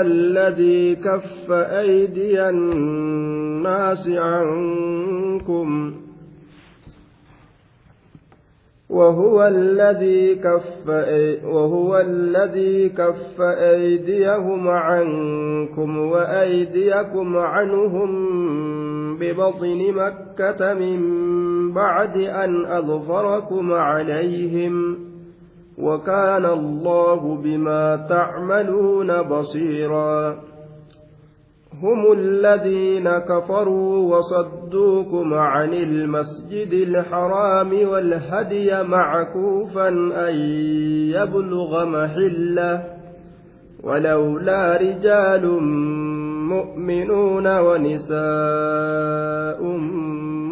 الذي 0.00 0.96
كف 0.96 1.50
أيدي 1.50 2.48
الناس 2.48 4.08
عنكم 4.08 5.94
وهو 8.90 9.44
الذي 9.46 10.34
كف 10.34 10.88
وهو 11.44 11.98
الذي 11.98 12.88
كف 12.88 13.40
أيديهم 13.40 14.68
عنكم 14.68 15.98
وأيديكم 15.98 17.36
عنهم 17.36 18.08
ببطن 19.18 19.78
مكة 19.94 20.74
من 20.74 21.08
بعد 21.74 22.16
أن 22.16 22.66
أظفركم 22.66 23.72
عليهم 23.72 25.07
وكان 25.80 26.44
الله 26.44 27.36
بما 27.44 27.96
تعملون 28.08 29.22
بصيرا 29.22 30.30
هم 31.82 32.12
الذين 32.12 33.10
كفروا 33.18 34.16
وصدوكم 34.16 35.34
عن 35.34 35.74
المسجد 35.74 36.72
الحرام 36.72 37.88
والهدي 37.88 38.82
معكوفا 38.82 39.88
أن 40.28 40.34
يبلغ 41.14 41.84
محله 41.84 42.84
ولولا 43.82 44.76
رجال 44.80 45.44
مؤمنون 46.48 47.58
ونساء 47.58 48.18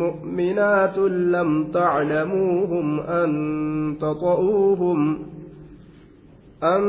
مؤمنات 0.05 0.99
لم 1.09 1.65
تعلموهم 1.71 3.01
أن 3.01 3.31
تطؤوهم 4.01 5.19
أن 6.63 6.83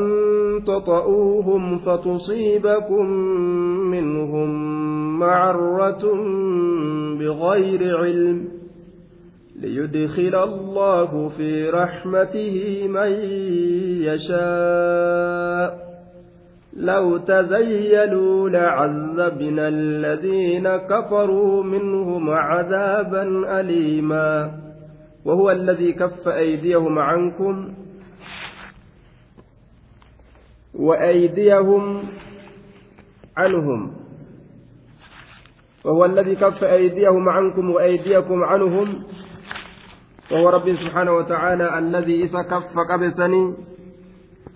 تطؤوهم 0.66 1.78
فتصيبكم 1.78 3.06
منهم 3.90 4.48
معرة 5.18 6.02
بغير 7.18 7.96
علم 7.98 8.44
ليدخل 9.60 10.34
الله 10.34 11.28
في 11.28 11.70
رحمته 11.70 12.86
من 12.88 13.10
يشاء 14.02 15.87
لو 16.78 17.16
تزيلوا 17.16 18.48
لعذبنا 18.48 19.68
الذين 19.68 20.68
كفروا 20.76 21.64
منهم 21.64 22.30
عذابا 22.30 23.26
أليما 23.60 24.50
وهو 25.24 25.50
الذي 25.50 25.92
كف 25.92 26.28
أيديهم 26.28 26.98
عنكم 26.98 27.68
وأيديهم 30.74 32.04
عنهم 33.36 33.94
وهو 35.84 36.04
الذي 36.04 36.34
كف 36.36 36.64
أيديهم 36.64 37.28
عنكم 37.28 37.70
وأيديكم 37.70 38.44
عنهم 38.44 39.02
وهو 40.32 40.48
رب 40.48 40.72
سبحانه 40.72 41.12
وتعالى 41.12 41.78
الذي 41.78 42.22
إذا 42.24 42.42
كف 42.42 42.72
قبسني 42.92 43.54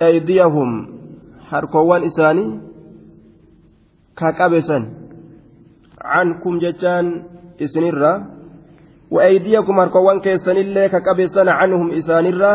أيديهم 0.02 0.91
harkoowwan 1.52 2.08
isaanii 2.08 2.52
ka 4.18 4.28
qabesan 4.40 4.84
cankum 6.00 6.54
jechaan 6.60 7.06
isinirra 7.60 8.14
وأيديكم 9.12 9.74
هركوان 9.80 10.24
كيسن 10.24 10.56
الله 10.64 10.86
كقبسن 10.88 11.48
عنهم 11.60 11.88
إسان 12.00 12.26
الرا 12.32 12.54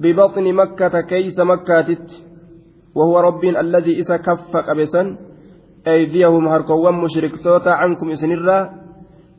ببطن 0.00 0.46
مكة 0.60 0.94
كيس 1.12 1.36
مكة 1.40 1.88
وهو 2.96 3.14
رب 3.28 3.42
الذي 3.44 4.00
إسا 4.00 4.16
كف 4.24 4.52
قبسن 4.56 5.06
أيديهم 5.88 6.44
هركوان 6.48 6.94
مشرك 7.04 7.36
توتا 7.44 7.70
عنكم 7.82 8.06
إسان 8.16 8.32
الرا 8.32 8.58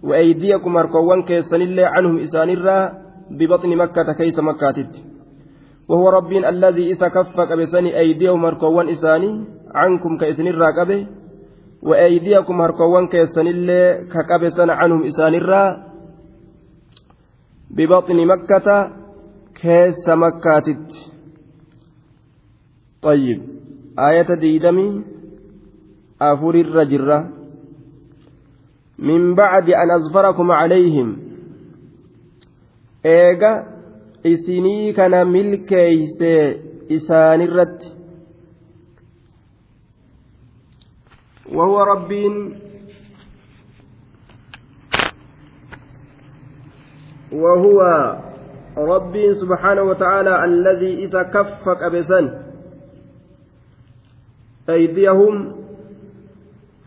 وأيديكم 0.05 0.71
هركوان 0.77 1.19
كيسن 1.25 1.61
الله 1.61 1.85
عنهم 1.95 2.21
إسان 2.29 2.49
ببطن 3.33 3.69
مكة 3.77 4.07
كيس 4.21 4.37
مكة 4.39 4.77
waa 5.89 5.97
waraabin 6.01 6.45
alaa 6.45 6.73
isa 6.77 7.09
ka 7.09 7.23
faqabani 7.29 7.93
aydiya 7.93 8.33
harkaa 8.39 8.83
isaanii 8.93 9.33
caankumka 9.73 10.27
isaanirraa 10.27 10.73
qabe 10.77 11.07
waayidiya 11.87 12.41
kumarkaawwan 12.47 13.09
illee 13.51 13.91
ka 14.11 14.21
qabatan 14.29 14.69
caanum 14.69 15.01
isaaniirraa. 15.09 15.69
bibaxni 17.75 18.25
makkata 18.25 18.77
keessa 19.59 20.15
makkaatid 20.15 20.85
ayata 23.97 24.41
ayeta 24.41 24.69
afurirra 24.69 25.05
afur 26.29 26.55
irra 26.63 26.83
jirra 26.91 27.17
minbaxdi 29.05 29.71
ani 29.81 29.91
asfara 29.97 30.33
kuma 30.37 30.55
caleeyyem 30.61 31.09
eegaa. 33.05 33.74
isinii 34.33 34.93
kana 34.97 35.21
milkeeyse 35.25 36.33
isaanirratti 36.89 37.91
وهو 41.55 41.77
ربين 41.83 42.35
وهو 47.31 47.79
ربي 48.77 49.33
سبحانه 49.33 49.81
وتعالى 49.83 50.45
الذي 50.45 51.05
إذا 51.05 51.23
كف 51.23 51.69
قبسا 51.69 52.19
أيديهم 54.69 55.33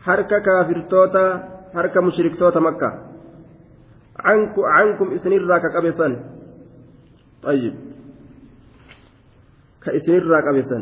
حركة 0.03 0.39
كافرتوتا 0.39 1.27
حركة 1.75 2.01
مشركتوتا 2.01 2.61
مكة 2.61 2.91
عنكم 4.19 4.63
عنكم 4.63 5.07
إسنير 5.15 5.47
ذاك 5.49 5.63
قبسا 5.77 6.09
طيب 7.43 7.75
كإسير 9.85 10.27
راكبسا 10.27 10.79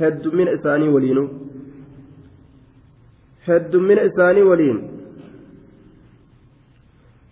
هد 0.00 0.24
من 0.28 0.48
إساني 0.48 0.88
ولينو 0.88 1.28
هد 3.44 3.76
من 3.76 3.98
إساني 3.98 4.42
ولين 4.42 4.78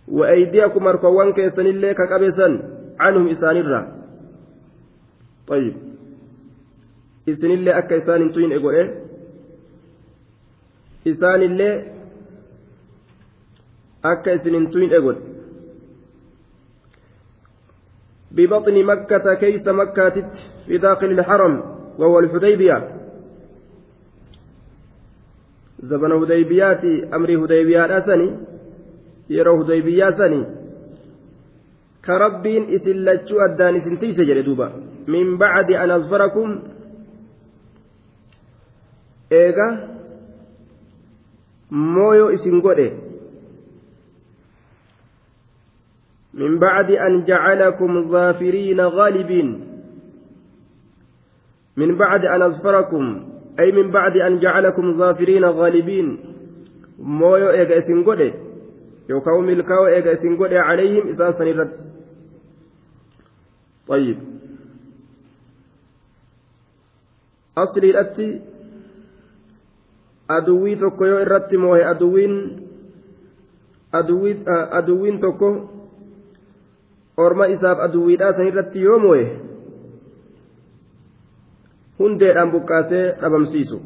وأيديكم 0.07 0.87
أركوان 0.87 1.33
كيسن 1.33 1.65
الله 1.67 1.91
ككبسا 1.93 2.47
عنهم 2.99 3.27
إساني 3.27 3.59
الرا 3.59 3.81
طيب 5.47 5.75
إسن 7.29 7.51
الله 7.51 7.77
أكا 7.77 7.97
إسان 8.03 8.21
انتوين 8.21 8.53
إقول 8.53 8.75
إيه 8.75 8.87
إسان 11.07 11.41
الله 11.49 11.71
أكا 14.05 14.35
إسن 14.35 14.55
انتوين 14.55 14.93
إقول 14.93 15.17
ببطن 18.37 18.85
مكة 18.85 19.33
كيس 19.33 19.67
مكة 19.67 20.13
في 20.65 20.77
داخل 20.77 21.05
الحرم 21.05 21.63
وهو 21.97 22.19
الحديبية 22.19 22.89
زمن 25.79 26.11
هديبيات 26.11 26.85
أمر 27.13 27.45
هديبيات 27.45 27.89
أسني 27.91 28.33
يرى 29.29 29.61
هديبيا 29.61 30.11
سني 30.11 30.43
كربين 32.05 32.63
إسلتشو 32.75 33.37
أدان 33.39 33.75
إسنتيس 33.75 34.15
جلدوبا 34.19 34.71
من 35.07 35.37
بعد 35.37 35.71
أن 35.71 35.91
أظفركم 35.91 36.61
إيغا 39.31 39.89
مويو 41.71 42.29
إسنغوري 42.29 43.02
من 46.33 46.59
بعد 46.59 46.91
أن 46.91 47.23
جعلكم 47.25 48.09
ظافرين 48.11 48.81
غالبين 48.81 49.73
من 51.77 51.97
بعد 51.97 52.25
أن 52.25 52.41
أظفركم 52.41 53.29
أي 53.59 53.71
من 53.71 53.91
بعد 53.91 54.17
أن 54.17 54.39
جعلكم 54.39 54.93
ظافرين 54.93 55.45
غالبين 55.45 56.17
مويو 56.99 57.49
إيغا 57.49 57.77
إسن 57.77 58.03
قدي 58.03 58.33
يوكاو 59.09 59.41
ملكاو 59.41 59.87
إيغا 59.87 60.13
إسن 60.13 60.37
عليهم 60.51 61.07
إساسا 61.07 61.43
نرد 61.43 61.71
طيب 63.87 64.17
أصلي 67.57 67.89
الأتي 67.89 68.41
أدوي 70.29 70.75
توكو 70.75 71.05
يو 71.05 71.17
إرتي 71.17 71.57
موهي 71.57 71.91
أدوين 71.91 72.59
أدوي 73.93 74.37
أدوين 74.47 75.19
توكو 75.19 75.72
orma 77.21 77.47
isaaf 77.55 77.77
aduwwiidhaa 77.85 78.31
san 78.37 78.47
irratti 78.49 78.79
yoo 78.83 78.99
moo'e 79.05 79.23
hundeedhaan 81.99 82.51
buqqaasee 82.55 83.05
dhabamsiisu 83.21 83.77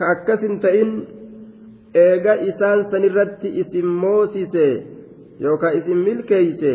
ka 0.00 0.04
akkas 0.14 0.40
hin 0.46 0.60
ta'in 0.64 0.90
eega 2.04 2.34
isaan 2.50 2.84
san 2.90 3.02
irratti 3.10 3.48
isin 3.62 3.86
moosise 4.04 4.66
yookaan 5.46 5.74
isin 5.80 5.98
milkeeyse 6.08 6.72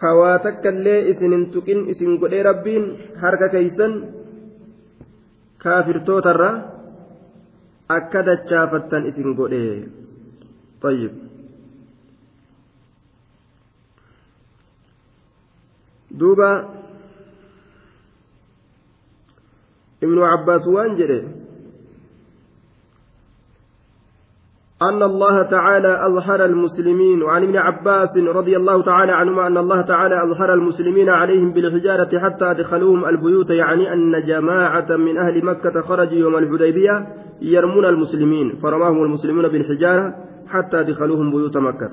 ka 0.00 0.10
waa 0.18 0.38
takka 0.46 0.70
illee 0.76 1.00
isin 1.12 1.32
hin 1.36 1.46
tuqin 1.52 1.86
isin 1.92 2.18
godhee 2.20 2.42
rabbiin 2.50 2.84
harka 3.24 3.48
keeysan 3.54 3.92
kaafirtootarra 5.62 6.50
akka 7.96 8.20
dachaafattan 8.26 9.06
isin 9.06 9.34
godhee. 9.36 9.88
طيب 10.82 11.10
دوبا 16.10 16.68
ابن 20.02 20.18
عباس 20.22 20.66
وانجره 20.68 21.24
أن 24.82 25.02
الله 25.02 25.42
تعالى 25.42 26.06
أظهر 26.06 26.44
المسلمين 26.44 27.22
وعن 27.22 27.42
ابن 27.42 27.56
عباس 27.56 28.16
رضي 28.16 28.56
الله 28.56 28.82
تعالى 28.82 29.12
عنهما 29.12 29.46
أن 29.46 29.56
الله 29.58 29.82
تعالى 29.82 30.22
أظهر 30.24 30.54
المسلمين 30.54 31.08
عليهم 31.08 31.52
بالحجارة 31.52 32.18
حتى 32.18 32.50
أدخلوهم 32.50 33.04
البيوت 33.04 33.50
يعني 33.50 33.92
أن 33.92 34.24
جماعة 34.26 34.96
من 34.96 35.18
أهل 35.18 35.44
مكة 35.44 35.80
خرجوا 35.80 36.18
يوم 36.18 36.36
الحديبية 36.36 37.14
يرمون 37.42 37.84
المسلمين 37.84 38.56
فرماهم 38.56 39.02
المسلمون 39.02 39.48
بالحجارة 39.48 40.27
حتى 40.48 40.78
دخلوهم 40.92 41.28
بيوت 41.30 41.56
مكة 41.56 41.90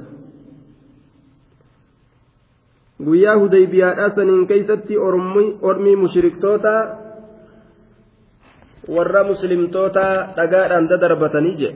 guyyaa 3.06 3.36
hudaybiyaadhaa 3.42 4.10
saniin 4.18 4.48
keeysatti 4.48 4.96
ormii 5.62 5.96
mushriktootaa 6.04 6.82
warra 8.96 9.22
muslimtootaa 9.30 10.14
dhagaadhaan 10.38 10.86
dadarbatanii 10.90 11.56
je 11.62 11.70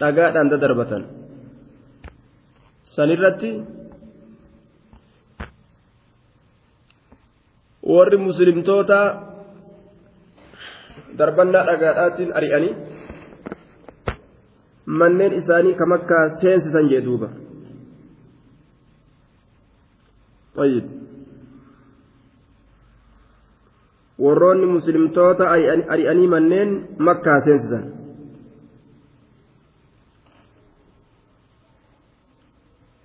dhagaadhaan 0.00 0.48
dadarbatan 0.52 1.02
sanirratti 2.94 3.50
warri 7.94 8.18
muslimtootaa 8.28 9.06
darbannaa 11.18 11.64
dhagaadhaatiin 11.70 12.30
ari'anii 12.38 12.74
manneen 14.86 15.34
isaanii 15.42 15.74
kam 15.74 15.92
akka 15.92 16.38
seensisan 16.40 16.88
jee 16.88 17.02
duuba 17.04 17.28
طيب 20.56 20.84
warroonni 24.22 24.66
muslimtoota 24.66 25.44
ari'anii 25.92 26.28
manneen 26.30 26.70
makkaa 26.98 27.40
seensisan 27.40 27.92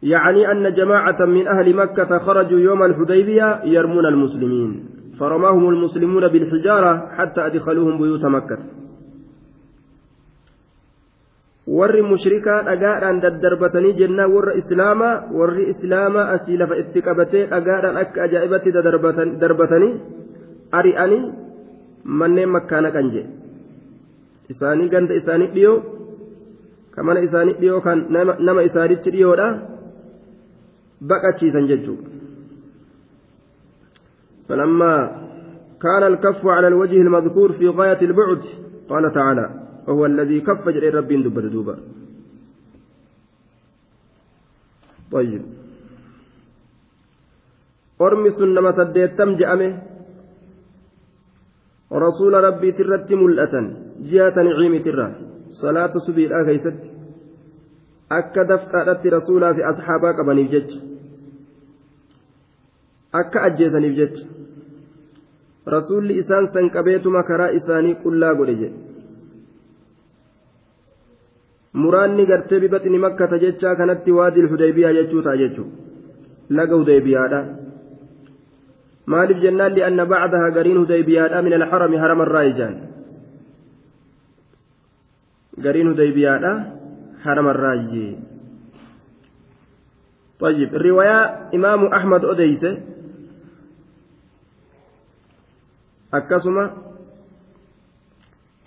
يعني 0.02 0.52
أن 0.52 0.74
جماعة 0.74 1.26
من 1.26 1.48
أهل 1.48 1.76
مكة 1.76 2.18
خرجوا 2.26 2.60
يوم 2.60 2.84
الحديبية 2.84 3.62
يرمون 3.64 4.06
المسلمين 4.06 4.70
فرماهم 5.20 5.70
المسلمون 5.70 6.28
بالحجارة 6.28 7.08
حتى 7.16 7.46
أدخلوهم 7.46 8.02
بيوت 8.02 8.26
مكة 8.26 8.58
warri 11.78 12.02
mushrikaa 12.12 12.58
dhagaadhaan 12.70 13.18
daddarbatanii 13.26 13.92
jennaan 14.02 14.32
warra 14.36 14.54
islaamaa 14.62 15.14
warri 15.40 15.64
islaamaa 15.74 16.26
asii 16.36 16.58
lafa 16.62 16.76
itti 16.82 17.00
qabatee 17.08 17.44
dhagaadhaan 17.54 17.96
akka 18.04 18.20
ajaa'ibatti 18.28 18.70
darbatanii 19.44 19.94
ari'anii 20.80 21.24
manneen 22.20 22.52
makkaa 22.56 22.82
naqan 22.86 23.08
jedhe 23.14 24.54
isaanii 24.54 24.88
ganda 24.94 25.14
isaanii 25.22 25.50
dhiyoo 25.56 25.78
kamana 26.96 27.20
isaanii 27.28 27.56
dhiyoo 27.62 27.82
kan 27.88 27.98
nama 28.48 28.62
isaanitti 28.70 29.10
dhiyoodha 29.18 29.48
baqachiisan 31.12 31.66
jechuudha. 31.74 32.08
فلما 34.52 34.94
كان 35.86 36.04
الكف 36.12 36.42
على 36.58 36.68
الوجه 36.72 37.00
المذكور 37.08 37.50
في 37.60 37.66
غاية 37.68 38.02
البعد 38.08 38.42
قال 38.90 39.06
تعالى 39.18 39.46
Waan 39.88 40.16
ladii 40.18 40.42
kaffa 40.46 40.72
jedhee 40.72 40.92
rabbiin 40.92 41.24
dubbata 41.24 41.50
duuba. 41.54 41.76
Oromi 48.00 48.32
sun 48.32 48.54
nama 48.54 48.72
saddeetam 48.74 49.36
je'ame. 49.38 49.70
Rasuulaa 52.04 52.42
rabbiitirratti 52.42 53.16
mul'atan 53.16 53.66
jihaa 54.10 54.32
tanii 54.36 54.56
ciimee 54.58 54.84
tiraa. 54.84 55.16
Salaatu 55.62 56.00
suphee 56.00 56.90
Akka 58.10 58.44
dafqaa 58.48 58.84
dhatti 58.88 59.10
rasuulaa 59.10 59.54
fi 59.56 59.62
asxaabaa 59.64 60.14
qabaniif 60.18 60.50
jecha 60.52 60.80
Akka 63.14 63.40
ajjeetaniif 63.48 63.96
jecha 63.96 64.24
Rasuulli 65.66 66.18
isaan 66.20 66.48
sanqabeetu 66.54 67.10
karaa 67.28 67.48
isaanii 67.60 67.96
qullaa 68.04 68.34
godhe. 68.36 68.70
muraanni 71.74 72.26
gartee 72.28 72.60
bibaxni 72.62 72.98
makkata 73.00 73.40
jechaa 73.40 73.76
kanatti 73.76 74.12
waadil 74.12 74.48
hudaybiyaa 74.52 74.94
jechuu 74.94 75.22
ta'a 75.24 75.38
jechuudha 75.42 76.54
laga 76.60 76.76
hudaybiyaadha 76.82 77.42
maaliif 79.06 79.40
jennaan 79.46 79.74
li'anna 79.76 80.06
bacdaha 80.06 80.52
gariin 80.58 80.78
hudaybiyaadha 80.82 81.42
min 81.46 81.54
alxarami 81.60 81.98
haramarraa 82.04 82.44
ijaan 82.52 82.76
gariin 85.68 85.88
hudaybiyaadha 85.94 86.52
haramarraa 87.24 87.76
ijee 87.86 88.18
طيب 90.42 90.70
الرواية 90.76 91.18
إمام 91.56 91.82
أحمد 91.94 92.26
أديسة 92.26 92.72
أكسمة 96.14 96.64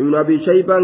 ابن 0.01 0.13
أبي 0.15 0.39
شيبان 0.39 0.83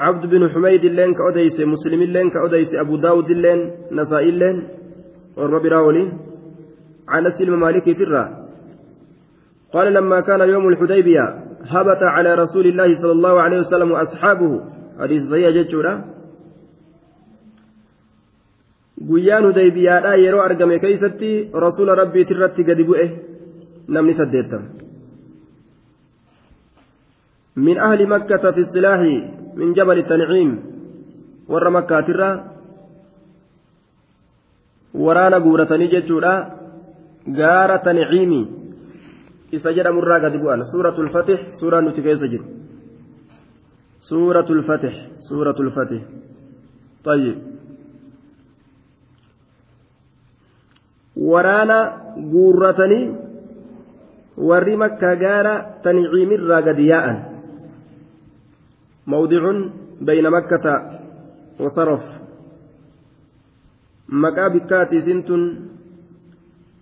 عبد 0.00 0.26
بن 0.26 0.48
حميد 0.50 0.84
اللين 0.84 1.14
كأديس 1.14 1.60
مسلم 1.60 2.00
اللين 2.08 2.30
كأديس 2.30 2.74
أبو 2.74 2.96
داود 2.96 3.30
اللين 3.30 3.70
نسائي 3.92 4.28
اللين 4.28 4.68
والرب 5.36 5.64
راولين 5.74 6.12
عن 7.08 7.30
سلم 7.30 7.60
مالك 7.60 7.92
فرا 7.98 8.24
قال 9.74 9.86
لما 9.94 10.20
كان 10.20 10.40
يوم 10.48 10.68
الحديبية 10.68 11.24
هبط 11.72 12.02
على 12.02 12.34
رسول 12.34 12.66
الله 12.66 12.94
صلى 13.02 13.12
الله 13.12 13.40
عليه 13.40 13.58
وسلم 13.58 13.90
وأصحابه 13.92 14.52
حديث 15.02 15.22
صحيح 15.32 15.50
جدا 15.56 15.94
guyyaan 19.08 19.44
hudaybiyaadhaa 19.46 20.18
yeroo 20.26 20.40
argame 20.48 20.74
keeysatti 20.84 21.30
rasuula 21.64 21.92
rabbiit 22.00 22.30
irratti 22.34 22.62
gadi 22.68 22.84
bu'e 22.88 23.06
namni 23.94 24.14
saddeettama 24.20 24.68
min 27.66 27.76
ahli 27.88 28.04
makkata 28.14 28.50
fi 28.56 28.62
silaahi 28.74 29.14
من 29.58 29.72
جبل 29.72 29.98
التنعيم 29.98 30.50
ور 31.48 31.70
مكة 31.70 32.00
ترى 32.00 32.30
ورانا 34.94 35.38
قورتني 35.38 35.86
جتورا 35.86 36.34
غارة 37.38 37.76
تنعيمي 37.76 38.40
إسجر 39.54 39.92
مرة 39.92 40.18
قد 40.18 40.34
سورة 40.72 40.96
الفتح 41.00 41.38
سورة 41.60 41.80
نتكي 41.80 42.14
سجر 42.16 42.42
سورة 43.98 44.46
الفتح 44.50 44.94
سورة 45.18 45.56
الفتح 45.60 46.00
طيب 47.04 47.38
ورانا 51.16 51.98
guurratanii 52.32 53.06
warri 54.48 54.74
makka 54.82 55.10
gaara 55.22 55.54
taniciimirraa 55.82 56.62
gad 56.66 56.78
yaa'an 56.78 57.18
موضع 59.08 59.42
بين 60.00 60.30
مكة 60.30 60.64
وصرف 61.60 62.02
مكة 64.08 64.48
بكاتي 64.48 65.00
سنت 65.00 65.28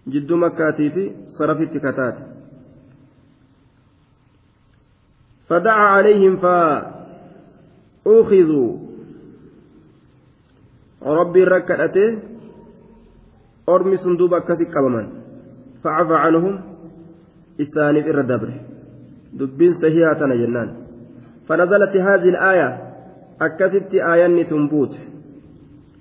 جد 0.09 0.33
مكاتي 0.33 0.90
في 0.90 1.02
صرف 1.38 1.61
التكتات 1.61 2.18
فدعا 5.49 5.87
عليهم 5.97 6.37
فأخذوا 6.37 8.76
ربي 11.02 11.45
ركعته 11.45 12.18
أرمي 13.68 13.97
صندوق 13.97 14.35
أكاسي 14.35 14.64
كبمان 14.64 15.11
فعفى 15.85 16.14
عنهم 16.14 16.62
إساني 17.61 18.02
في 18.02 18.11
الردبر 18.11 18.61
دبين 19.33 19.73
سهياتنا 19.73 20.35
جنان 20.35 20.86
فنزلت 21.49 21.97
هذه 21.97 22.29
الآية 22.35 22.79
أكست 23.43 23.95
آية 23.95 24.43
تنبوت 24.45 24.95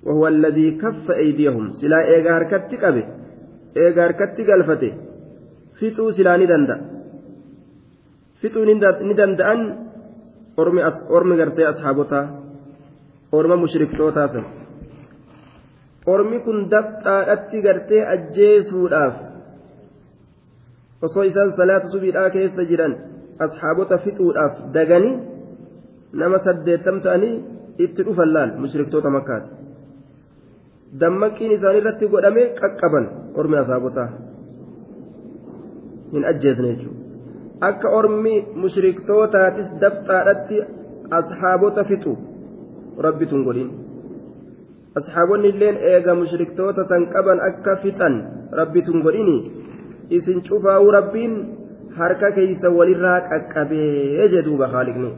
وهو 0.04 0.28
الذي 0.28 0.72
كف 0.72 1.12
أيديهم 1.12 1.72
سلا 1.72 2.02
إيغار 2.08 2.44
كتكبه 2.52 3.04
إيغار 3.78 4.12
كتكالفته 4.20 4.94
فتو 5.80 6.12
سلا 6.18 6.38
ندند 6.38 6.70
فتو 8.42 8.62
ندند 9.10 9.42
أن 9.42 9.60
أرمي, 10.60 10.82
أس 10.88 10.94
أرمي 11.12 11.36
غرتي 11.40 11.70
أصحابتا 11.70 12.22
أرمى 13.34 13.56
مشرك 13.64 13.98
توتاسا 13.98 14.42
أرمي 16.08 16.40
كن 16.46 16.58
دفتا 16.74 17.16
أتكرتي 17.34 18.04
أجيسوداف 18.14 19.14
osoo 21.08 21.22
isaan 21.24 21.52
salaata 21.58 21.88
subiidhaa 21.94 22.30
keessa 22.34 22.64
jiran 22.70 22.94
asxaabota 23.46 23.98
fixuudhaaf 24.06 24.54
daganii 24.76 25.16
nama 26.20 26.38
saddeettam 26.44 27.00
ta'anii 27.06 27.34
itti 27.86 28.04
dhufan 28.08 28.30
laal 28.36 28.52
mushriktoota 28.66 29.10
makaati 29.18 29.50
dammaqiin 31.02 31.52
isaanii 31.56 31.80
irratti 31.84 32.06
godhame 32.14 32.44
qaqqaban 32.60 33.06
ormi 33.42 33.56
asaabotaa 33.64 34.06
hin 36.14 36.24
ajjeesne 36.32 36.72
akka 37.70 37.88
ormi 38.00 38.34
mushriktootaattis 38.68 39.68
dafxaadhatti 39.84 40.58
asxaabota 41.20 41.82
fixu 41.92 42.12
rabbi 43.08 43.26
tun 43.34 43.42
godhin 43.48 43.70
asxaabonni 45.02 45.48
illeen 45.56 45.78
eega 45.92 46.14
mushriktoota 46.24 46.82
san 46.94 47.04
qaban 47.14 47.40
akka 47.52 47.74
fixan 47.86 48.14
rabbi 48.62 48.80
tun 48.90 48.98
godhini 49.10 49.38
isin 50.22 50.38
cufaa'u 50.48 50.88
rabbiin 51.02 51.34
harka 52.02 52.28
keeysa 52.40 52.68
walirraa 52.80 53.20
qaqqabee 53.32 54.34
jedhuuba 54.36 54.68
haaliqni. 54.76 55.12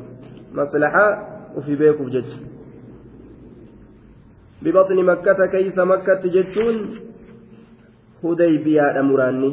maslahaa 0.59 1.09
ufi 1.61 1.75
beekuuf 1.81 2.09
jecha 2.17 2.37
bibaxni 4.63 5.03
makkata 5.09 5.45
keeysa 5.55 5.83
makkatti 5.93 6.27
jechuun 6.35 6.77
hudaybiyaadha 8.23 9.01
muraanni 9.09 9.51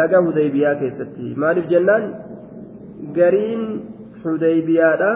laga 0.00 0.18
hudaybiyaa 0.28 0.74
keessatti 0.84 1.26
maaliif 1.44 1.66
jennaan 1.74 2.04
gariin 3.18 3.62
hudaybiyaadha 4.24 5.10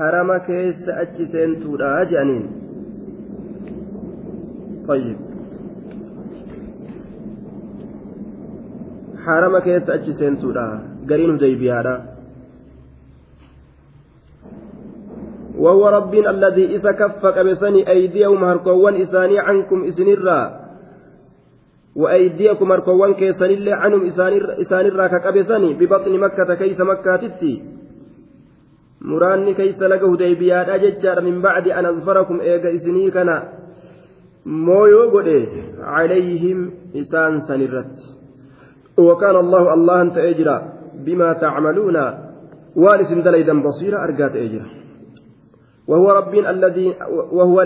harama 0.00 0.36
keessa 0.52 0.90
achi 1.06 1.24
seentuudha 1.36 1.88
jedhaniin 2.12 2.46
طيب 4.92 5.18
harama 9.24 9.60
keessa 9.66 9.90
achi 9.98 10.12
seentuudha 10.20 10.64
gariin 11.10 11.32
hudaybiyaadha 11.36 11.94
وهو 15.58 15.88
ربين 15.88 16.28
الذي 16.28 16.64
إذا 16.76 16.92
كف 16.92 17.26
كبسني 17.26 17.90
أيديهم 17.90 18.44
هركوان 18.44 18.94
إساني 19.02 19.38
عنكم 19.40 19.84
إسنرا 19.84 20.40
وأيديكم 21.96 22.72
هركوان 22.72 23.14
كيسن 23.14 23.44
الله 23.44 23.74
عنهم 23.76 24.02
إسانرا 24.62 25.06
ككبسني 25.06 25.74
ببطن 25.74 26.18
مكة 26.20 26.54
كيس 26.54 26.80
مكة 26.80 27.16
تتي 27.16 27.54
muraanni 28.98 29.54
keeysa 29.54 29.86
laga 29.88 30.06
hudaybiyaadha 30.10 30.78
jechaadha 30.82 31.22
min 31.22 31.36
bacdi 31.44 31.70
an 31.70 31.84
azfarakum 31.90 32.40
eega 32.42 32.70
isinii 32.76 33.10
kana 33.16 33.36
mooyoo 34.66 35.06
godhe 35.14 35.36
calayhim 35.92 36.58
isaan 37.02 37.34
san 37.46 37.62
irratti 37.66 38.04
wakaana 39.08 39.38
allahu 39.44 39.66
allahan 39.76 40.10
ta'ee 40.16 40.34
jira 40.38 40.56
bimaa 41.06 41.34
tacmaluuna 41.44 42.04
waan 42.82 42.98
isin 43.04 43.20
dalaydan 43.26 43.58
basiira 43.66 43.98
argaa 44.06 44.30
ta'ee 44.34 44.48
jira 44.54 44.66
وهو 45.88 46.10
رب 46.12 46.34
الذي 46.38 46.94
وهو 47.32 47.60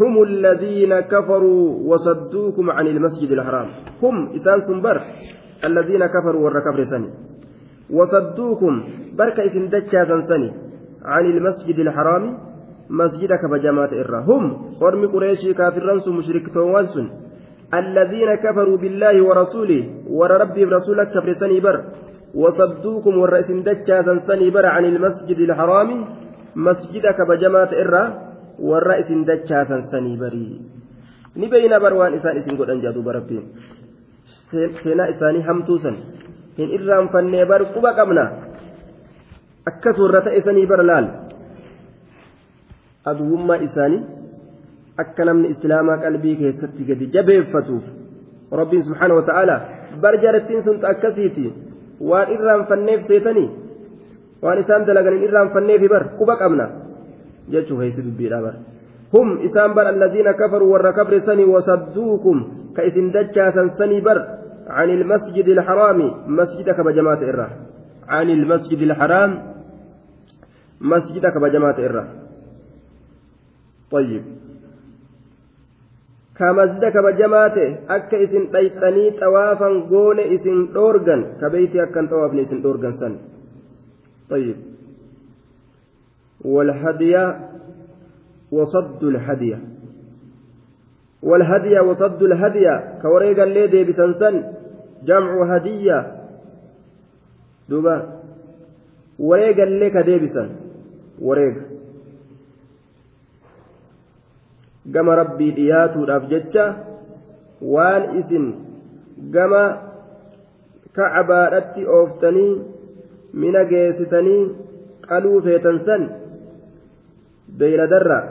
هم 0.00 0.22
الذين 0.22 1.00
كفروا 1.00 1.92
وصدوكم 1.92 2.70
عن 2.70 2.86
المسجد 2.86 3.32
الحرام 3.32 3.68
هم 4.02 4.32
إسان 4.34 4.58
سنبر 4.68 5.00
الذين 5.64 6.06
كفروا 6.06 6.44
والركبر 6.44 6.84
سني 6.84 7.10
وصدوكم 7.90 8.84
برك 9.18 9.40
إسن 9.40 9.68
دجا 9.68 10.20
سني 10.28 10.52
عن 11.04 11.24
المسجد 11.24 11.78
الحرام 11.78 12.38
مسجدك 12.90 13.44
بجماعة 13.52 13.88
إرى 13.92 14.24
هم 14.28 14.74
قرم 14.80 15.06
قريشي 15.08 15.54
كافر 15.54 15.98
سن 15.98 16.12
مشرك 16.12 16.54
توانسن 16.54 17.10
الذين 17.74 18.34
كفروا 18.34 18.76
بالله 18.76 19.24
ورسوله 19.24 19.90
ورب 20.10 20.56
رسولك 20.58 21.08
كفر 21.10 21.32
سني 21.32 21.60
بر 21.60 21.84
وصدوكم 22.34 23.18
والرئيس 23.18 23.50
دجا 23.50 24.18
سني 24.26 24.50
بر 24.50 24.66
عن 24.66 24.84
المسجد 24.84 25.38
الحرام 25.38 26.04
masjida 26.56 27.12
kabajamaa 27.14 27.66
ta'e 27.70 27.84
warra 28.62 28.94
isin 29.02 29.26
dachaasan 29.26 29.90
sanii 29.90 30.16
barii 30.16 30.62
ni 31.34 31.46
beeyna 31.50 31.82
bar 31.82 31.92
waan 31.98 32.14
isaan 32.14 32.38
isin 32.38 32.54
godhan 32.54 32.78
jaa 32.78 32.94
duuba 32.94 33.12
rabbiin 33.18 33.50
seenaa 34.82 35.10
isaanii 35.10 35.42
hamtuu 35.42 35.78
san 35.82 35.96
hin 36.56 36.70
irraanfannee 36.78 37.42
bar 37.50 37.60
quba 37.74 37.90
qabna 37.98 38.24
akkas 39.66 39.98
warra 40.02 40.20
ta'e 40.26 40.40
sanii 40.46 40.66
bar 40.70 40.80
laal 40.86 41.06
aduwummaa 43.10 43.58
isaanii 43.66 44.02
akka 45.02 45.22
namni 45.26 45.48
islaamaa 45.58 45.98
qalbii 46.06 46.36
keessatti 46.40 46.82
gadi 46.88 47.04
jabeeffatuuf 47.14 47.84
rabbiin 48.60 48.86
subhaanahu 48.86 49.20
wa 49.26 49.26
ta'ala 49.30 49.54
bar 50.02 50.14
jarattiin 50.22 50.62
sun 50.62 50.78
akkasiiti 50.92 51.46
waan 51.98 52.26
irraanfanneef 52.34 53.00
seetanii 53.10 53.50
waan 54.42 54.58
isaan 54.58 54.86
dalaganiin 54.86 55.22
irraanfanneefi 55.28 55.86
bar 55.88 56.02
quba 56.18 56.34
qabna 56.40 56.66
jechuu 57.52 57.78
heessi 57.82 58.02
dubbiidha 58.02 58.42
bar 58.42 58.54
hum 59.12 59.38
isaan 59.46 59.74
bar 59.74 59.86
alladiina 59.86 60.34
kafaruu 60.34 60.72
warra 60.72 60.92
kabre 60.92 61.20
sanii 61.20 61.44
wasadduukum 61.46 62.38
ka 62.76 62.82
isin 62.82 63.12
dachaasan 63.12 63.76
sanii 63.78 64.00
bar 64.02 64.20
عن 64.70 64.90
المسجد 64.90 65.48
الحرام 65.48 65.98
مسجدك 66.40 66.80
بجماعة 66.80 67.20
إره 67.28 67.48
عن 68.08 68.26
المسجد 68.30 68.80
الحرام 68.88 69.30
مسجدك 70.80 71.36
بجماعة 71.38 71.78
إره 71.84 72.04
طيب 73.90 74.22
كمسجدك 76.38 76.96
بجماعة 76.96 77.58
أك 77.96 78.14
إسن 78.14 78.42
طيطني 78.54 79.04
طوافا 79.20 79.68
قون 79.90 80.18
إسن 80.32 80.56
أورغن 80.76 81.20
كبيتي 81.40 81.82
أكن 81.82 82.06
طوافني 82.08 82.42
إسن 82.42 82.58
أورغن 82.64 82.92
سن 83.00 83.12
طيب 84.30 84.56
والهدي 86.40 87.34
وصد 88.52 89.04
الهدي 89.04 89.56
والهدي 91.22 91.80
وصد 91.80 92.22
الهدي 92.22 92.80
كوريقا 93.02 93.44
ليدي 93.44 93.84
بسنسن 93.84 94.52
جمع 95.04 95.54
هدية 95.54 96.24
دوبا 97.68 98.14
wareegan 99.18 99.68
illee 99.76 99.90
ka 99.94 100.02
deebisan 100.06 100.48
wareega 101.22 101.62
gama 104.94 105.14
rabbii 105.22 105.50
dhiyaatuudhaaf 105.58 106.24
jecha 106.32 106.64
waan 107.72 108.18
isin 108.20 108.44
gama 109.34 109.64
kacabaadhatti 110.96 111.86
ooftanii 111.96 112.52
mina 113.40 113.62
geessisanii 113.70 114.42
qaluu 115.08 115.40
feetan 115.46 115.78
san 115.86 116.02
beeyladarraa 117.60 118.22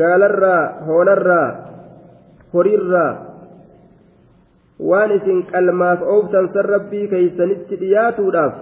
gaalarraa 0.00 0.62
hoolarraa 0.88 1.46
horiirraa 2.54 3.12
waan 4.90 5.10
isin 5.18 5.38
qalmaaf 5.52 6.00
oobsan 6.14 6.46
san 6.54 6.66
rabbii 6.74 7.04
keeysanitti 7.12 7.74
dhiyaatuudhaaf 7.82 8.54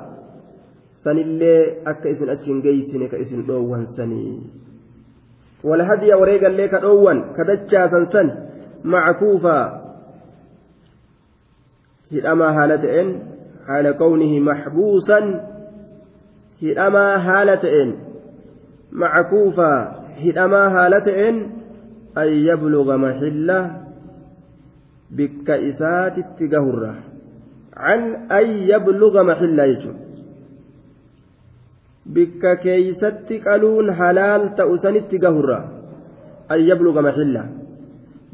sanillee 1.05 1.61
akka 1.93 2.09
isin 2.15 2.29
achiin 2.37 2.59
geeysine 2.67 3.07
ka 3.13 3.17
isin 3.25 3.41
dhoowwansanii 3.49 4.37
walhadiya 5.69 6.15
wareegallee 6.21 6.69
ka 6.73 6.79
dhoowwan 6.85 7.19
ka 7.37 7.43
dachaasan 7.53 8.05
san 8.13 8.27
macakuufaa 8.93 9.65
hidhamaa 12.13 12.53
haala 12.57 12.77
ta'een 12.85 13.11
حال 13.69 13.93
كونه 13.93 14.41
محبوسا 14.41 15.47
هدما 16.63 17.07
هالتئن 17.17 17.95
معكوفا 18.93 20.01
هدما 20.25 20.69
هالتئن 20.87 21.47
أن 22.19 22.29
يبلغ 22.33 22.97
محله 22.97 23.81
بك 25.11 25.51
إسات 25.51 26.19
التجهرة 26.19 26.95
عن 27.77 28.15
أن 28.33 28.49
يبلغ 28.51 29.23
محله 29.23 29.65
يجب 29.65 29.97
bikka 32.11 32.59
keeysatti 32.59 33.39
qaluun 33.39 33.93
halaal 33.95 34.57
ta'u 34.59 34.75
sanitti 34.83 35.15
gahurra 35.21 35.61
an 36.51 36.59
yabluga 36.59 37.05
maxilla 37.07 37.45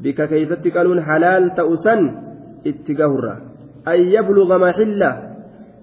bikka 0.01 0.31
keeysatti 0.33 0.73
qaluun 0.73 1.03
halaal 1.05 1.51
ta'u 1.53 1.77
san 1.85 2.01
itti 2.65 2.97
gahurra 2.97 3.35
أن 3.89 4.01
يبلغ 4.13 4.59
محلة 4.59 5.33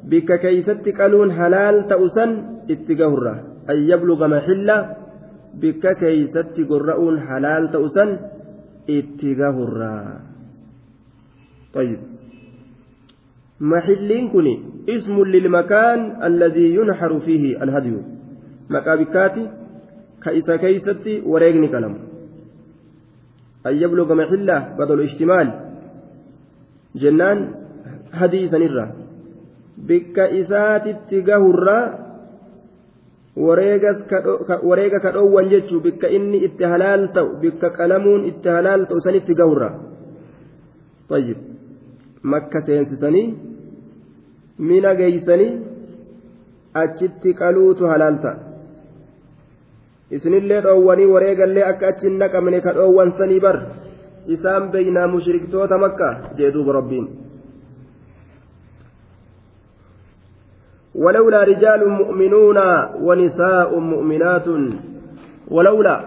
بك 0.03 0.39
كيستك 0.39 1.01
ألون 1.01 1.31
هلال 1.31 1.87
تأسن 1.87 2.29
اتقهر 2.71 3.27
أن 3.69 3.75
يبلغ 3.91 4.27
محلة 4.27 4.95
بك 5.53 5.97
كيستك 5.97 6.59
الرؤون 6.71 7.19
هلال 7.27 7.71
تأسن 7.71 8.09
اتقهر 8.89 9.79
طيب 11.73 11.99
محلين 13.61 14.29
كني 14.31 14.55
اسم 14.89 15.15
للمكان 15.23 15.99
الذي 16.23 16.75
ينحر 16.75 17.19
فيه 17.19 17.63
الهدي 17.63 17.95
مكابكاتي 18.69 19.49
كيسا 20.23 20.55
كيستي 20.55 21.21
وريغني 21.25 21.67
كلام 21.67 21.95
أن 23.67 23.75
يبلغ 23.75 24.13
محلة 24.13 24.57
بدل 24.79 24.99
اشتمال 25.01 25.47
جنان 26.95 27.62
hadii 28.19 28.45
sanirra 28.49 28.83
bikka 29.91 30.25
isaatitti 30.39 31.21
gahurra 31.29 31.77
wareega 33.37 34.99
ka 35.01 35.09
dhoowwan 35.15 35.49
jechuu 35.53 35.79
bikka 35.85 36.07
inni 36.17 36.39
itti 36.47 36.63
halaal 36.73 37.07
ta'u 37.15 37.29
bikka 37.41 37.69
qalamuun 37.77 38.23
itti 38.31 38.49
halaal 38.57 38.81
ta'u 38.89 38.99
sanitti 39.07 39.33
gahurra 39.41 39.69
tayyib 41.09 41.39
makka 42.33 42.59
seensisanii 42.67 43.27
mina 44.69 44.91
geeysanii 44.99 45.51
achitti 46.81 47.31
qaluutu 47.41 47.83
halalta 47.93 48.31
isinillee 50.15 50.61
dhoowwanii 50.67 51.09
wareegallee 51.15 51.65
akka 51.71 51.85
achiin 51.95 52.15
naqamne 52.21 52.59
ka 52.65 52.71
sanii 53.19 53.41
bar 53.45 53.57
isaan 54.35 54.63
beeynaa 54.71 55.07
mushriktoota 55.13 55.77
makka 55.85 56.07
jee 56.37 56.51
duuba 56.53 56.73
ولولا 60.95 61.43
رجال 61.43 61.89
مؤمنون 61.89 62.57
ونساء 63.01 63.79
مؤمنات 63.79 64.47
ولولا 65.47 65.97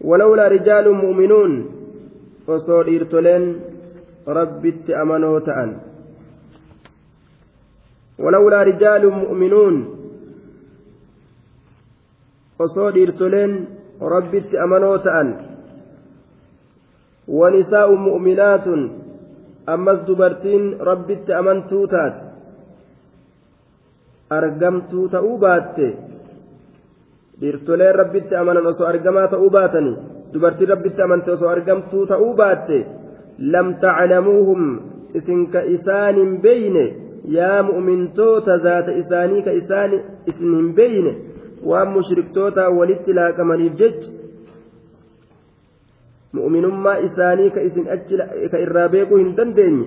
ولولا 0.00 0.48
رجال 0.48 0.86
مؤمنون 0.92 1.74
osoo 2.48 2.82
dhiirtoleen 2.86 3.44
rabbitti 4.26 4.92
amanoo 5.02 5.40
ta'an 5.40 5.70
walawlaa 8.18 8.64
rijaalun 8.64 9.14
mu'minuun 9.16 9.76
osoo 12.58 12.90
dhiirtoleen 12.94 13.52
rabbitti 14.00 14.58
amanoo 14.64 14.98
ta'an 14.98 15.28
wanisaa'u 17.38 17.96
mu'minaatun 17.96 18.80
ammas 19.66 19.98
dubartiin 20.06 20.80
rabbitti 20.88 21.32
amantuu 21.34 21.86
taate 21.86 22.27
argamtuu 24.30 25.08
ta'uu 25.08 25.38
baatte 25.38 25.88
dhiirtoleen 27.40 27.94
rabbitti 27.94 28.36
amanan 28.36 28.66
osoo 28.66 28.86
argamaa 28.92 29.28
ta'uu 29.34 29.50
baatanii 29.50 29.94
dubartiin 30.32 30.68
rabbitti 30.70 31.02
amante 31.02 31.30
osoo 31.36 31.48
argamtuu 31.48 32.06
ta'uu 32.06 32.32
baate 32.42 32.78
lam 33.54 33.68
taclamuuhum 33.84 34.62
isin 35.20 35.46
ka 35.56 35.60
isaan 35.76 36.14
hin 36.20 36.30
beeyne 36.44 36.84
yaa 37.38 37.62
mu'mintoota 37.70 38.56
zaata 38.68 38.92
isaanii 39.02 39.42
ka 39.48 39.52
isaan 39.62 39.90
isin 40.30 40.50
hin 40.56 40.68
beeyne 40.80 41.12
waan 41.72 41.88
mushriktootaa 41.96 42.70
walitti 42.80 43.12
laaqamaniif 43.20 43.74
jecha 43.82 44.10
mu'minummaa 46.38 46.98
isaanii 47.10 47.50
ka 47.56 47.60
isin 47.70 47.86
achi 47.96 48.14
ka 48.52 48.58
irraa 48.66 48.88
beekuu 48.96 49.18
hin 49.24 49.36
dandeenye 49.36 49.86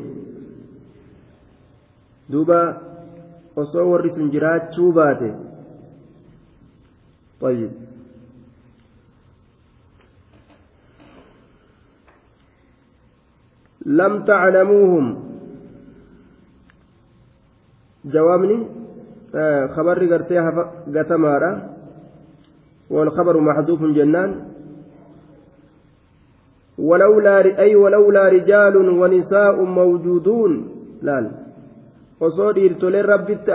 osoo 3.55 3.89
warri 3.91 4.09
sun 4.13 4.31
jiraachuu 4.31 4.91
baate 4.91 5.31
طيب 7.41 7.71
لم 13.85 14.23
تعلموهم 14.23 15.05
جوابني 18.05 18.65
آه 19.35 19.67
خبر 19.67 20.13
قرتيها 20.13 20.73
قتمارا 20.95 21.51
والخبر 22.89 23.39
محذوف 23.39 23.81
جنان 23.83 24.45
ولولا 26.77 27.37
أي 27.59 27.75
ولولا 27.75 28.23
رجال 28.29 28.75
ونساء 28.77 29.63
موجودون 29.63 30.69
لا, 31.01 31.21
لا 31.21 31.40
osoo 32.23 32.51
dhiirtoleen 32.55 33.05
rabbitti 33.05 33.51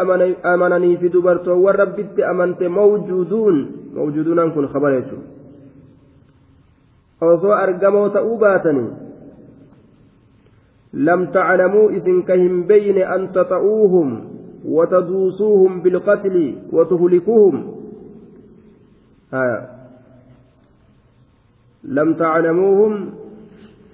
amananii 0.52 0.96
fi 1.00 1.08
dubartoowwan 1.12 1.76
rabbitti 1.78 2.22
amante 2.24 2.68
mawjuduun 2.68 3.56
mawjuduunaan 3.94 4.52
kun 4.52 4.68
kabara 4.72 5.00
jechuudha 5.00 5.26
osoo 7.34 7.52
argamoo 7.58 8.08
ta'uu 8.16 8.36
baatanii 8.40 8.88
lam 11.08 11.20
taclamuu 11.36 11.86
isin 11.98 12.18
ka 12.30 12.34
hin 12.44 12.56
beyne 12.72 13.02
an 13.18 13.22
taxa'uuhum 13.38 14.08
وتدوسوهم 14.66 15.72
بالقتل 15.82 16.36
وتهلكوهم 16.72 17.72
آه. 19.34 19.60
لم 21.84 22.14
تعلموهم 22.14 23.10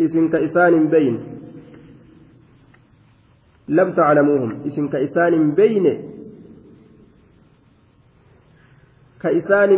إسن 0.00 0.28
كإسان 0.28 0.88
بين 0.88 1.32
lam 3.68 3.94
caalamuuhum 3.94 4.66
isin 4.66 4.88
ka 4.90 4.98
isaan 4.98 5.35
hin 5.35 5.55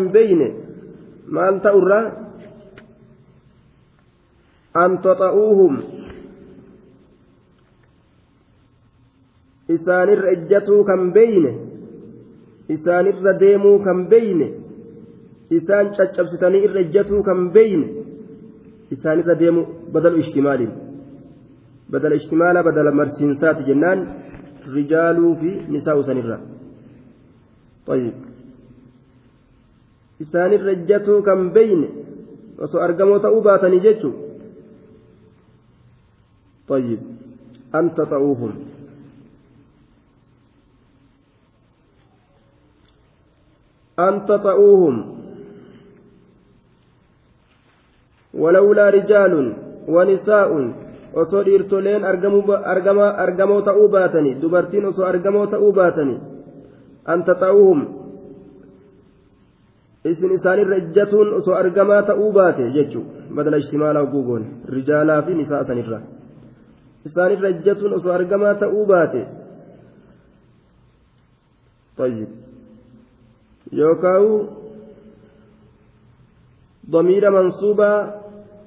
beeyne 0.09 0.49
maal 1.29 1.61
ta'u 1.63 1.79
irraa 1.83 2.07
antoota 4.85 5.33
uuhum 5.33 5.75
isaanirra 9.75 10.29
ejjatuu 10.33 10.85
kan 10.85 11.13
beeyne 11.15 11.53
isaanirra 12.75 13.41
deemuu 13.41 13.79
kan 13.85 14.09
beyne 14.11 14.47
isaan 15.57 15.87
caccabsitanii 15.97 16.65
irra 16.65 16.81
ejjatuu 16.81 17.21
kan 17.23 17.53
beyne 17.55 17.87
isaanirra 18.95 19.35
deemuu 19.41 19.65
badaluu 19.93 20.21
ishti 20.25 20.41
maaliin. 20.43 20.84
badala 21.95 22.15
ishtimaala 22.19 22.63
badala 22.69 22.91
marsiinsaati 23.01 23.63
jennaan 23.69 24.01
rijaaluu 24.77 25.35
fi 25.43 25.51
nisaa 25.75 25.95
usanirra 26.01 26.39
isaanirra 30.25 30.73
jatuu 30.91 31.21
kan 31.29 31.47
beyne 31.59 31.89
osoo 32.69 32.81
argamoo 32.89 33.19
ta'uu 33.29 33.43
baatanii 33.49 33.81
jechuun 33.89 34.21
طيب 36.69 37.01
أن 37.75 37.95
تطعوهم 37.95 38.53
أن 43.99 44.25
تطعوهم 44.27 44.97
ولولا 48.35 48.91
رجال 48.91 49.33
ونساء 49.89 50.51
osoo 51.15 51.43
dhiirtoleen 51.45 52.03
argamoo 53.21 53.61
ta'uu 53.63 53.89
baatanii 53.89 54.35
dubartiin 54.43 54.85
osoo 54.85 55.07
argamoo 55.07 55.47
ta'uu 55.47 55.73
baatanii 55.73 56.19
an 57.13 57.21
taxa'uuhum 57.29 57.81
isin 60.11 60.31
isaanirra 60.39 60.77
ijatuun 60.83 61.29
osoo 61.39 61.55
argamaa 61.63 62.03
ta'uu 62.11 62.31
baate 62.39 62.65
jechuu 62.77 63.03
badala 63.37 63.57
ishtimaalaa 63.57 64.07
guugoon 64.13 64.45
rijaalaa 64.75 65.23
fi 65.27 65.33
nisaa 65.35 65.65
sanirra 65.69 65.99
isaanirra 67.07 67.49
ijatuun 67.51 67.93
osoo 67.99 68.13
argamaa 68.19 68.55
ta'uu 68.63 68.87
baate 68.93 69.21
yookaan 73.81 74.23
damiira 76.93 77.31
mansuubaa 77.37 77.99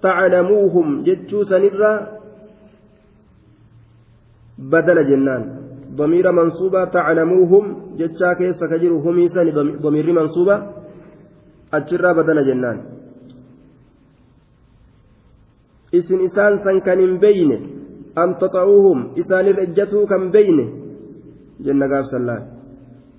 taclamuuhum 0.01 0.88
jechuu 1.05 1.43
sanirra 1.45 1.91
بدل 4.59 5.03
جنان 5.09 5.43
ضمير 5.95 6.31
منصوبة 6.31 6.83
تعلموهم 6.85 7.65
جتشا 7.99 8.33
كيس 8.33 8.59
كجر 8.63 8.91
هم 9.05 9.15
ضمير 9.85 10.07
منصوبة 10.19 10.55
أجر 11.73 12.13
بدل 12.13 12.37
جنان 12.47 12.77
إسن 15.95 16.19
إسان 16.25 16.57
سن 16.57 16.79
كان 16.79 17.17
بين 17.17 17.51
أم 18.17 18.33
تطعوهم 18.33 18.99
إسان 19.19 19.45
رجتو 19.47 20.05
كان 20.05 20.31
بين 20.31 20.57
جنة 21.65 21.85
قاف 21.91 22.05
سلام 22.07 22.43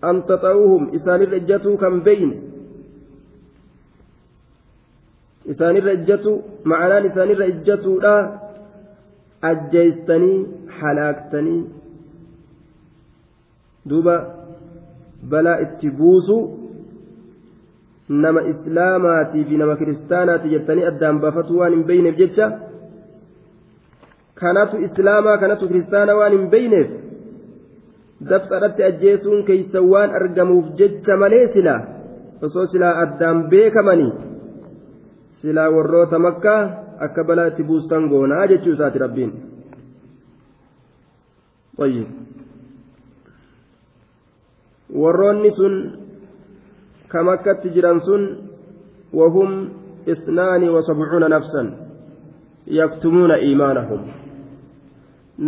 أم 0.05 0.21
تطعوهم 0.21 0.83
إسان 0.95 1.21
رجتو 1.23 1.77
كان 1.77 2.01
بين 2.03 2.31
إسان 5.51 5.77
رجتو 5.87 6.33
معنى 6.71 7.07
إسان 7.07 7.29
رجتو 7.41 7.99
لا 8.05 8.17
ajjeestanii 9.47 10.47
halaaktanii 10.81 11.65
duuba 13.91 14.15
balaa 15.31 15.57
itti 15.65 15.91
buusu 15.91 16.39
nama 18.09 18.41
islaamaatii 18.53 19.45
fi 19.45 19.57
nama 19.59 19.77
kiristaanaati 19.77 20.49
jettanii 20.55 20.85
addaan 20.93 21.19
baafatuu 21.21 21.59
waan 21.61 21.73
hin 21.77 21.85
beyneef 21.91 22.17
jecha 22.23 22.49
kanatu 24.43 24.77
islaamaa 24.87 25.37
kanatu 25.45 25.67
kiristaana 25.69 26.15
waan 26.23 26.33
hin 26.39 26.51
beyneef 26.57 26.91
dabsadhatti 28.31 28.83
ajjeesuun 28.89 29.45
keeysa 29.47 29.81
waan 29.93 30.11
argamuuf 30.23 30.67
jecha 30.83 31.17
malee 31.23 31.47
silaa 31.53 31.79
osoo 32.51 32.67
silaa 32.75 32.95
addaan 33.07 33.47
beekamanii 33.55 34.13
silaa 35.43 35.69
warroota 35.79 36.19
makkaa 36.29 36.63
akka 36.99 37.25
balaa 37.25 37.47
itti 37.51 37.63
buustan 37.71 38.09
goonaa 38.13 38.47
jechuu 38.53 38.73
isaati 38.77 38.99
rabbiin 39.03 39.33
warroonni 45.03 45.51
sun 45.59 45.75
kam 47.15 47.29
akkatti 47.35 47.69
jiran 47.77 48.01
sun 48.07 48.23
wahum 49.19 49.51
isnaani 50.15 50.69
wasabcuuna 50.77 51.29
nafsan 51.35 51.69
yaktumuuna 52.79 53.37
iimaanahum 53.49 54.01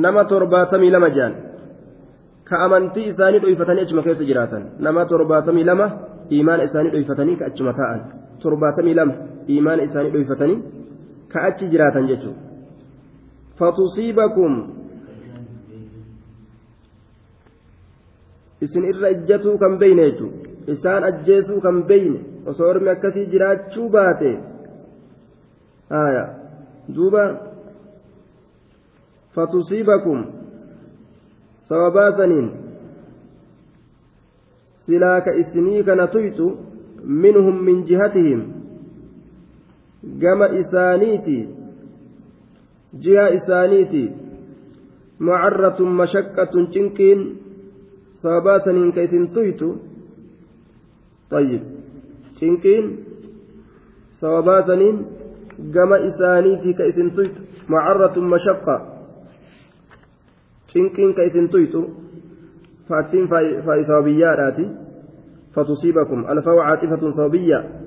nama 0.06 0.24
torbaatamii 0.30 0.90
lama 0.94 1.10
jaan 1.18 1.32
ka 2.50 2.56
amantii 2.66 3.06
isaanii 3.12 3.40
dhoyfatanii 3.42 3.82
achuma 3.88 4.02
keessa 4.06 4.24
jiraatan 4.32 4.62
nama 4.86 5.04
torbaatamii 5.14 5.64
lama 5.70 5.86
iimaana 6.36 6.62
isaanii 6.70 6.90
dhoyfatanii 6.94 7.36
ka 7.42 7.46
achuma 7.52 7.72
taa'an 7.80 8.00
torbaatamii 8.44 8.94
lama 9.00 9.14
iimaana 9.54 9.82
isaanii 9.90 10.10
dhoyfatanii 10.16 10.58
ka 11.32 11.40
achi 11.48 11.68
jiraatan 11.72 12.06
jechuudha 12.08 12.50
fatusiibakum 13.60 14.52
isin 18.66 18.84
irra 18.92 19.08
ijjatuu 19.16 19.56
kan 19.64 19.76
beeyne 19.82 20.04
jechuudha 20.08 20.72
isaan 20.74 21.04
ajjeesuu 21.10 21.60
kan 21.66 21.76
beeyne 21.92 22.18
osoo 22.52 22.68
ormi 22.70 22.90
akkasii 22.94 23.26
jiraachuu 23.34 23.88
baate 23.96 24.30
haya 25.96 26.24
duuba 26.96 27.24
fatusiibakum 29.38 30.24
sababaa 31.72 32.08
saniin 32.22 32.48
silaa 34.86 35.18
ka 35.26 35.32
isinii 35.42 35.82
kana 35.90 36.06
tuytu 36.16 36.46
minhum 37.24 37.60
min 37.66 37.84
jihatihim 37.90 38.48
gama 40.02 40.46
isaaniiti 40.56 41.36
ji'a 43.04 43.26
isaaniiti 43.36 44.04
mucarratun 45.18 45.88
mashaqqatun 46.00 46.70
cinqiin 46.72 47.20
sababaa 48.24 48.60
saniin 48.64 48.92
ka 48.96 49.00
isin 49.04 49.26
tuytu 49.36 49.76
ayyib 51.36 51.62
cinqiin 52.40 52.86
sababaa 54.20 54.62
saniin 54.66 55.06
gama 55.74 55.96
isaaniitii 56.08 56.74
ka 56.78 56.84
isin 56.88 57.10
tuytu 57.14 57.42
mucarratun 57.68 58.24
mashaqqa 58.28 58.76
cinqiin 60.72 61.12
ka 61.16 61.22
isin 61.28 61.48
tuytu 61.52 61.80
faattiin 62.88 63.28
faa'i 63.66 63.84
sababiyyaadhaati 63.88 64.64
fatusiibakum 65.54 66.20
alfaw 66.32 66.56
caaxifatun 66.64 67.12
sababiyyaa 67.12 67.79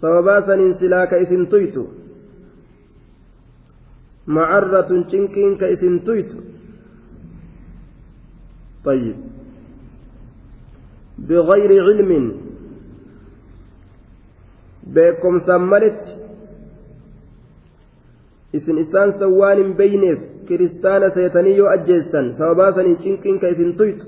sababaa 0.00 0.40
saniin 0.46 0.74
silaa 0.74 1.06
ka 1.06 1.16
isin 1.16 1.46
tuytu 1.46 1.82
macarratun 4.26 5.04
cinqiin 5.04 5.58
ka 5.58 5.66
isin 5.76 6.00
tuytu 6.00 6.36
طيب 8.84 9.16
بغير 11.28 11.70
علم 11.86 12.12
بكم 14.94 15.34
سملت 15.38 16.02
isin 18.56 18.78
isaan 18.80 19.12
san 19.18 19.30
waan 19.38 19.58
hin 19.58 19.70
beyneef 19.78 20.18
kiristaana 20.48 21.10
seetanii 21.10 21.56
yoo 21.58 21.68
ajjeessan 21.72 22.32
sababaa 22.38 22.72
sanii 22.72 22.96
cinqiinka 23.02 23.48
isin 23.48 23.76
tuytu 23.78 24.04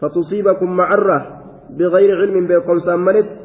fatusiibakum 0.00 0.70
macarra 0.80 1.18
bigayri 1.76 2.14
cilmin 2.20 2.46
beekomsaan 2.50 3.00
malitti 3.06 3.41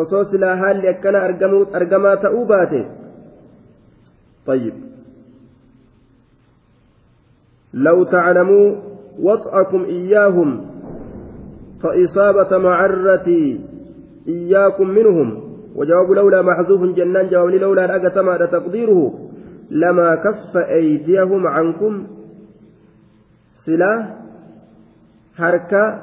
osoo 0.00 0.24
silaa 0.30 0.56
haalli 0.60 0.88
akkana 0.94 1.18
argamaa 1.80 2.16
ta'uu 2.26 2.44
baate 2.52 2.80
طيب 4.46 4.74
لو 7.74 8.02
تعلموا 8.04 8.74
وطأكم 9.20 9.84
إياهم 9.84 10.66
فإصابة 11.82 12.58
معرتي 12.58 13.60
إياكم 14.28 14.88
منهم 14.88 15.42
وجواب 15.76 16.10
لولا 16.10 16.42
محذوف 16.42 16.82
جنان 16.96 17.28
جواب 17.28 17.48
لولا 17.54 18.10
ما 18.22 18.46
تقديره 18.46 19.30
لما 19.70 20.14
كف 20.14 20.56
أيديهم 20.56 21.46
عنكم 21.46 22.06
سلا 23.66 23.94
حركة 25.38 25.98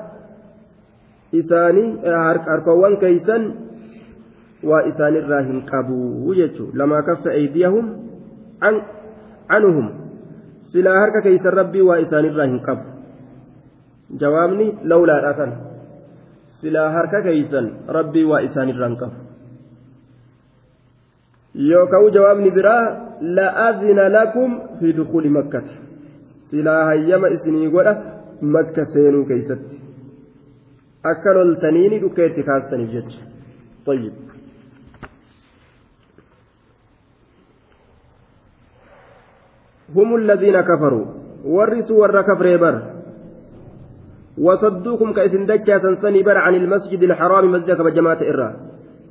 إساني 1.36 1.86
حركة 2.26 2.96
كيسا 3.00 3.38
waa 4.70 4.82
isaanirraa 4.90 5.40
hin 5.50 5.60
qabu 5.72 5.98
jechu 6.40 6.66
lamaa 6.82 7.02
kaffa 7.10 7.32
eydiyahum 7.40 7.86
anuhum 9.56 9.88
silaa 10.74 10.96
harka 11.04 11.22
keeysan 11.28 11.56
rabbii 11.62 11.86
waa 11.90 12.00
isaanirraa 12.06 12.48
hin 12.52 12.62
qabu 12.68 12.86
jawaabni 14.24 14.68
lawlaadha 14.94 15.34
kan 15.42 15.52
silaa 16.62 16.88
harka 16.98 17.20
keeysan 17.28 17.66
rabbii 18.00 18.26
waa 18.32 18.42
isaanirraa 18.48 18.90
hin 18.92 18.98
qabu 19.04 19.18
yookaan 21.72 22.08
jawaabni 22.18 22.50
biraa 22.60 22.82
la'aadina 23.40 24.06
lakum 24.18 24.52
fi 24.80 24.88
dukkuli 25.00 25.32
makkata 25.40 25.74
silaa 26.54 26.80
hayyama 26.92 27.28
isinii 27.38 27.70
godha 27.78 27.94
makka 28.58 28.84
seenuu 28.96 29.24
keeysatti 29.32 29.76
akka 31.14 31.30
loltaniini 31.40 31.98
dhukkeetti 32.08 32.42
kaastaniif 32.52 32.92
jecha 32.98 33.22
طيب 33.92 34.14
هم 39.96 40.16
الذين 40.16 40.62
كفروا 40.62 41.06
ورثوا 41.46 41.98
ور 42.02 42.22
كفر 42.22 42.58
بر 42.58 42.82
وصدوكم 44.38 45.14
كإذن 45.14 45.46
دجا 45.46 45.78
سنسني 45.78 46.24
بر 46.24 46.38
عن 46.38 46.56
المسجد 46.56 47.04
الحرام 47.04 47.52
مسجد 47.52 47.82
بجماعة 47.82 48.18
إرا 48.22 48.56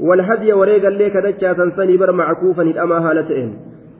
والهدي 0.00 0.52
وريق 0.52 0.86
الليك 0.86 1.16
دجا 1.16 1.52
سنسني 1.54 1.96
بر 1.96 2.12
معكوفا 2.12 2.62
الأما 2.62 3.10
هالتئن 3.10 3.54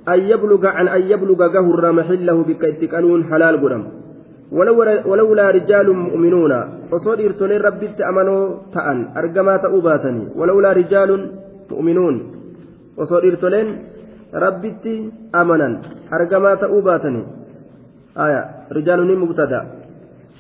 أن 0.08 0.18
يبلغ 0.20 0.66
عن 0.66 0.88
أن 0.88 1.02
يبلغ 1.02 1.46
جهر 1.46 1.92
محله 1.92 2.42
بكيتكالون 2.42 3.24
حلال 3.24 3.61
قرم 3.62 3.87
ولولا 4.52 5.06
ولو 5.06 5.32
رجال 5.32 5.92
مؤمنون 5.92 6.50
وصور 6.92 7.14
إرتولي 7.24 7.56
ربي 7.56 7.88
تأمنوا 7.88 8.56
تأن 8.74 9.08
أرقما 9.16 9.56
تأوباتني 9.56 10.28
ولولا 10.37 10.72
رجال 10.72 11.30
مؤمنون 11.70 12.32
وصور 12.98 13.18
إرتولين 13.24 13.91
rabbitti 14.32 15.12
amanan 15.32 15.74
argamaa 16.10 16.56
ta'uu 16.56 16.82
baatanii 16.82 17.24
aya 18.14 18.66
rijaalu 18.70 19.04
ni 19.04 19.16
mubtada 19.16 19.66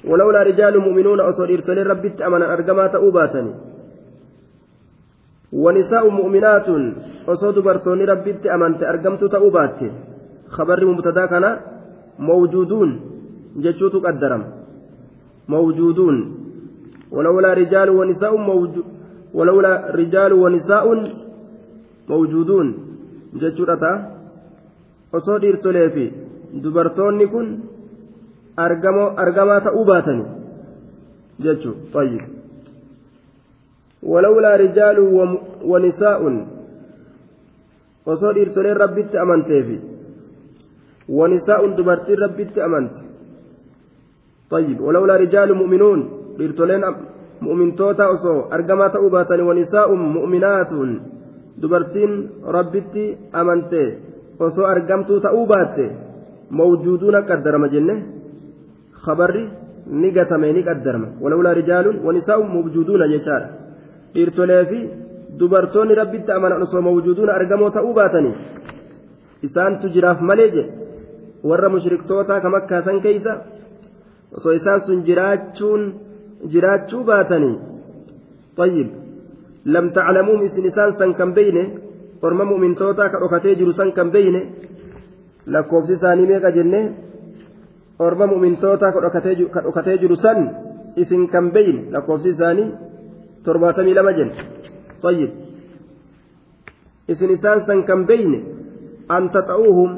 walawlaa 0.08 0.44
rijaalu 0.44 0.80
mu'minuuna 0.80 1.24
osoo 1.24 1.46
dhiirtolee 1.46 1.84
rabbitti 1.84 2.22
amanan 2.24 2.50
argamaa 2.50 2.88
ta'uu 2.88 3.12
baatanii 3.12 3.54
ونساء 5.52 6.08
مؤمنات 6.08 6.68
أصود 7.28 7.56
برتوني 7.58 8.04
ربيت 8.04 8.46
أمنت 8.46 8.80
أرقمت 8.82 9.24
تأوبات 9.24 9.78
خبر 10.48 10.80
مبتدا 10.92 11.26
كان 11.26 11.46
موجودون 12.18 12.90
جتشوت 13.64 13.94
قدرم 14.06 14.42
موجودون 15.48 16.16
ولولا 17.12 17.50
رجال 17.52 17.88
ونساء 17.90 18.32
موجود 18.36 18.84
ولولا 19.34 19.72
رجال 19.94 20.32
ونساء 20.32 20.84
موجودون 22.08 22.66
jechuudha 23.40 23.76
ta'a 23.76 23.98
osoo 25.12 25.38
dhiirtolee 25.42 25.88
fi 25.96 26.04
dubartoonni 26.64 27.26
kun 27.34 27.48
argamaa 28.56 29.60
ta'uu 29.68 29.84
baatanii 29.94 30.26
jechuudha 31.46 31.88
xayyib 31.96 32.24
ولولا 34.12 34.52
رجال 34.64 34.98
ونساء 35.70 36.20
osoo 38.12 38.32
dhiirtoleen 38.36 38.76
rabbitti 38.82 39.16
amantee 39.24 39.62
fi 39.66 39.76
wanisaa'un 41.18 41.76
dubartiin 41.78 42.18
rabbitti 42.24 42.60
amante 42.66 43.00
طيب 44.50 44.80
ولولا 44.80 45.16
رجال 45.16 45.54
مؤمنون 45.54 46.00
dhiirtoleen 46.38 46.84
mu'mintoota 47.46 48.04
osoo 48.16 48.38
argamaa 48.56 48.88
ta'uu 48.94 49.10
baatanii 49.14 49.46
wanisaa'un 49.50 50.00
mu'minaatun 50.16 50.88
dubartiin 51.60 52.12
rabbitti 52.52 53.16
amantee 53.32 53.88
osoo 54.38 54.64
argamtuu 54.66 55.20
ta'uu 55.20 55.46
baatte 55.46 55.84
mawjuuduuna 56.50 57.20
qaddarma 57.28 57.68
jenne 57.74 57.94
kabarri 59.04 59.44
ni 60.00 60.10
gatame 60.16 60.52
ni 60.52 60.62
qaddarama 60.68 61.08
walawlaa 61.22 61.54
rijaaluun 61.60 61.98
wanisaa'u 62.06 62.44
mawjuuduuna 62.54 63.08
jechaadha 63.08 63.50
dhiirtolee 64.14 64.64
fi 64.70 64.78
dubartoonni 65.38 65.94
rabbitti 66.00 66.32
amana 66.32 66.54
osoo 66.66 66.80
mawjuuduuna 66.88 67.32
argamoo 67.40 67.70
ta'uu 67.76 67.94
baatanii 67.98 68.34
isaantu 69.48 69.88
jiraaf 69.96 70.20
malee 70.20 70.48
jedhe 70.54 70.70
warra 71.50 71.68
mushriktoota 71.74 72.40
kam 72.40 72.52
makkaasan 72.56 73.00
keeysa 73.04 73.32
osoo 74.36 74.52
isaan 74.60 74.80
sun 74.86 74.98
jiraachuu 76.52 77.04
baatanii 77.10 77.54
xayyib 78.60 78.88
لم 79.66 79.90
تعلموهم 79.90 80.44
اسم 80.44 80.62
إسان 80.66 80.92
سن 80.98 81.12
كم 81.12 81.32
بينه 81.32 81.78
أرمى 82.24 82.44
مؤمن 82.44 82.74
توتا 82.74 83.06
كأوكاتي 83.08 83.54
جرو 83.54 83.72
سن 83.72 83.90
كم 83.90 84.10
بينه 84.10 84.42
لكوفسي 85.46 85.96
ساني 85.96 86.26
ميقا 86.26 86.50
جنة 86.50 86.94
أرمى 88.00 88.26
مؤمن 88.26 88.58
توتا 88.58 88.90
كأوكاتي 88.90 89.96
جرو 90.02 90.14
سن 90.14 90.38
اسم 90.98 91.26
كم 91.26 91.50
بين 91.54 91.76
لكوفسي 91.94 92.32
ساني 92.32 92.64
ترباتمي 93.44 93.94
لما 93.94 94.12
جن 94.18 94.28
طيب 95.02 95.30
اسم 97.10 97.30
إسان 97.32 97.58
سن 97.66 97.82
كم 97.82 98.04
بينه 98.10 98.40
أن 99.10 99.30
تطعوهم 99.30 99.90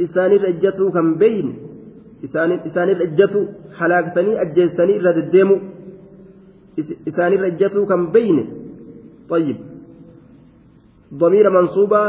إساني 0.00 0.36
رجتو 0.36 0.86
كم 0.90 1.08
بينه 1.22 1.54
isaanirra 2.26 3.04
ijjatu 3.10 3.40
halaaktanii 3.78 4.36
ajjeessanii 4.44 4.94
irra 5.00 5.10
deddeemu 5.16 5.54
isaanirra 7.10 7.48
ijjatuu 7.50 7.82
kan 7.86 8.04
beeyne 8.14 8.42
tayyib 9.32 9.58
domiira 11.20 11.50
mansubaa 11.56 12.08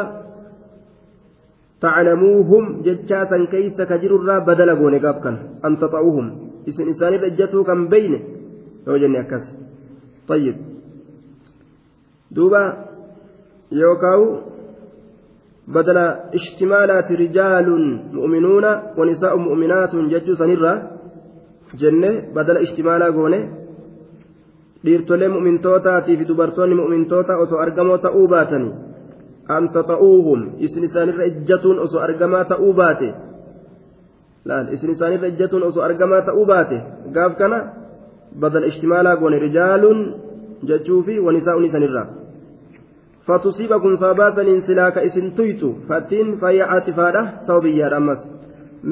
tacnimuu 1.83 2.37
humna 2.51 2.77
jecha 2.85 3.17
sankeessa 3.31 3.83
ka 3.89 3.95
jirurraa 4.01 4.39
baddala 4.47 4.73
goone 4.81 4.97
gaafan 5.05 5.35
hantota 5.63 5.99
isin 6.69 6.87
isaanirra 6.93 7.29
jatu 7.39 7.57
kan 7.69 7.79
beeyne 7.91 8.19
jenne 9.01 9.17
akkasii 9.23 9.53
tayyib 10.29 10.57
duuba 12.35 12.61
yookaawuu 13.81 14.33
badala 15.75 16.05
ishtimaalaati 16.39 17.13
rijaaluun 17.23 17.85
muminuuna 18.17 18.71
wan 18.97 19.09
isaa 19.15 19.35
muminatuun 19.45 20.09
jechuu 20.13 20.39
sanirra 20.41 20.71
jenne 21.81 22.09
badala 22.35 22.59
ishtimaala 22.65 23.07
goone. 23.17 23.39
dhiirtolee 24.85 25.27
mu'mintootaati 25.33 26.17
fi 26.17 26.25
dubartoonni 26.27 26.75
mu'mintoota 26.79 27.33
osoo 27.45 27.59
argamoo 27.65 27.97
ta'uu 28.05 28.27
baatanii 28.35 28.71
an 29.57 29.67
taxa'uuhum 29.75 30.41
isin 30.67 30.83
isaanirra 30.89 31.25
ijjatuun 31.31 31.79
osoo 31.85 32.01
argamaa 32.07 32.43
ta'uu 32.51 32.73
baate 32.79 33.09
laal 34.51 34.73
isin 34.77 34.89
isaanirra 34.95 35.27
ijjatuun 35.33 35.63
osoo 35.69 35.83
argamaa 35.89 36.21
ta'uu 36.31 36.45
baate 36.51 36.77
gaaf 37.15 37.33
kana 37.39 37.57
badal 38.45 38.65
ishtimaalaa 38.71 39.15
goone 39.23 39.39
rijaaluun 39.45 39.99
jechuu 40.73 41.01
fi 41.07 41.19
wanisaa'uun 41.29 41.65
isanirraa 41.69 42.05
فتصيبكم 43.27 43.93
صابات 43.95 44.35
سلاك 44.67 44.97
إسن 45.07 45.25
تيتو 45.37 45.69
فاتين 45.89 46.27
فهي 46.41 46.61
عاطفة 46.61 47.21
صوبية 47.47 47.87
أمس 47.97 48.19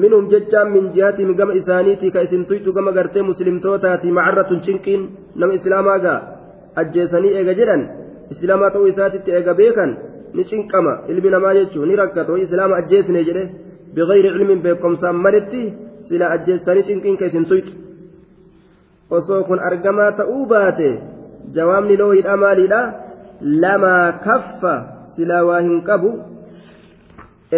منهم 0.00 0.24
ججا 0.32 0.64
من 0.64 0.84
جهة 0.96 1.18
مقام 1.28 1.50
إسانيتي 1.60 2.08
كإسن 2.14 2.44
تيتو 2.48 2.72
كما 2.76 2.90
قرتي 2.96 3.20
مسلم 3.28 3.56
توتاتي 3.60 4.08
معرة 4.10 4.50
شنكين 4.64 5.00
nama 5.34 5.54
islaamaa 5.58 5.98
gaa 6.06 6.20
ajjeesanii 6.82 7.30
eega 7.40 7.54
jedhan 7.60 7.82
islaamaa 8.34 8.70
ta'uu 8.74 8.88
isaatitti 8.92 9.30
eega 9.38 9.54
beekan 9.60 9.90
ni 10.38 10.42
cinqama 10.50 10.94
ilmi 11.14 11.30
namaa 11.34 11.54
jechuun 11.58 11.88
ni 11.92 11.96
rakkata 12.02 12.32
islaama 12.46 12.74
ajjeesne 12.82 13.20
jedhe 13.28 13.44
biqayri 13.94 14.28
cilmiin 14.34 14.60
beekumsaan 14.66 15.16
malitti 15.26 15.62
sila 16.08 16.26
ajjeessanii 16.36 16.84
cinqinka 16.90 17.24
isin 17.32 17.44
tuyxu 17.52 17.72
osoo 19.20 19.40
kun 19.48 19.60
argamaa 19.70 20.10
ta'uu 20.20 20.44
baate 20.52 20.90
jawaabni 21.56 21.94
looyidha 22.02 22.36
maaliidha 22.44 22.80
lamaa 23.64 24.06
kaffa 24.28 24.74
silaa 25.16 25.42
waa 25.50 25.60
hin 25.66 25.78
qabu 25.90 26.10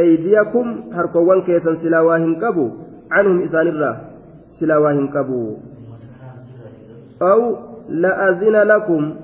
eydiyakum 0.05 0.67
harkoowwan 0.97 1.41
keessan 1.51 1.77
silaa 1.85 2.05
waa 2.11 2.19
hin 2.25 2.35
qabu 2.47 2.65
canhum 3.15 3.37
isaanirraa 3.51 3.95
silaa 4.59 4.81
waa 4.87 4.95
hin 4.99 5.09
qabu 5.19 5.41
أو 7.33 7.57
لأذن 7.89 8.57
لكم 8.73 9.17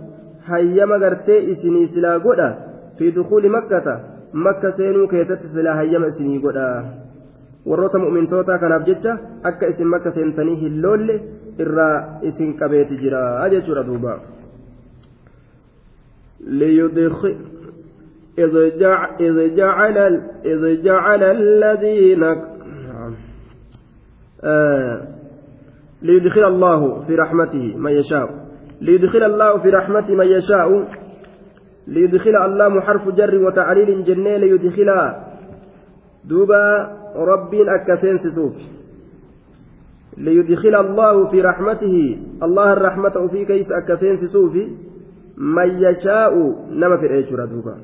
هيما 0.47 0.97
غرتي 1.03 1.53
إسني 1.53 1.87
سلا 1.87 2.13
قدا 2.25 2.49
في 2.99 3.11
دخول 3.11 3.45
مكة 3.57 3.87
مكة 4.47 4.71
سينو 4.77 5.07
كيست 5.13 5.43
سلا 5.55 5.73
هيما 5.81 6.07
إسني 6.09 6.39
قدا 6.45 6.71
warroota 7.69 7.99
mu'mintoota 8.01 8.57
kanaaf 8.61 8.85
jecha 8.89 9.11
akka 9.49 9.67
isin 9.71 9.89
makka 9.93 10.11
seentanii 10.15 10.55
hin 10.63 10.77
loolle 10.85 11.15
irraa 11.63 11.97
isin 12.29 12.55
qabeeti 12.61 12.97
jira 13.03 13.21
jechuudha 13.53 13.85
duuba 13.89 14.15
إذ 18.45 18.57
جعل 19.61 19.97
إذ 20.53 20.63
جعل 20.87 21.23
الذين 21.23 22.23
آه 24.45 24.99
ليدخل 26.03 26.45
الله 26.45 27.03
في 27.07 27.15
رحمته 27.15 27.77
من 27.77 27.91
يشاء 27.93 28.47
ليدخل 28.81 29.23
الله 29.23 29.59
في 29.63 29.69
رحمته 29.69 30.15
من 30.15 30.27
يشاء 30.27 30.89
ليدخل 31.87 32.37
الله 32.45 32.81
حرف 32.81 33.09
جر 33.09 33.45
وتعليل 33.47 34.05
جنة 34.05 34.37
ليدخل 34.37 35.13
دوبا 36.25 36.93
رب 37.17 37.55
أكسين 37.55 38.19
سسوك 38.19 38.55
ليدخل 40.17 40.75
الله 40.75 41.29
في 41.31 41.41
رحمته 41.41 42.19
الله 42.43 42.73
الرحمة 42.73 43.27
في 43.33 43.45
كيس 43.45 43.67
أكسين 43.73 44.17
سسوفي 44.17 44.73
من 45.37 45.67
يشاء 45.69 46.33
نما 46.71 46.97
في 47.01 47.11
إيجورا 47.15 47.47
دوبا 47.47 47.77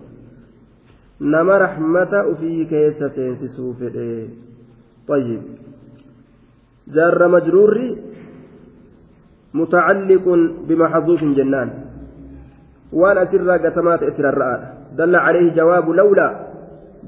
نما 1.20 1.59
رحمة 1.59 2.35
في 2.40 2.64
كيس 2.64 3.05
سسوفي 3.40 4.26
طيب 5.09 5.42
جار 6.94 7.27
مجرور 7.29 7.77
متعلق 9.55 10.27
بمحذوف 10.68 11.20
جنان 11.38 11.68
وان 12.92 13.18
اسر 13.18 13.51
قتمات 13.64 14.03
اسر 14.03 14.29
الرأى 14.29 14.59
دل 14.99 15.16
عليه 15.16 15.55
جواب 15.55 15.88
لولا 15.90 16.29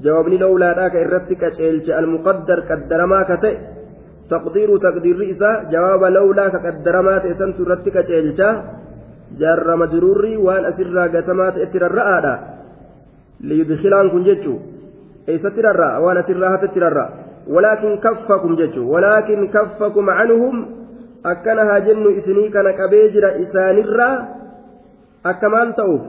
جواب 0.03 0.27
لولا 0.27 0.75
ذاك 0.79 0.95
الرتك 0.95 1.43
اشيلش 1.43 1.87
المقدر 1.99 2.59
قدر 2.69 3.05
ما 3.05 3.21
كتئ 3.35 3.57
تقدير 4.29 4.69
تقدير 4.77 5.17
إسا 5.31 5.51
جواب 5.73 6.03
لولا 6.03 6.47
كقدر 6.53 7.01
ما 7.01 7.17
تئسن 7.23 7.49
ترتك 7.57 7.97
اشيلش 7.97 8.41
جار 9.41 9.69
مجرور 9.83 10.23
وان 10.45 10.65
اسر 10.71 10.97
قتمات 11.15 11.55
اسر 11.65 11.83
الرأى 11.91 12.17
ليدخلان 13.47 14.09
كنجتشو 14.13 14.55
اي 15.29 15.37
ستر 15.43 15.65
الرأى 15.73 15.97
وان 16.03 16.17
اسر 16.17 16.43
هتتر 16.55 16.87
الرأى 16.87 17.09
ولكن 17.49 17.97
كفكم 17.97 18.55
جتو 18.55 18.89
ولكن 18.93 19.47
كفكم 19.47 20.09
عنهم 20.09 20.55
أكنها 21.25 21.79
جن 21.79 22.17
إسنيك 22.17 22.55
أنا 22.57 22.71
كبيجر 22.71 23.23
إسانرا 23.43 24.11
أكمان 25.25 25.75
تؤف 25.75 26.01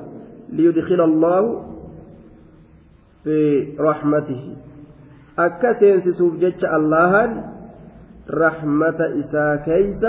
ليدخل 0.53 1.01
الله 1.01 1.63
في 3.25 3.67
رحمته 3.81 4.43
أكسين 5.39 6.01
سسوف 6.01 6.37
جتش 6.39 6.65
الله 6.65 7.45
رحمة 8.31 9.01
إسا 9.21 9.57
كيس 9.57 10.03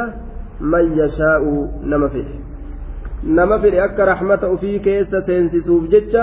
من 0.62 0.86
يشاء 1.00 1.41
نما 1.44 1.98
نمفر 1.98 2.28
نما 3.24 3.62
فيه 3.62 3.86
أك 3.86 4.00
رحمة 4.00 4.39
أفي 4.44 4.80
كيس 4.80 5.15
سين 5.15 5.48
سسوف 5.48 5.84
جتش 5.88 6.15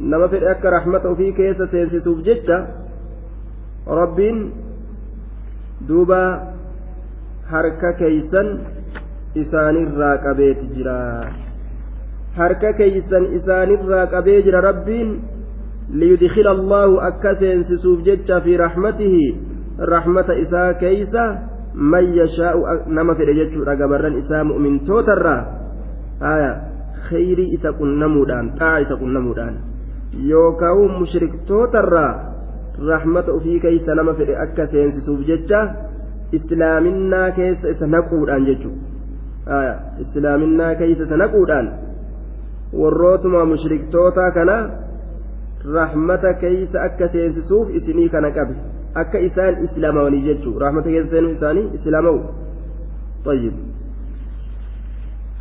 نما 0.00 0.24
أك 0.32 0.66
رحمة 0.66 1.12
أفي 1.12 1.32
كيس 1.32 1.62
سين 1.72 1.88
سسوف 1.88 2.18
جتش 2.20 2.48
rabbiin 3.88 4.38
duuba 5.88 6.44
harka 7.50 7.96
keeysan 7.98 8.48
isaanirraa 9.34 10.18
qabeeti 10.22 10.68
jira 10.76 10.96
harka 12.36 12.72
keeysan 12.78 13.32
isaanirraa 13.40 14.06
qabee 14.12 14.42
jira 14.44 14.60
rabbiin 14.60 15.18
liyudkila 15.92 16.50
allaahu 16.50 17.00
akka 17.10 17.34
seensisuuf 17.40 18.04
jecha 18.04 18.40
fi 18.44 18.56
raxmatihi 18.60 19.26
raxmata 19.80 20.34
isaa 20.36 20.74
keeysa 20.82 21.24
man 21.74 22.12
yashaa'u 22.18 22.92
nama 22.92 23.14
fedhe 23.14 23.34
jechuudha 23.40 23.76
gabarran 23.80 24.18
isaa 24.20 24.44
mu'mintootarraa 24.44 25.40
haya 26.20 26.50
kheyrii 27.08 27.54
isa 27.56 27.72
qunnamuudhaan 27.78 28.46
xaa 28.60 28.76
isa 28.84 28.94
qunnamuudhaan 29.00 29.56
yookaa'u 30.30 30.88
mushriktoota 31.00 31.80
rahmata 32.86 33.32
ofii 33.32 33.60
keessa 33.60 33.94
nama 33.94 34.14
fedhe 34.14 34.36
akka 34.42 34.66
seensisuuf 34.66 35.26
jecha 35.26 35.60
islaaminaa 36.38 37.30
keessa 37.38 37.68
isa 37.68 37.86
naquudhaan 37.86 38.44
jechuudha 38.46 39.62
islaaminaa 40.04 40.74
keessa 40.74 41.04
isa 41.08 41.16
naquudhaan 41.16 41.68
warrootuma 42.82 43.44
mushriktootaa 43.44 44.30
kana 44.30 44.56
rahmata 45.74 46.34
keeysa 46.44 46.82
akka 46.82 47.08
seensisuuf 47.16 47.74
isinii 47.80 48.08
kana 48.08 48.30
qabe 48.38 48.54
akka 49.04 49.18
isaan 49.30 49.64
islaamawanii 49.68 50.22
jechuudha 50.30 50.64
rahmata 50.66 50.90
keessa 50.94 51.10
seenuu 51.14 51.34
isaanii 51.40 51.66
islaamawu 51.82 52.18
xayyib 53.28 53.56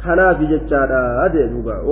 kanaaf 0.06 0.42
jechaadha 0.52 1.02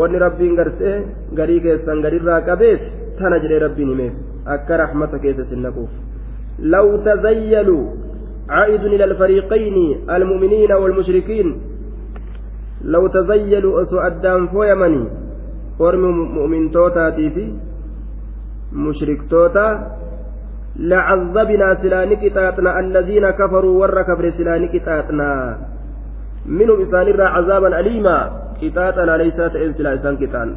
wanni 0.01 0.19
rabbiin 0.27 0.55
gartee 0.61 0.97
garii 1.39 1.59
keessan 1.67 2.01
garirraa 2.07 2.41
qabeef 2.51 2.81
tana 3.19 3.39
jedhee 3.43 3.59
rabbiin 3.69 3.89
himeef 3.89 4.24
akka 4.45 4.77
rahmata 4.77 5.17
keessa 5.25 5.45
sinnaquuf 5.49 5.89
law 6.61 6.87
tazayyalu 7.05 7.79
عائد 8.49 8.83
إلى 8.85 9.03
الفريقين 9.03 10.05
المؤمنين 10.09 10.71
والمشركين 10.71 11.47
لو 12.85 13.07
تزيلوا 13.07 13.81
أسوء 13.81 14.07
الدم 14.07 14.47
فويمني 14.53 15.03
قرم 15.79 16.03
مؤمن 16.37 16.71
توتا 16.71 17.11
في 17.17 17.57
مشرك 18.69 19.25
توتا 19.33 19.97
لعذبنا 20.77 21.73
سلانك 21.81 22.21
تاتنا 22.33 22.79
الذين 22.79 23.25
كفروا 23.33 23.77
ور 23.81 23.97
كفر 24.13 24.25
سلانك 24.37 24.77
تاتنا 24.77 25.31
منهم 26.45 26.79
إسان 26.85 27.07
عذابا 27.21 27.79
أليما 27.79 28.17
كتاتنا 28.61 29.13
ليست 29.17 29.53
إنسلا 29.65 29.93
إسان 29.97 30.15
كتان 30.21 30.47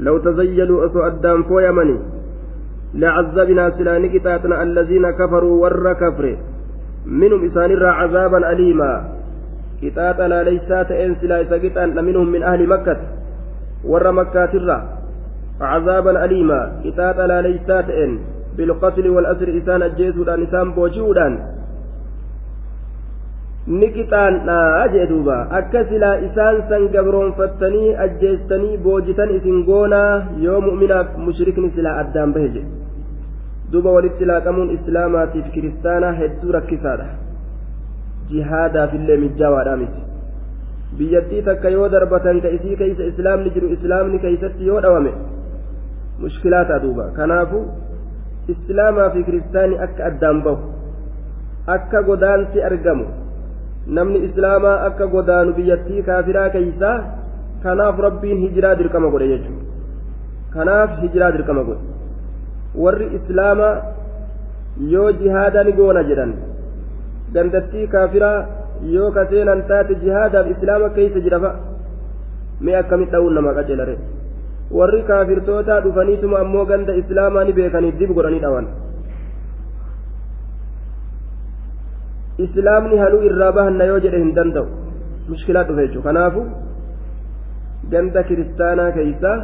لو 0.00 0.14
تزيلوا 0.18 0.84
أسوء 0.88 1.06
الدم 1.06 1.42
فويمني 1.44 2.19
لعذبنا 2.94 3.70
سلاني 3.70 4.08
كتاتنا 4.08 4.62
الذين 4.62 5.10
كفروا 5.10 5.62
ور 5.62 5.92
كفر 5.92 6.36
منهم 7.06 7.44
إسان 7.44 7.82
عذابا 7.82 8.50
أليما 8.52 9.08
كتات 9.82 10.18
لا 10.20 10.42
ليسات 10.42 10.90
إن 10.90 11.14
سلا 11.20 12.02
منهم 12.02 12.32
من 12.32 12.42
أهل 12.42 12.66
مكة 12.66 12.96
ور 13.84 14.12
مكة 14.12 14.44
الرا 14.54 14.88
عذابا 15.60 16.24
أليما 16.24 16.72
كتات 16.84 17.16
لا 17.18 17.42
ليسات 17.42 17.90
إن 17.90 18.18
بالقتل 18.56 19.08
والأسر 19.08 19.56
إسان 19.56 19.82
الجيسودان 19.82 20.42
إسان 20.42 20.72
بوجودان 20.72 21.38
ni 23.78 23.88
qixaandhaa 23.94 24.86
jee 24.92 25.04
duuba 25.10 25.34
akka 25.58 25.80
silaa 25.90 26.14
isaan 26.28 26.56
san 26.70 26.86
gabroonfattanii 26.94 27.90
ajjeestanii 28.04 28.76
boojitan 28.86 29.30
isin 29.34 29.58
goonaa 29.68 30.14
yoo 30.44 30.56
mu'minaaf 30.64 31.12
mushrikni 31.26 31.68
silaa 31.76 31.92
addaan 32.02 32.32
bahe 32.36 32.48
jedhe 32.54 33.70
duuba 33.74 33.92
walitti 33.98 34.28
laaqamuun 34.32 34.72
islaamaatiif 34.78 35.52
kiristaanaa 35.58 36.10
hedduu 36.20 36.54
rakkisaadha 36.58 37.06
jihaadaaf 38.32 38.92
illee 39.02 39.18
mijjaawaadha 39.26 39.76
miti 39.84 40.00
biyyattii 41.02 41.42
takka 41.50 41.68
yoo 41.78 41.86
darbatan 41.94 42.42
ka 42.48 42.54
isii 42.58 42.76
keeysa 42.82 43.04
islaamni 43.14 43.54
jiru 43.58 43.68
islaamni 43.78 44.18
keeysatti 44.26 44.66
yoo 44.72 44.80
dhawame 44.88 45.12
mushkilaa 46.26 46.64
ta'a 46.72 46.82
duuba 46.88 47.04
kanaafu 47.22 47.60
islaamaa 48.58 49.08
fi 49.16 49.20
kiristaanii 49.32 49.78
akka 49.88 50.02
addaan 50.12 50.42
bahu 50.44 50.62
akka 51.80 52.02
godaansi 52.12 52.58
argamu 52.72 53.06
namni 53.96 54.18
islaamaa 54.28 54.76
akka 54.88 55.06
godaanu 55.14 55.50
biyyattii 55.58 56.02
kaafiraa 56.08 56.48
keeysaa 56.56 56.96
kanaaf 57.64 57.96
rabbiin 58.06 58.38
hijiraa 58.44 58.74
dirqama 58.80 59.08
godhe 59.14 59.26
jechuudha 59.30 60.52
kanaaf 60.54 60.90
hijiraa 61.02 61.30
dirqama 61.36 61.62
godhe 61.68 61.84
warri 62.84 63.06
islaamaa 63.18 63.72
yoo 64.92 65.08
jihaada 65.22 65.60
ni 65.68 65.72
goona 65.80 66.02
jedhan 66.10 66.32
dandattii 67.36 67.86
kaafiraa 67.94 68.36
yoo 68.96 69.10
kaseenan 69.18 69.60
taate 69.72 69.92
jihaadaaf 70.04 70.46
islaama 70.54 70.86
keeysa 70.98 71.24
jira 71.24 71.38
fa'a 71.44 71.58
mee 72.68 72.76
akkamit 72.82 73.10
dha'uun 73.16 73.34
nama 73.40 73.50
qajeelare 73.58 73.94
warri 74.82 75.00
kaafirtootaa 75.10 75.80
dhufaniituma 75.88 76.36
ammoo 76.46 76.64
ganda 76.74 76.92
islaamaa 77.02 77.44
ni 77.50 77.58
beekaniif 77.58 77.94
dib 78.04 78.10
godhanii 78.20 78.42
dhawan 78.46 78.66
islaamni 82.48 82.98
hanuu 83.02 83.22
irraa 83.30 83.52
bahanna 83.58 83.88
yoo 83.90 83.98
jedhe 84.04 84.20
hin 84.24 84.30
danda'u 84.36 85.32
mushkilaa 85.32 85.64
dhufe 85.70 85.82
jechuudha 85.84 86.06
kanaafu 86.10 86.42
ganda 87.94 88.22
kiristaanaa 88.28 88.88
keessaa 88.98 89.34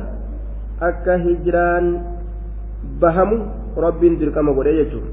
akka 0.88 1.18
hijiraan 1.26 1.90
bahamu 3.04 3.36
rabbiin 3.86 4.16
dirqama 4.22 4.56
godhee 4.60 4.76
jechuudha. 4.78 5.12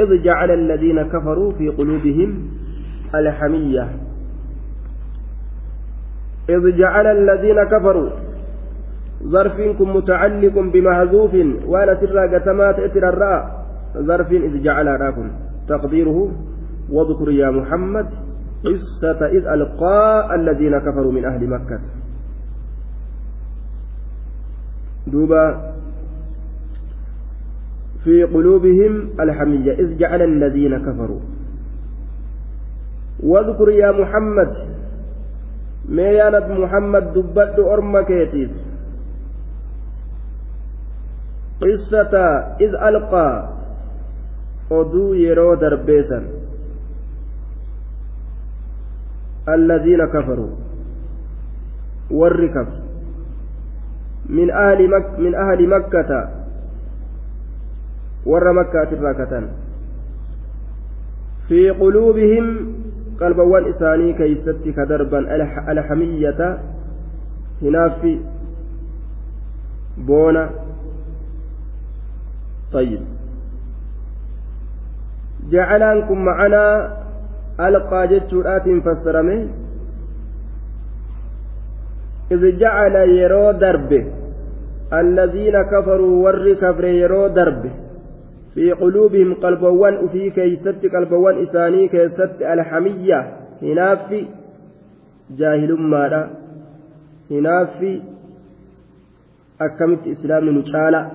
إذ 0.00 0.22
جعل 0.22 0.50
الذين 0.50 1.02
كفروا 1.02 1.52
في 1.52 1.68
قلوبهم 1.68 2.48
الحمية 3.14 3.88
إذ 6.50 6.76
جعل 6.76 7.06
الذين 7.06 7.56
كفروا 7.64 8.10
ظرفكم 9.22 9.96
متعلق 9.96 10.52
بمهزوف 10.58 11.34
وأنا 11.66 11.94
سر 11.94 12.18
قتمات 12.18 12.78
إتر 12.78 13.08
الراء 13.08 13.66
ظرف 13.98 14.30
إذ 14.32 14.62
جعل 14.62 14.86
راكم 15.00 15.28
تقديره 15.68 16.32
واذكر 16.90 17.30
يا 17.30 17.50
محمد 17.50 18.06
قصة 18.64 19.26
إذ 19.26 19.46
ألقى 19.46 20.34
الذين 20.34 20.78
كفروا 20.78 21.12
من 21.12 21.24
أهل 21.24 21.48
مكة 21.50 21.78
دوبا 25.06 25.73
في 28.04 28.22
قلوبهم 28.24 29.08
الحمية 29.20 29.72
إذ 29.72 29.96
جعل 29.98 30.22
الذين 30.22 30.78
كفروا 30.78 31.20
واذكر 33.22 33.68
يا 33.70 33.90
محمد 33.92 34.54
ميانت 35.88 36.44
محمد 36.50 37.12
دبت 37.12 37.58
أرمكيتيس 37.58 38.50
قصة 41.60 42.16
إذ 42.60 42.74
ألقى 42.74 43.48
oduu 44.70 45.14
الذين 49.48 50.06
كفروا 50.06 50.50
والركب 52.10 52.66
من 54.26 54.50
أهل 54.50 54.90
مك 54.90 55.18
من 55.18 55.34
أهل 55.34 55.68
مكة 55.68 56.43
warra 58.26 58.52
makkaatiin 58.56 59.02
raakatan 59.04 59.44
fi 61.48 61.60
quluubihim 61.78 62.46
qalbawwan 63.20 63.68
isaanii 63.68 64.14
keeysatti 64.16 64.72
ka 64.72 64.86
darban 64.88 65.28
alxamiyyata 65.68 66.48
hinaaffi 67.60 68.14
boona 70.06 70.50
طيب 72.74 73.00
جعل 75.50 75.82
أنكم 75.82 76.18
معنا 76.24 76.96
ألقى 77.60 78.08
جتشورات 78.08 78.66
فسرمه 78.86 79.46
إذ 82.34 82.58
جعل 82.58 82.94
يرو 82.96 83.50
دربه 83.52 84.04
الذين 84.92 85.62
كفروا 85.62 86.24
ور 86.26 86.52
كفر 86.52 86.84
يرو 86.84 87.26
دربه 87.26 87.72
في 88.54 88.72
قلوبهم 88.72 89.34
قلبوان 89.34 89.96
وفي 90.04 90.30
كيست 90.30 90.68
قلبوان 90.96 91.38
إساني 91.42 91.88
كيست 91.88 92.36
الحمية 92.42 93.36
هناف 93.62 94.24
جاهل 95.30 95.74
مارا 95.80 96.30
هناف 97.30 98.00
أكمت 99.60 100.06
إسلام 100.06 100.44
نشالا 100.48 101.10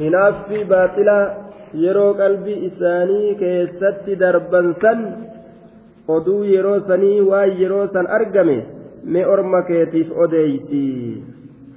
هناف 0.00 0.52
باطلا 0.68 1.46
yeroo 1.76 2.14
qalbii 2.16 2.62
isaanii 2.68 3.34
keessatti 3.40 4.14
darban 4.16 4.68
san 4.80 5.00
oduu 6.08 6.44
yeroo 6.48 6.78
sanii 6.88 7.20
waan 7.20 7.50
yeroo 7.60 7.86
san 7.92 8.06
argame 8.18 8.56
mee 9.12 9.24
orma 9.34 9.60
keetiif 9.70 10.12
odeeysi 10.24 10.84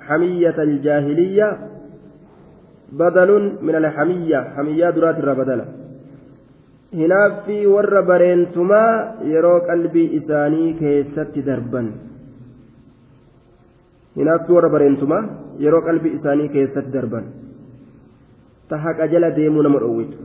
hamiyyata 0.07 0.61
aljaahiliyya 0.61 1.47
بدل 2.93 3.51
من 3.61 3.75
الحمية 3.75 4.39
حمية 4.57 4.89
درات 4.89 5.17
الربدلة 5.17 5.65
hinaaffii 6.99 7.65
warra 7.69 8.01
bareentumaa 8.01 9.13
yeroo 9.31 9.59
qalbii 9.67 10.05
isaanii 10.19 10.73
keessatti 10.79 11.41
darban 11.43 11.91
warra 14.49 14.69
bareentumaa 14.73 15.21
yeroo 15.65 15.81
qalbii 15.85 16.15
isaanii 16.17 16.49
keessatti 16.55 16.91
darban 16.91 17.23
ta 18.69 18.77
haqa 18.85 19.05
jala 19.11 19.29
deemuu 19.37 19.61
nama 19.61 19.79
dhowwitu 19.79 20.17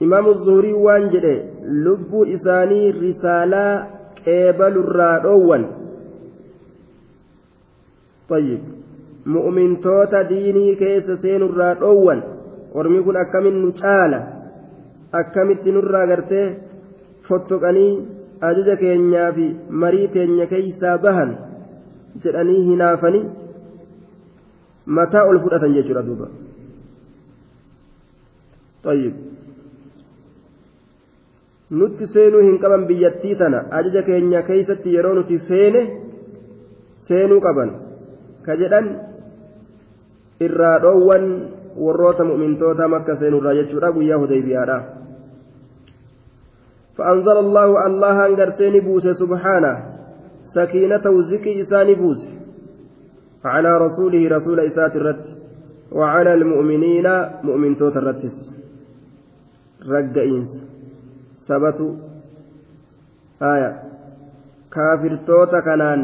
imaamu 0.00 0.34
zuhurii 0.44 0.72
waan 0.74 1.08
jedhe 1.14 1.34
lubbuu 1.86 2.24
isaanii 2.36 2.92
risaalaa 3.00 3.74
qeebalurraa 4.24 5.18
dhoowwan 5.22 5.64
mu'mintoota 8.28 10.18
diinii 10.28 10.72
keessa 10.78 11.16
seenu 11.22 11.46
irraa 11.52 11.70
dhowwan 11.82 12.18
qormii 12.72 13.02
kun 13.06 13.16
akkamitti 13.20 13.60
nu 13.64 13.70
caala 13.80 14.18
akkamitti 15.20 15.70
nurraa 15.76 16.02
gartee 16.10 16.44
fottoqanii 17.28 17.92
ajaja 18.50 18.76
keenyaa 18.82 19.30
fi 19.38 19.46
marii 19.80 20.08
keenya 20.16 20.46
keessaa 20.52 20.98
bahan 21.06 21.30
jedhanii 22.26 22.58
hinaafani 22.68 23.20
mataa 25.00 25.24
ol 25.30 25.38
fuudhatan 25.44 25.74
jechuudha 25.78 26.02
duuba. 26.10 26.26
nutti 31.80 32.04
seenuu 32.06 32.40
hin 32.40 32.58
qaban 32.60 32.84
biyyattii 32.86 33.34
tana 33.34 33.58
ajaja 33.82 34.02
keenyaa 34.02 34.42
keessatti 34.42 34.94
yeroo 34.94 35.14
nuti 35.14 35.38
feene 35.38 36.00
seenuu 37.08 37.40
qaban. 37.40 37.87
ka 38.48 38.56
jedhan 38.60 38.86
irraa 40.46 40.76
dhoowwan 40.84 41.24
warroota 41.84 42.24
mu'mintoota 42.30 42.88
makka 42.94 43.18
seenurraa 43.20 43.54
jechuudha 43.60 43.92
guyyaa 43.96 44.20
hudaybiyaadha 44.24 44.78
فأنزل 46.98 47.36
الله 47.46 47.86
الله 47.86 48.16
أنقرتين 48.26 48.74
بوس 48.86 49.06
سبحانه 49.22 49.74
سكينته 50.56 51.14
زكي 51.30 51.60
إساني 51.62 51.94
بوس 51.94 52.20
على 53.44 53.70
رسوله 53.84 54.22
رسول 54.36 54.58
إسات 54.60 54.96
الرت 54.96 55.24
وعلى 55.92 56.34
المؤمنين 56.34 57.06
مؤمن 57.46 57.76
توت 57.78 57.96
الرتس 57.96 58.34
رق 59.86 60.14
إنس 60.34 60.50
ثبتوا 61.48 61.92
آية 63.42 63.70
كافر 64.74 65.14
توت 65.28 65.54
كنان 65.66 66.00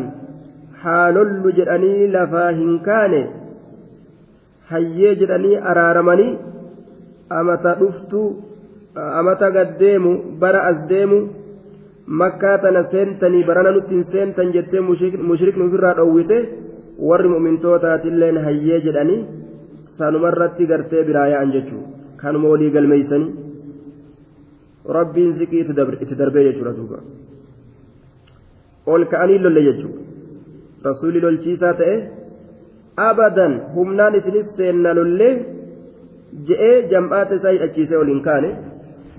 haalollu 0.87 1.49
jedhanii 1.59 2.01
lafaa 2.16 2.49
hin 2.61 2.72
kaane 2.89 3.20
hayyee 4.72 5.12
jedhanii 5.22 5.57
araaramanii 5.72 6.32
amata 7.39 7.72
dhuftu 7.82 8.20
amata 9.20 9.49
gaddeemu 9.57 10.12
bara 10.43 10.61
as 10.70 10.78
deemu 10.93 11.18
makkaa 12.22 12.57
tana 12.66 12.82
seentanii 12.95 13.43
barana 13.51 13.70
nutti 13.76 13.95
hin 13.99 14.05
seentan 14.16 14.53
jettee 14.59 14.82
mushrikni 15.30 15.62
ofirraa 15.68 15.95
dhowwite 16.01 16.39
warri 17.09 17.28
mu'mintootaatilleen 17.35 18.37
hayyee 18.49 18.80
jedhanii 18.89 19.18
sanumarratti 20.01 20.68
gartee 20.74 21.03
biraa 21.09 21.24
yaa'an 21.35 21.55
jechuudha 21.57 22.22
kanuma 22.22 22.49
walii 22.55 22.70
galmeeysanii 22.76 23.30
rabbiin 24.99 25.32
ziqii 25.41 25.64
itti 25.64 25.78
darbee 26.24 26.45
jechuudha 26.49 26.72
duuba 26.80 26.99
ol 28.93 29.03
ka'anii 29.12 29.41
lolle 29.45 29.61
jechuudha. 29.70 30.04
rasuulli 30.89 31.20
lolchiisaa 31.26 31.74
ta'e 31.80 31.95
abadan 33.09 33.53
humnaan 33.74 34.14
isinis 34.18 34.49
seenna 34.59 34.91
lollee 34.99 35.32
je'ee 36.49 36.76
jam'aata 36.93 37.35
isaa 37.39 37.55
hidhachiisee 37.57 37.99
ol 38.03 38.09
hin 38.12 38.20
kaane 38.28 38.51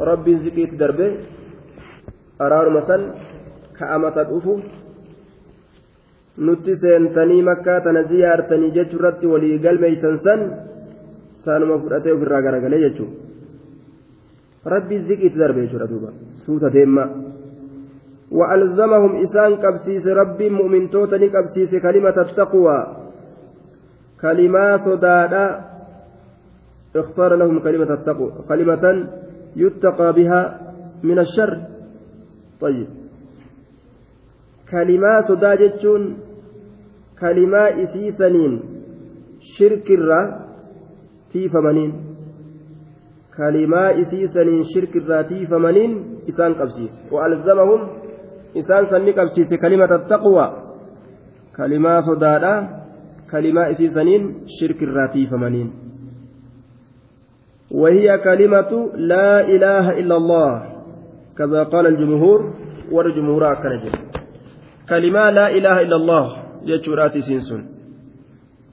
rabbiin 0.09 0.39
ziqiitti 0.45 0.77
darbee 0.83 1.11
araaruma 2.45 2.81
san 2.89 3.01
ka'amata 3.77 4.21
dhufu 4.29 4.53
nutti 6.47 6.71
seentanii 6.83 7.41
makkaa 7.49 7.79
tana 7.85 8.01
ziyaartanii 8.11 8.73
jechuu 8.77 8.97
irratti 8.99 9.25
walii 9.33 9.57
galmeeytan 9.65 10.15
san 10.25 10.39
saanuma 11.45 11.75
fudhatee 11.83 12.11
ofirraa 12.17 12.41
garagalee 12.47 12.79
jechuudha 12.85 14.75
rabbiin 14.75 15.01
ziqiitti 15.09 15.37
darbee 15.43 15.63
jechuudha 15.65 15.87
duuba 15.91 16.09
suuta 16.45 16.69
deemaa. 16.77 17.09
وألزمهم 18.35 19.15
إسان 19.15 19.55
كبسيس 19.55 20.07
ربي 20.07 20.49
مؤمن 20.49 20.89
توتني 20.89 21.29
كبسيس 21.29 21.75
كلمة 21.81 22.21
التقوى 22.21 22.87
كلمة 24.21 24.77
صدادة 24.77 25.61
اختار 26.95 27.35
لهم 27.35 27.59
كلمة 27.59 27.93
التقوى 27.93 28.31
كلمة 28.47 29.09
يتقى 29.55 30.13
بها 30.13 30.73
من 31.03 31.19
الشر 31.19 31.61
طيب 32.59 32.87
كلمة 34.71 35.21
صدا 35.21 35.53
كلمة 37.19 37.63
إثيثنين 37.83 38.53
شرك 39.57 39.91
الرا 39.91 40.21
تيفمنين 41.33 41.91
كلمة 43.37 43.81
إثيثنين 44.01 44.63
شرك 44.75 44.95
الرا 44.97 45.21
تيفمنين 45.21 45.91
إسان 46.29 46.53
كبسيس 46.53 46.91
وألزمهم 47.11 48.04
isaan 48.55 48.87
sanni 48.91 49.11
qabsiise 49.17 49.55
kalimata 49.63 49.97
taqwa 50.11 50.45
kalimaa 51.57 51.99
sodaadha 52.09 52.53
kalimaa 53.33 53.69
isiisaniin 53.73 54.23
shirkirraa 54.57 55.07
tiifamaniin 55.15 55.69
وهي 57.81 58.07
كلمة 58.29 58.71
لا 59.13 59.31
إله 59.53 59.85
إلا 60.01 60.15
الله 60.21 60.51
كذا 61.37 61.63
قال 61.73 61.85
الجمهور 61.87 62.39
والجمهور 62.91 63.43
أكنجل 63.51 63.93
كلمة 64.89 65.23
لا 65.39 65.47
إله 65.57 65.77
إلا 65.81 65.95
الله 66.01 66.25
يجورات 66.71 67.15
سنسن 67.25 67.61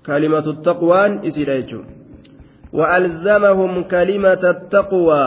كلمة 0.07 0.47
التقوى 0.57 1.03
إسيريجو 1.29 1.81
وألزمهم 2.79 3.73
كلمة 3.95 4.43
التقوى 4.55 5.27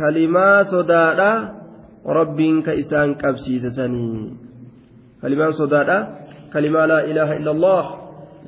كلمة 0.00 0.62
صدارة 0.72 1.32
rabbiin 2.04 2.62
ka 2.66 2.72
isaan 2.74 3.14
qabsiise 3.14 3.70
sanii 3.78 4.34
kalimaan 5.22 5.52
sodaadha 5.54 5.98
kalimaa 6.52 6.88
laa 6.90 7.02
ilaaha 7.06 7.32
illa 7.38 7.50
allah 7.54 7.84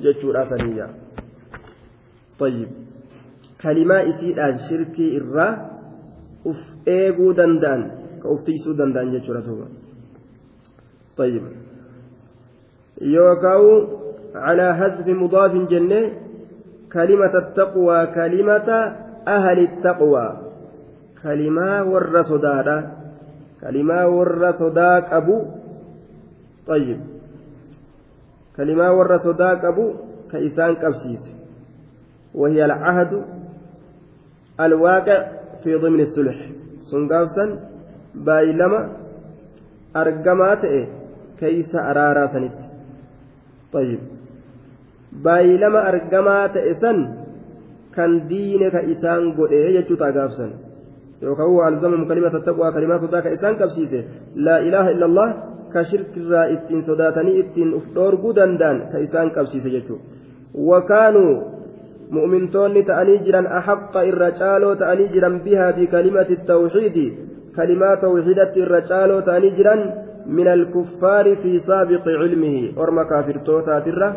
jechuudha 0.03 0.45
saniidha 0.51 0.87
طيب 2.41 2.69
kalimaa 3.63 4.01
isiidhaan 4.11 4.59
shirkii 4.67 5.15
irraa 5.19 5.49
uf 6.51 6.59
eeguu 6.99 7.31
danda'an 7.39 7.81
ka 8.21 8.27
uf 8.33 8.41
tiisuu 8.47 8.75
danda'an 8.79 9.07
jechuudha 9.15 9.41
duuba 9.47 9.67
طيب 11.19 11.43
يوكاو 13.15 13.65
على 14.45 14.67
حذف 14.79 15.07
مضاف 15.21 15.53
جنة 15.71 16.01
كلمة 16.95 17.33
التقوى 17.43 17.99
كلمة 18.19 18.69
أهل 19.37 19.57
التقوى 19.67 20.27
كلمة 21.23 21.69
ور 21.91 22.15
صدارة 22.31 22.77
كلمة 23.65 24.07
ور 24.07 24.51
صداك 24.51 25.13
أبو 25.13 25.43
طيب 26.67 26.97
كلمة 28.57 28.91
ور 28.93 29.17
صداك 29.17 29.65
أبو 29.65 29.93
كإسان 30.31 30.75
كبسيس 30.75 31.25
وهي 32.33 32.65
العهد 32.65 33.25
الواقع 34.59 35.31
في 35.63 35.75
ضمن 35.75 35.99
السلح 35.99 36.49
سنقافسا 36.91 37.59
بايلما 38.15 38.91
أرقمات 39.95 40.65
إيه 40.65 40.87
كيس 41.39 41.75
أرارا 41.75 42.25
سنت 42.27 42.57
طيب 43.73 43.99
baay'ilama 45.25 45.79
argamaa 45.87 46.49
ta'e 46.51 46.73
san 46.75 46.97
kan 47.95 48.27
diine 48.27 48.67
ka 48.73 48.81
isaan 48.83 49.29
godhee 49.37 49.69
jechuudha 49.77 50.09
gaafsan 50.11 50.51
yookaan 51.23 51.51
waa 51.55 51.67
alzamam 51.71 52.03
kalimata 52.07 52.39
taqwaa 52.43 52.71
kalimaa 52.75 52.99
sodaa 52.99 53.21
ka 53.23 53.29
isaan 53.31 53.55
qabsiise 53.55 53.99
laa 54.35 54.59
ilaaha 54.67 54.89
illallah 54.91 55.27
ka 55.73 55.83
shirkirraa 55.87 56.45
ittiin 56.55 56.83
sodaatanii 56.83 57.39
ittiin 57.39 57.73
uf 57.75 57.85
dhoorguu 57.95 58.35
danda'an 58.35 58.77
ka 58.91 58.97
isaan 58.99 59.31
qabsiise 59.31 59.69
jechuudha 59.71 60.03
wakaanuu 60.69 61.35
mu'mintoonni 62.15 62.83
ta'anii 62.83 63.19
jiran 63.27 63.47
ahaqqa 63.47 64.03
irra 64.09 64.31
caaloo 64.39 64.75
ta'anii 64.75 65.07
jiran 65.15 65.39
bihaa 65.47 65.71
fi 65.79 65.87
kalimati 65.87 66.35
tawxiidi 66.51 67.07
kalimaa 67.55 67.95
tawxiidatti 68.03 68.59
irra 68.61 68.81
caaloo 68.83 69.21
ta'anii 69.21 69.53
jiran 69.59 69.81
min 70.37 70.47
alkuffaari 70.47 71.35
fi 71.43 71.59
saabiqi 71.59 72.11
cilmihi 72.21 72.73
orma 72.77 73.03
kaafirtootaatirra 73.11 74.09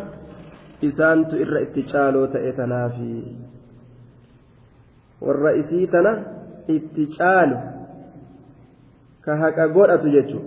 isaantu 0.87 1.39
irra 1.43 1.59
itti 1.65 1.81
caaloo 1.91 2.27
ta'e 2.27 2.51
tanaafi 2.59 3.13
warra 5.25 5.51
isii 5.61 5.87
tana. 5.87 6.38
itti 6.69 7.05
caalu 7.17 7.57
ka 9.25 9.33
haqa 9.41 9.65
godhatu 9.73 10.07
jechuun 10.15 10.45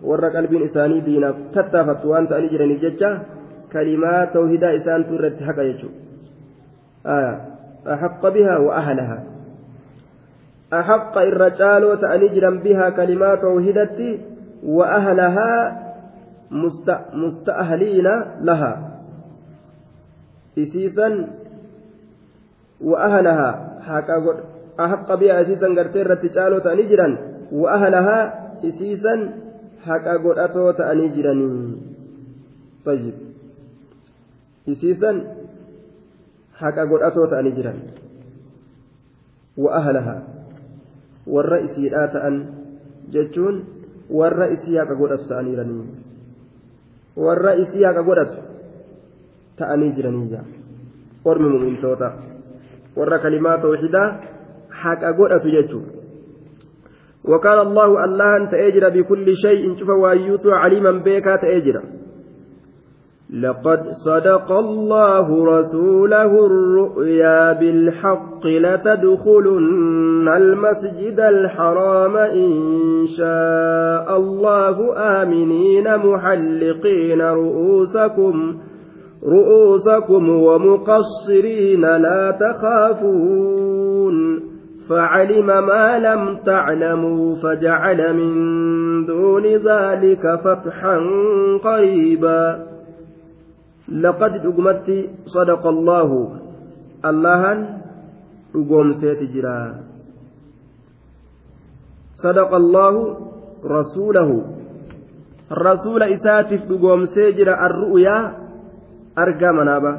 warra 0.00 0.30
qalbiin 0.34 0.64
isaanii 0.68 1.04
diinaaf 1.06 1.38
tattaafattu 1.54 2.06
waan 2.12 2.26
ta'anii 2.32 2.52
jiraniif 2.52 2.80
jecha 2.84 3.10
kalimaa 3.72 4.20
tawhidaa 4.34 4.74
isaantu 4.80 5.10
irratti 5.20 5.44
haqa 5.48 5.62
jechuudha 5.68 6.06
أحق 7.94 8.20
بها 8.34 8.56
وأهلها 8.58 9.18
أحق 10.72 11.16
الرجال 11.18 11.82
وتأنجرا 11.84 12.50
بها 12.60 12.90
كلمات 12.90 13.40
توحيدتي 13.42 14.10
وأهلها 14.66 15.50
مستأهلين 17.14 18.06
لها 18.48 18.72
إسيسا 20.58 21.08
وأهلها 22.80 23.50
حكى 23.88 24.14
أحق 24.80 25.14
بها 25.14 25.42
أسيسا 25.42 25.66
قرتي 25.66 26.02
رتشالو 26.02 26.58
تأني 26.58 26.82
جرا 26.90 27.08
وأهلها 27.52 28.18
إسيسا 28.68 29.14
حق 29.82 30.06
قرأتو 30.24 30.70
تأني 30.70 31.08
جراني 31.08 31.48
طيب 32.86 33.14
إسيسا 34.68 35.10
حق 36.54 36.74
قرأتو 36.90 37.24
تأني 37.26 37.50
جرا 37.50 37.72
وأهلها 39.56 40.16
والرئيس 41.26 41.92
لا 41.92 42.06
تأن 42.14 42.34
جتون 43.10 43.54
والرئيس 44.10 44.62
حق 44.78 44.90
قرأتو 45.00 45.24
تأني 45.30 45.50
جراني 45.52 45.84
حق 47.84 47.98
قرأتو 48.08 48.38
تأني 49.58 49.88
جراني 49.98 50.58
ormi 51.28 51.48
mu'mintootaa 51.50 52.14
warra 52.96 53.18
kalimaa 53.20 53.58
tawxidaa 53.60 54.37
haqa 54.82 55.12
godhatu 55.12 55.48
jechuudha 55.50 55.96
وقال 57.28 57.58
الله 57.58 58.04
الله 58.04 58.44
تأجر 58.44 58.88
بكل 58.88 59.34
شيء 59.36 59.76
شوف 59.76 59.88
وأيوتو 59.90 60.50
عليما 60.50 60.90
بيكا 60.90 61.36
تأجر 61.36 61.80
لقد 63.42 63.80
صدق 64.06 64.52
الله 64.52 65.44
رسوله 65.44 66.46
الرؤيا 66.46 67.52
بالحق 67.52 68.46
لتدخلن 68.46 70.28
المسجد 70.28 71.20
الحرام 71.20 72.16
إن 72.16 72.52
شاء 73.18 74.16
الله 74.16 74.76
آمنين 75.22 75.86
محلقين 75.98 77.20
رؤوسكم 77.20 78.56
رؤوسكم 79.22 80.28
ومقصرين 80.30 81.80
لا 81.80 82.30
تخافون 82.40 84.48
فعلم 84.88 85.46
ما 85.46 85.98
لم 85.98 86.36
تعلموا 86.38 87.34
فجعل 87.36 88.16
من 88.16 88.34
دون 89.06 89.46
ذلك 89.46 90.40
فتحا 90.44 90.98
قريبا 91.64 92.66
لقد 93.92 94.32
دقمت 94.42 95.04
صدق 95.24 95.66
الله 95.66 96.36
الله 97.04 97.68
دقوم 98.54 98.92
سيتجرا 98.92 99.74
صدق 102.14 102.54
الله 102.54 103.16
رسوله 103.64 104.44
رسول 105.52 106.02
إساتي 106.02 106.56
دقوم 106.56 107.04
سيجرا 107.04 107.66
الرؤيا 107.66 108.32
أرقى 109.18 109.52
منابا 109.54 109.92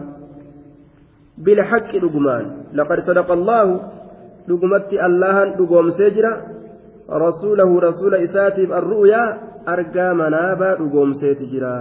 بالحق 1.38 1.92
دقمان 1.98 2.46
لقد 2.74 3.00
صدق 3.00 3.32
الله 3.32 3.80
dhugumatti 4.48 4.96
allahan 5.08 5.56
dhugoomsee 5.60 6.10
jira 6.16 6.32
rasuulahu 7.08 7.80
rasuula 7.82 8.18
isaatiif 8.28 8.70
arru'yaa 8.80 9.26
argaa 9.66 10.14
manaabaa 10.14 10.76
dhugoomseeti 10.82 11.46
jira 11.52 11.76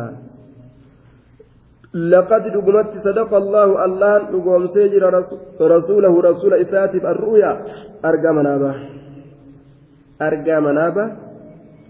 لقد 2.15 2.43
دقمت 2.57 2.91
صدق 3.07 3.31
الله 3.43 3.69
الله 3.87 4.13
دقوم 4.33 4.65
سيجر 4.77 5.03
رسوله 5.61 6.15
رسول 6.29 6.53
إساتف 6.65 7.03
الرؤيا 7.13 7.53
أرقى 8.09 8.31
منابا 8.39 8.73
أرقى 10.27 10.57
منابا 10.67 11.05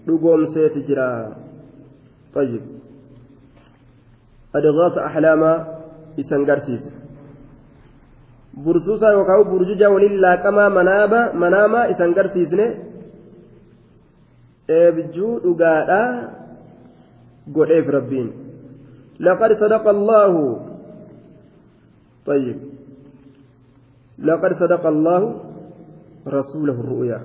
دقوم 0.07 0.41
سيجر 0.55 0.99
طيب 2.35 2.61
أدغاث 4.55 4.95
أحلاما 5.09 5.51
إسان 6.19 6.41
bursuusa 8.55 9.11
yookaan 9.13 9.45
burjuja 9.45 9.89
waliin 9.89 10.21
laaqamaa 10.21 10.69
manaaba 10.69 11.33
manaamaa 11.33 11.85
isan 11.93 12.13
garsiisne 12.17 12.65
eebjuu 14.79 15.33
dhugaadhaa 15.43 16.09
godheef 17.53 17.87
rabbiin 17.97 18.29
laqad 19.25 19.51
sadaqa 19.65 19.89
allaahu 19.97 20.65
طيب 22.29 22.57
لقد 24.29 24.51
صدق 24.59 24.83
الله 24.85 25.21
رسوله 26.27 26.77
الرؤيا 26.83 27.19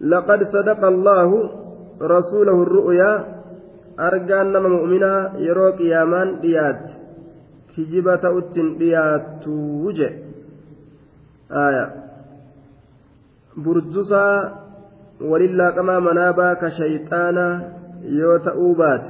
لقد 0.00 0.42
صدق 0.44 0.84
الله 0.84 1.50
رسوله 2.02 2.62
الرؤيا 2.62 3.40
أرجان 4.00 4.46
نما 4.52 4.68
مؤمنا 4.68 5.32
يرو 5.38 5.70
قيامان 5.70 6.40
ديات 6.40 6.84
كجبة 7.76 8.38
أتن 8.38 8.76
ديات 8.78 9.44
وجه 9.84 10.10
آية 11.52 11.86
برجسا 13.56 14.26
ولله 15.20 15.70
كما 15.70 15.98
منابا 15.98 16.48
كشيطانا 16.62 17.46
يوتا 18.02 18.50
أوبات 18.50 19.04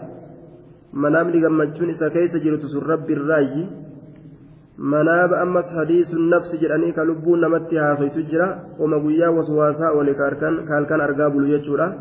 منام 0.93 1.27
لغمجون 1.31 1.91
إسا 1.91 2.09
كيس 2.09 2.37
جلتس 2.37 2.75
الرب 2.77 3.11
الراجي 3.11 3.67
manaaba 4.79 5.43
ammas 5.43 5.67
hadiisu 5.75 6.15
nafsi 6.19 6.59
jedhanii 6.63 6.93
ka 6.95 7.05
lubbuun 7.05 7.41
namatti 7.41 7.77
haasoytu 7.77 8.23
jira 8.31 8.59
oma 8.79 8.99
guyyaa 9.03 9.31
waswaasaa 9.35 9.93
wali 9.93 10.15
kaalkan 10.67 11.01
argaa 11.01 11.31
bulu 11.31 11.47
jechuudha 11.51 11.93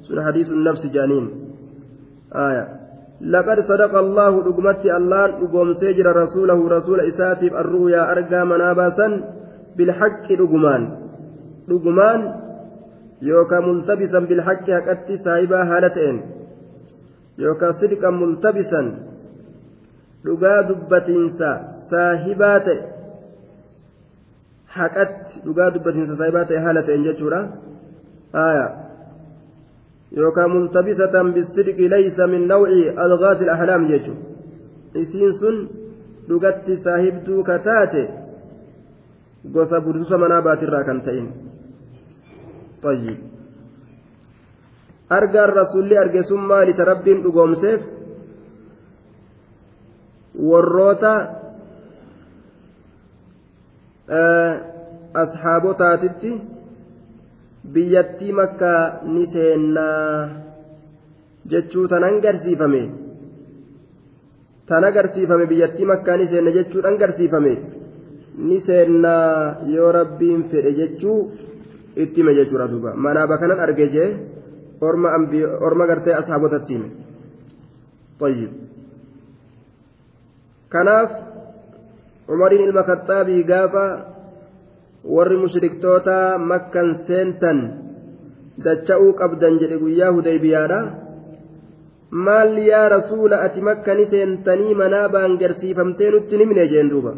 sun 0.00 0.18
hadiisu 0.18 0.56
nafsi 0.56 0.88
jedhaniin 0.90 1.26
لقد 3.34 3.58
صدق 3.70 3.94
الله 3.94 4.32
دغمتي 4.42 4.96
الله 4.96 5.26
دغوم 5.42 5.72
سيجر 5.78 6.06
رسوله 6.22 6.58
رسول 6.68 6.98
إساتيف 7.00 7.52
الرؤيا 7.54 8.02
أرقى 8.12 8.40
منابسا 8.50 9.06
بالحق 9.76 10.26
دغمان 10.42 10.82
دغمان 11.68 12.20
يوكا 13.22 13.58
ملتبسا 13.66 14.18
بالحق 14.18 14.66
حقت 14.76 15.08
سايبا 15.24 15.60
هالتين 15.70 16.16
يوكا 17.38 17.68
صدقا 17.78 18.10
ملتبسا 18.10 18.80
دغا 20.24 20.54
دبتينسا 20.68 21.50
saahibaa 21.90 22.60
ta'e 22.66 22.82
haqatti 24.76 25.42
dhugaa 25.46 25.70
dubbasiinsa 25.74 26.16
saahibaa 26.20 26.44
ta'e 26.50 26.60
haala 26.66 26.82
ta'en 26.86 27.02
jechuudha 27.08 27.40
aayaa 28.44 28.68
yookaan 30.20 30.50
multabisatan 30.54 31.26
bisidqi 31.34 31.84
laysa 31.94 32.24
min 32.32 32.42
nawci 32.52 32.80
alghaasi 33.04 33.44
alahlaam 33.54 33.82
jechu 33.92 34.12
isiin 35.02 35.32
sun 35.40 35.56
dhugatti 36.28 36.76
saahibduu 36.84 37.42
ka 37.48 37.56
taate 37.66 38.02
gosa 39.54 39.80
bursusa 39.84 40.18
manaa 40.18 40.40
baatirraa 40.46 40.84
kan 40.88 41.00
ta'in 41.06 41.28
tayyib 42.84 43.18
argaan 45.18 45.50
rasulli 45.60 45.96
arge 46.02 46.22
sun 46.30 46.40
maali 46.50 46.72
ta 46.78 46.84
rabbiin 46.92 47.18
dhugoomseef 47.24 47.80
warroota 50.48 51.41
asxaabotaatitti 55.14 56.40
biyyattii 57.72 58.32
makkaa 58.32 58.98
ni 59.02 59.26
seennaa 59.26 60.28
jechuu 61.50 61.88
tanan 61.88 62.20
garsiifame 62.20 62.90
tan 64.66 64.84
agarsiifame 64.84 65.46
biyyattii 65.46 65.84
makkaa 65.86 66.16
ni 66.16 66.28
seenne 66.28 66.50
jechuudhan 66.52 66.96
garsiifame 66.96 67.54
ni 68.38 68.60
seennaa 68.60 69.56
yoo 69.66 69.92
rabbiin 69.92 70.44
fedhe 70.50 70.70
jechuu 70.72 71.32
ittime 71.96 72.34
jechuudha 72.34 72.68
duuba 72.70 72.94
manaaba 72.96 73.38
kanan 73.38 73.60
arge 73.60 73.86
jee 73.96 74.08
orma 75.60 75.86
gartee 75.86 76.14
asxaabotattiime 76.14 76.88
kanaaf 80.72 81.10
umariin 82.28 82.62
ilma 82.64 82.82
kaxaabii 82.90 83.42
gaafa 83.50 83.84
warri 85.14 85.36
mushriktootaa 85.44 86.38
makkan 86.50 86.88
seentan 87.06 87.58
dacha'uu 88.64 89.12
qabdan 89.20 89.58
jedhe 89.60 89.76
guyyaa 89.82 90.12
hudaybiyaadha 90.16 90.78
maal 92.26 92.52
yaa 92.70 92.86
rasuula 92.96 93.36
ati 93.46 93.60
makkani 93.70 94.04
seentanii 94.12 94.74
manaa 94.82 95.08
baangarsiifamtee 95.14 96.10
nutti 96.14 96.34
himne 96.40 96.64
jeen 96.72 96.90
duuba 96.92 97.12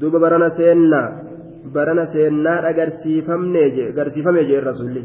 duuba 0.00 0.18
barana 0.24 0.48
seennaa 0.58 1.08
barana 1.74 2.04
seennaa 2.14 2.58
dhagarsiifame 2.66 4.42
jeen 4.48 4.64
rasuulli 4.70 5.02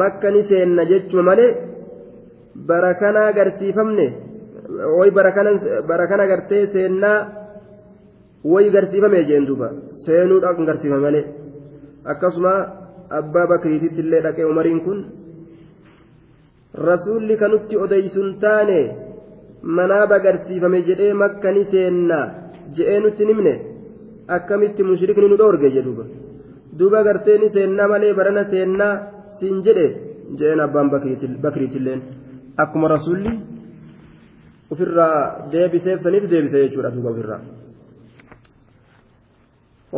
makkani 0.00 0.40
seenna 0.50 0.82
jechuma 0.90 1.22
malee 1.30 1.50
bara 2.68 2.94
kanaa 3.02 3.30
garsiifamne 3.38 4.06
way 4.98 5.10
barakana 5.16 6.24
agartee 6.28 6.64
seennaa 6.76 7.18
way 8.52 8.66
garsiifame 8.74 9.20
jeen 9.30 9.44
duuba 9.48 9.66
seenuudhaaf 10.04 10.56
kan 10.58 11.16
akkasuma 12.12 12.54
abbaa 13.18 13.46
bakriititti 13.52 14.00
illee 14.04 14.20
dhaqee 14.26 14.44
umariin 14.52 14.80
kun 14.86 14.98
rasuulli 16.88 17.34
kanutti 17.42 17.74
odeysun 17.84 18.28
taane 18.42 18.78
manaa 19.76 20.06
bagarsiifame 20.12 20.78
jedhee 20.88 21.12
makka 21.22 21.48
ni 21.56 21.62
seennaa 21.72 22.24
je'ee 22.76 22.98
nutti 23.04 23.22
nimne 23.30 23.52
akkamitti 24.36 24.82
mushrikni 24.90 25.26
nu 25.28 25.36
dhoorge 25.42 25.68
jedhuba 25.76 26.04
duuba 26.78 27.00
gartee 27.06 27.38
ni 27.42 27.48
senna 27.56 27.84
malee 27.92 28.12
barana 28.18 28.42
seennaa 28.52 28.94
siin 29.38 29.56
jedhe 29.66 29.86
je'een 30.38 30.60
abbaan 30.66 30.88
bakriitilleen 31.44 32.00
akkuma 32.64 32.88
rasuulli. 32.96 33.32
ofirraa 34.74 35.18
deebiseef 35.52 35.98
saniif 36.04 36.24
deebise 36.32 36.58
jechuudha 36.64 36.90
duuba 36.94 37.10
ofirraa 37.14 37.40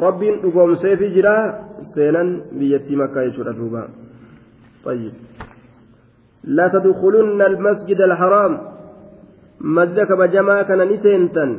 rabbiin 0.07 0.35
dhugoomseefii 0.43 1.09
jira 1.17 1.35
seenan 1.95 2.29
biyyattii 2.59 2.99
makkaa 3.03 3.25
jechuudha 3.29 3.53
duuba 3.61 3.83
طيب 4.89 5.15
لا 6.57 6.67
تدخلن 6.77 7.41
المسجد 7.53 8.01
الحرام 8.09 8.53
مزك 9.77 10.11
بجما 10.21 10.63
كان 10.69 10.79
نسينتن 10.91 11.51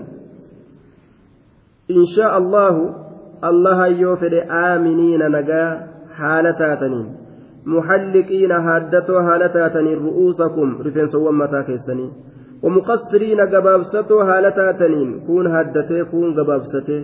إن 1.95 2.03
شاء 2.15 2.31
الله 2.41 2.73
الله 3.49 3.77
يوفر 4.01 4.33
آمنين 4.73 5.21
نجا 5.35 5.63
حالتاتنين 6.19 7.07
محلقين 7.75 8.51
هادتو 8.67 9.15
حالتاتنين 9.27 9.97
رؤوسكم 10.05 10.67
رفين 10.85 11.07
سوى 11.13 11.31
متاكسنين 11.41 12.11
ومقصرين 12.63 13.39
قبابسته 13.53 14.17
هالتاتنين 14.27 15.19
كون 15.25 15.47
هدته 15.55 16.03
كون 16.03 16.35
قبابسته 16.39 17.03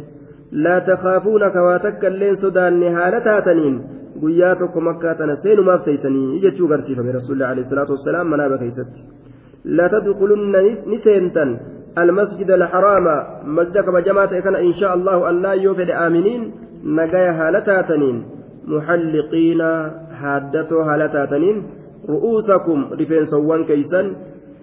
لا 0.52 0.80
تخافون 0.80 1.50
كواتك 1.54 2.06
اللين 2.06 2.36
سودان 2.36 2.84
هالتاتنين 2.84 3.76
قياتك 4.24 4.78
مكاتنا 4.78 5.36
سين 5.36 5.60
ما 5.68 5.76
بسيتني 5.76 6.24
يجتشو 6.36 6.66
قرسيفة 6.72 7.02
من 7.04 7.16
رسول 7.20 7.34
الله 7.36 7.46
عليه 7.52 7.62
الصلاة 7.66 7.90
والسلام 7.92 8.26
منابك 8.32 8.62
يستي 8.70 9.02
لا 9.78 9.88
تدخلن 9.94 10.56
نسينتا 10.92 11.46
المسجد 12.02 12.50
الحرام 12.52 13.06
مسجدك 13.58 13.88
بجماعة 13.96 14.40
كان 14.40 14.56
إن 14.56 14.74
شاء 14.80 14.94
الله 14.98 15.18
أن 15.30 15.36
لا 15.42 15.52
يوفد 15.52 15.90
آمنين 16.06 16.42
نجايا 17.00 17.32
هالتاتنين 17.48 18.18
محلقين 18.74 19.62
هادته 20.22 20.78
هالتاتنين 20.88 21.58
رؤوسكم 22.12 22.80
رفين 23.00 23.26
سوان 23.26 23.62
كيسان 23.66 24.06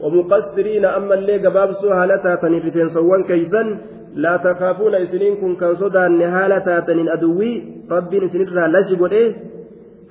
waa 0.02 0.08
muqasiri 0.16 0.80
na'amallee 0.82 1.38
gabaabsuun 1.44 1.92
haala 1.96 2.16
taatan 2.26 2.54
rifeensawwan 2.66 3.22
kaasanii 3.30 3.76
laatafaafuudha 4.24 4.98
kun 5.40 5.52
kan 5.60 5.74
sodaane 5.82 6.26
haala 6.34 6.58
taatanii 6.68 7.08
aduwii 7.16 7.52
rabeen 7.94 8.24
isliirraa 8.28 8.68
lashee 8.74 8.96
godhee 9.02 9.26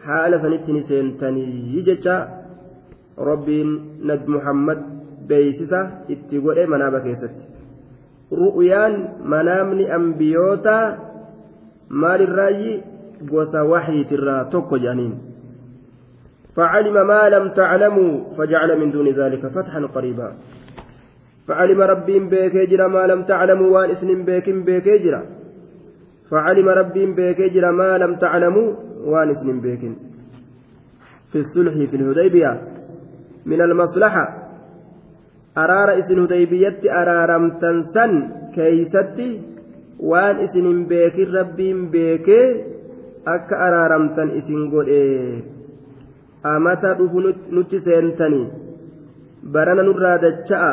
haala 0.07 0.41
sanitti 0.43 0.71
ni 0.73 0.81
seeetanii 0.81 1.47
hijjecha 1.73 2.15
rabbiin 3.29 3.69
nadmohamed 4.11 4.79
beeksisa 5.31 5.79
itti 6.15 6.39
godhee 6.45 6.65
manaaba 6.73 6.99
keessatti 7.07 7.45
ru'aan 8.43 8.93
manaamni 9.35 9.85
ambiiyoota 9.99 10.75
maaliirraayi 12.03 12.71
gosawwachiitirraa 13.31 14.43
tokko 14.53 14.77
yaaniin. 14.85 15.17
فعلم 16.55 17.07
ما 17.07 17.29
لم 17.29 17.51
تعلموا 17.53 18.33
فجعل 18.37 18.77
من 18.79 18.91
دون 18.91 19.07
ذلك 19.07 19.47
فتحا 19.47 19.79
قريبا 19.81 20.33
فعلم 21.47 21.81
ربي 21.81 22.19
بيكيجرا 22.19 22.87
ما 22.87 23.07
لم 23.07 23.23
تعلموا 23.23 23.67
وان 23.69 23.89
اسن 23.89 24.23
بيك 24.25 24.49
بيكيجرا 24.49 25.23
فعلم 26.31 26.69
ربي 26.69 27.05
بيكيجرا 27.13 27.71
ما 27.71 27.97
لم 27.97 28.15
تعلموا 28.15 28.73
وان 29.05 29.29
اسن 29.29 29.59
بيك 29.61 29.79
في 31.31 31.35
الصلح 31.39 31.89
في 31.89 31.95
الهديبية 31.95 32.61
من 33.45 33.61
المصلحة 33.61 34.49
أرار 35.57 35.97
اسن 35.99 36.19
هديبية 36.19 36.77
أرارم 36.89 37.57
تنسن 37.59 38.11
كيستي 38.55 39.41
وان 39.99 40.35
اسن 40.35 40.85
بيك 40.85 41.15
ربي 41.19 41.73
بيك 41.87 42.29
أك 43.27 43.53
أرارمتن 43.53 44.29
اسن 44.29 44.71
قول 44.71 44.85
إيه 44.87 45.43
amata 46.43 46.93
dhufu 46.93 47.19
nutti 47.51 47.79
seentanii 47.83 48.47
barana 49.51 49.83
nurraa 49.83 50.15
dacha'a 50.23 50.71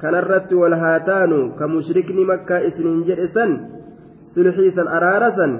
kanarratti 0.00 0.54
wal 0.54 0.74
haa 0.76 1.00
taanu 1.08 1.54
ka 1.58 1.68
mushrikni 1.68 2.24
makkaa 2.28 2.58
isiniin 2.68 3.02
jedhe 3.08 3.28
san 3.32 3.54
sulxii 4.34 4.70
san 4.76 4.88
araara 4.96 5.30
san 5.38 5.52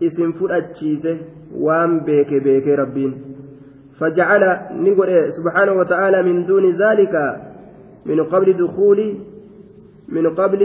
isin 0.00 0.32
fudhachiise 0.38 1.18
waan 1.66 2.00
beeke 2.08 2.40
beekee 2.40 2.76
rabbiin 2.82 3.12
فجعل 3.98 4.42
نقول 4.76 5.08
سبحانه 5.32 5.72
وتعالى 5.72 6.18
min 6.28 6.44
دون 6.46 6.68
ذلك 6.76 7.14
من 8.06 8.20
قبل 8.28 8.48
دخول 8.52 9.00
من 10.08 10.26
قبل 10.36 10.62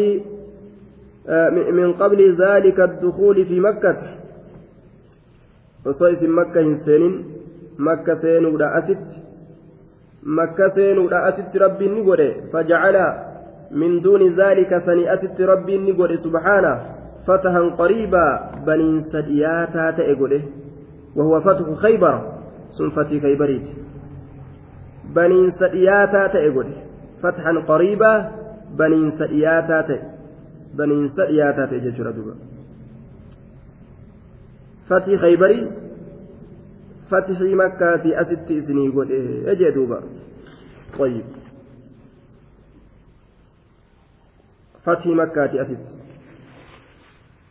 من 1.73 1.93
قبل 1.93 2.19
ذلك 2.35 2.79
الدخول 2.79 3.37
في 3.45 3.55
مكة 3.59 3.95
وصيص 5.87 6.21
مكة 6.23 6.75
سنين 6.85 7.13
makka 7.77 8.15
seenuudha 8.15 8.67
asitti 8.83 9.19
makka 10.23 10.69
seenuudha 10.75 11.23
asitti 11.31 11.59
rabbiin 11.59 11.93
ni 11.95 12.03
godhe 12.03 12.49
fajacala 12.51 13.05
min 13.71 14.01
duuni 14.03 14.33
zaalika 14.35 14.79
sani 14.81 15.07
asitti 15.09 15.45
rabbiin 15.45 15.83
ni 15.83 15.93
godhe 15.93 16.17
subxaana 16.17 16.79
fatahan 17.25 17.69
qariibaa 17.77 18.63
baniinsa 18.65 19.21
dhiyaataa 19.21 19.91
ta'e 19.97 20.15
godhe 20.19 20.39
wahuwa 21.15 21.41
fathu 21.41 21.75
khaybara 21.81 22.21
sun 22.77 22.91
fatii 22.91 23.19
kaybariiti 23.19 23.71
baniinsa 25.15 25.67
dhiyaataa 25.71 26.27
ta'e 26.33 26.49
godhe 26.55 26.75
fathan 27.21 27.57
qariibaa 27.67 28.17
baniinsa 28.77 29.25
dhiyaataa 29.27 29.83
ta'e 29.87 29.99
baniinsa 30.77 31.23
dhiyaataa 31.25 31.67
ta'e 31.69 31.79
jechuudha 31.87 32.11
duba 32.15 32.33
fatii 34.89 35.17
khaybarii 35.21 35.63
فتحي 37.11 37.55
مكة 37.55 37.97
في 37.97 38.21
أست 38.21 38.51
إسني 38.51 38.85
يقول 38.85 39.09
إيه 39.09 39.51
أجي 39.51 39.71
دوبا 39.71 40.01
طيب 40.99 41.23
فتح 44.83 45.07
مكة 45.07 45.47
في 45.47 45.61
أست 45.61 45.77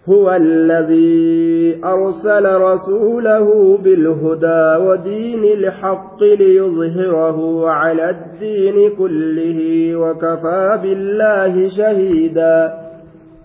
هو 0.08 0.30
الذي 0.32 1.80
أرسل 1.84 2.54
رسوله 2.60 3.78
بالهدى 3.78 4.84
ودين 4.86 5.44
الحق 5.44 6.22
ليظهره 6.22 7.68
على 7.70 8.10
الدين 8.10 8.96
كله 8.96 9.60
وكفى 9.96 10.78
بالله 10.82 11.68
شهيدا 11.68 12.78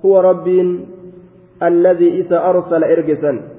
هو 0.06 0.20
رب 0.20 0.78
الذي 1.64 2.08
إذا 2.20 2.38
أرسل 2.50 2.84
إرجسا 2.84 3.55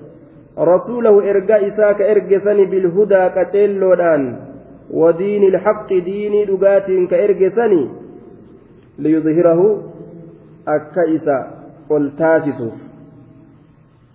rasuulahu 0.57 1.21
erga 1.23 1.61
isaa 1.69 1.93
ka 2.01 2.05
ergesani 2.13 2.65
bilhudaa 2.73 3.31
qaceelloodhaan 3.37 4.25
wadiini 4.91 5.47
ilxaqi 5.53 6.01
diinii 6.09 6.45
dhugaatiin 6.49 7.07
ka 7.13 7.17
ergesani 7.27 7.81
liyudhirahu 9.05 9.67
akka 10.67 11.05
isa 11.17 11.37
ol 11.91 12.09
taasisuuf 12.21 12.73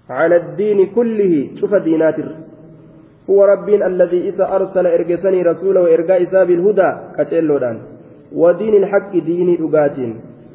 cala 0.07 0.35
addiini 0.41 0.85
kullihi 0.97 1.55
cufa 1.61 1.79
diinaatirra 1.87 2.35
هو 3.29 3.45
ربي 3.45 3.85
الذي 3.85 4.29
إذا 4.29 4.55
أرسل 4.55 4.85
إرجسني 4.87 5.41
رسوله 5.41 5.93
إرجاء 5.95 6.23
إساب 6.23 6.49
الهدى 6.51 6.89
كتشيلودان 7.17 7.77
ودين 8.35 8.73
الحق 8.75 9.11
دين 9.17 9.49
أقات 9.63 9.97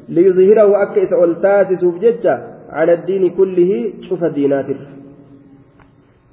ليظهره 0.09 0.83
أكئس 0.83 1.13
ألتاسس 1.13 1.83
بججة 1.85 2.33
على 2.69 2.93
الدين 2.93 3.29
كله 3.33 3.93
شوف 4.09 4.23
ديناتر 4.23 4.77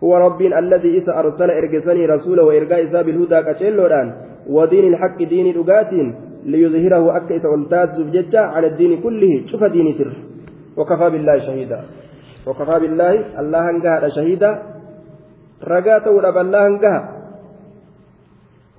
هو 0.02 0.16
رب 0.16 0.42
الذي 0.42 0.98
إسى 0.98 1.10
أرسل 1.10 1.50
إرجسني 1.50 2.06
رسوله 2.06 2.44
وإرجاء 2.44 2.84
إسى 2.84 3.02
بالهدى 3.02 3.42
كشيلودان 3.52 4.14
ودين 4.48 4.92
الحق 4.94 5.16
دين 5.22 5.54
لغاتين 5.54 6.14
ليظهره 6.46 7.16
أكا 7.16 7.36
إسى 7.36 7.48
أنتاسف 7.54 8.34
على 8.34 8.66
الدين 8.66 9.00
كله 9.02 9.46
شوف 9.46 9.64
ديني 9.64 9.92
سر 9.92 10.12
وكفى 10.76 11.10
بالله 11.10 11.38
شهيدا 11.38 11.80
وكفى 12.46 12.80
بالله 12.80 13.40
الله 13.40 13.70
أنقهر 13.70 14.08
شهيدا 14.16 14.62
رقاته 15.64 16.10
ورب 16.10 16.36
الله 16.36 16.66
أنقهر 16.66 17.14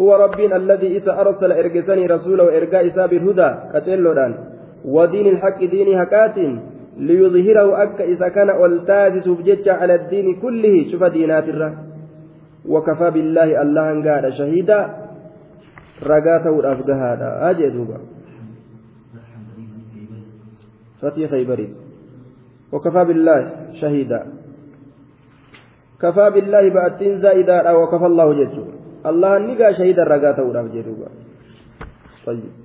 هو 0.02 0.16
رب 0.16 0.40
الذي 0.40 0.98
إسى 0.98 1.12
أرسل 1.12 1.52
إرجسني 1.52 2.06
رسوله 2.06 2.44
وإرجاء 2.44 2.88
إسى 2.88 3.08
بالهدى 3.08 3.50
كشيلودان 3.74 4.36
ودين 4.86 5.28
الحق 5.28 5.60
دين 5.64 6.00
هكاتين 6.02 6.75
ليظهره 6.98 7.84
أك 7.84 8.02
إذا 8.02 8.28
كان 8.28 8.50
والتازس 8.50 9.28
بجج 9.30 9.70
على 9.70 9.96
الدين 9.96 10.40
كله 10.40 10.92
شوف 10.92 11.04
دينات 11.04 11.44
الرا 11.44 11.78
وكفى 12.66 13.10
بالله 13.12 13.62
الله 13.62 13.92
أنقاد 13.92 14.30
شهيدا 14.30 14.80
رقاته 16.04 16.60
الأفقه 16.60 17.14
هذا 17.14 17.50
أجي 17.50 17.70
دوبا 17.70 17.98
فتي 21.02 21.28
خيبري 21.28 21.74
وكفى 22.72 23.04
بالله 23.04 23.54
شهيدا 23.82 24.26
كفى 26.02 26.30
بالله 26.30 26.70
بأتين 26.70 27.22
زائدا 27.22 27.72
وكفى 27.72 28.06
الله 28.06 28.34
جل 28.34 28.66
الله 29.06 29.38
نقى 29.38 29.74
شهيدا 29.74 30.04
رقاته 30.04 30.52
الأفقه 30.52 30.84
طيب 32.26 32.65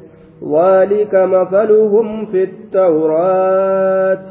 ذلك 0.49 1.15
مثلهم 1.15 2.25
في 2.25 2.43
التوراة 2.43 4.23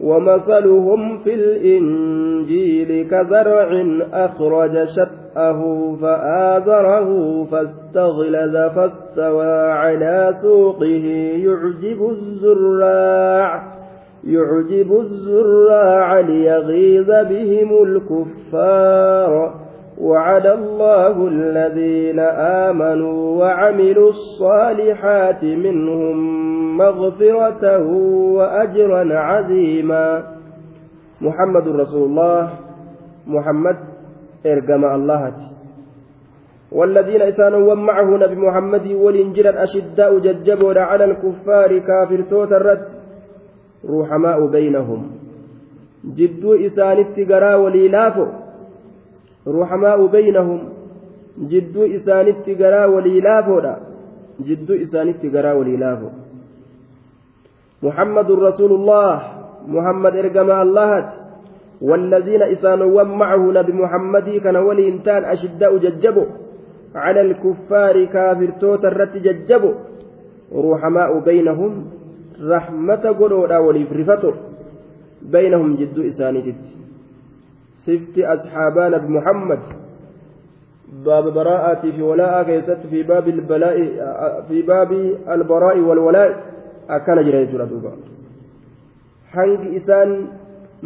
ومثلهم 0.00 1.18
في 1.18 1.34
الإنجيل 1.34 3.06
كزرع 3.10 3.70
أخرج 4.12 4.84
شطأه 4.84 5.92
فآذره 6.02 7.44
فاستغلظ 7.44 8.56
فاستوى 8.56 9.70
على 9.70 10.34
سوقه 10.42 11.06
يعجب 11.40 12.10
الزراع 12.10 13.72
يعجب 14.24 15.00
الزراع 15.00 16.20
ليغيظ 16.20 17.10
بهم 17.10 17.82
الكفار 17.82 19.52
وعد 20.02 20.46
الله 20.46 21.28
الذين 21.28 22.18
آمنوا 22.68 23.38
وعملوا 23.44 24.10
الصالحات 24.10 25.44
منهم 25.44 26.16
مغفرة 26.76 27.86
وأجرا 28.36 29.18
عظيما 29.18 30.22
محمد 31.20 31.68
رسول 31.68 32.04
الله 32.10 32.50
محمد 33.26 33.76
إرجم 34.46 34.84
الله 34.84 35.32
والذين 36.72 37.22
إسانوا 37.22 37.72
ومعه 37.72 38.04
نبي 38.04 38.34
محمد 38.36 38.86
والإنجيل 38.92 39.46
أشداء 39.46 40.18
ججبوا 40.18 40.74
على 40.74 41.04
الكفار 41.04 41.78
كافر 41.78 42.24
توت 42.30 42.52
الرد 42.52 42.88
رحماء 43.90 44.46
بينهم 44.46 45.10
جدوا 46.16 46.66
إسان 46.66 47.04
قرا 47.32 47.54
وليلافوا 47.54 48.41
ruuxamaa'u 49.46 50.06
baynahum 50.08 50.60
jidduu 51.50 51.84
isaanitti 51.98 52.54
garaa 52.54 52.86
walii 52.86 53.20
laafoodha 53.20 53.76
jidduu 54.46 54.74
isaanitti 54.86 55.30
garaa 55.30 55.54
walii 55.54 55.76
laafo 55.76 56.10
muhammadun 57.82 58.40
rasuulullah 58.40 59.34
muhammad 59.68 60.14
ergama 60.14 60.58
allahati 60.60 61.16
والذين 61.88 62.42
إسانوا 62.42 63.02
معه 63.02 63.42
نبي 63.58 63.72
محمد 63.72 64.28
كان 64.38 64.56
ولي 64.56 64.88
إنتان 64.88 65.24
أشداء 65.24 65.76
ججبوا 65.76 66.24
على 66.94 67.20
الكفار 67.20 68.04
كافر 68.04 68.50
توتا 68.62 68.88
الرت 68.88 69.14
ججبوا 69.26 69.74
رحماء 70.56 71.18
بينهم 71.18 71.72
رحمة 72.48 73.04
قلولا 73.20 73.58
وليفرفتوا 73.58 74.34
بينهم 75.22 75.76
جد 75.76 75.98
إساني 75.98 76.40
جد 76.40 76.64
سفت 77.86 78.18
أصحابان 78.18 78.92
بمحمد 78.98 79.58
باب 81.04 81.24
براءة 81.34 81.80
في 81.90 82.02
ولاء 82.02 82.42
كيست 82.42 82.78
في 82.90 83.02
باب 83.02 83.28
البلاء 83.28 83.76
في 84.48 84.62
باب 84.62 84.92
البراء 85.28 85.78
والولاء 85.78 86.30
أكان 86.90 87.24
جريت 87.26 87.54
ردوبا 87.54 87.92
حنق 89.32 89.62
إسان 89.82 90.08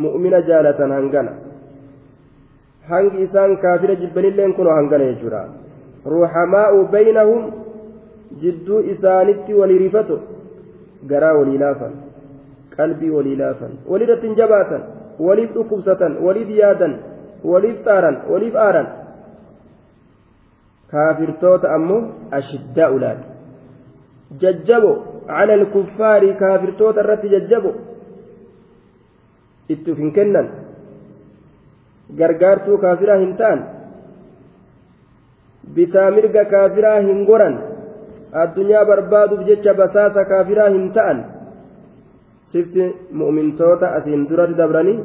مؤمن 0.05 0.31
جالة 0.49 0.79
هنقنا 0.99 1.35
حنق 2.89 3.13
إسان 3.29 3.51
كافر 3.63 3.91
جبن 4.03 4.25
اللين 4.31 4.53
كنوا 4.57 4.75
هنقنا 4.81 5.05
يجرا 5.11 5.45
رحماء 6.13 6.73
بينهم 6.97 7.41
جدو 8.43 8.77
إسانت 8.93 9.47
ولرفته 9.59 10.19
قرا 11.11 11.31
وليلافا 11.39 11.89
قلبي 12.79 13.11
وليلافا 13.17 13.69
ولدت 13.91 14.23
جباتا 14.39 14.81
waliif 15.19 15.53
dhukkubsatan 15.57 16.19
waliif 16.25 16.49
yaadan 16.53 16.95
waliif 17.45 17.81
xaaran 17.85 18.17
waliif 18.29 18.55
aaran 18.57 18.89
kaafirtoota 20.93 21.69
ammoo 21.75 22.01
ashiddaa'u 22.31 22.97
laal 23.03 23.21
jajjabo 24.41 24.93
على 25.29 25.55
الكفار 25.55 26.23
كافر 26.39 26.71
توت 26.79 26.99
الرت 26.99 27.27
ججبو 27.27 27.73
اتفن 29.71 30.11
كنن 30.15 30.47
غرغارتو 32.19 32.79
كافرا 32.79 33.17
هنتان 33.25 33.59
بتامرق 35.75 36.37
كافرا 36.43 36.93
هنغران 37.01 37.55
الدنيا 38.43 38.83
برباد 38.83 39.31
بجج 39.39 39.67
بساسة 39.69 40.23
كافرا 40.23 40.69
هنتان 40.69 41.17
sifti 42.53 42.85
mu'mintoota 43.21 43.89
asiin 43.99 44.29
duratti 44.29 44.55
dabranii 44.61 44.97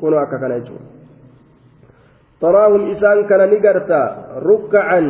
kunoo 0.00 0.20
akka 0.24 0.38
kana 0.42 0.56
jechuudha 0.58 0.86
taraahum 2.44 2.84
isaan 2.94 3.20
kana 3.30 3.46
ni 3.46 3.56
garta 3.66 4.00
rukkacan 4.48 5.06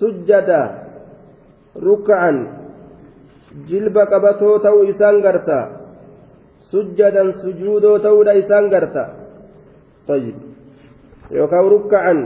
sujjada 0.00 0.60
rukkacan 1.88 2.36
jilba 3.68 4.02
qabatoo 4.12 4.56
ta'uu 4.64 4.82
isaan 4.92 5.20
garta 5.26 5.58
sujjadan 6.72 7.34
sujuudoo 7.44 7.98
ta'uudha 8.08 8.32
isaan 8.42 8.68
garta 8.72 9.04
yookaan 11.38 11.66
rukkacan 11.74 12.18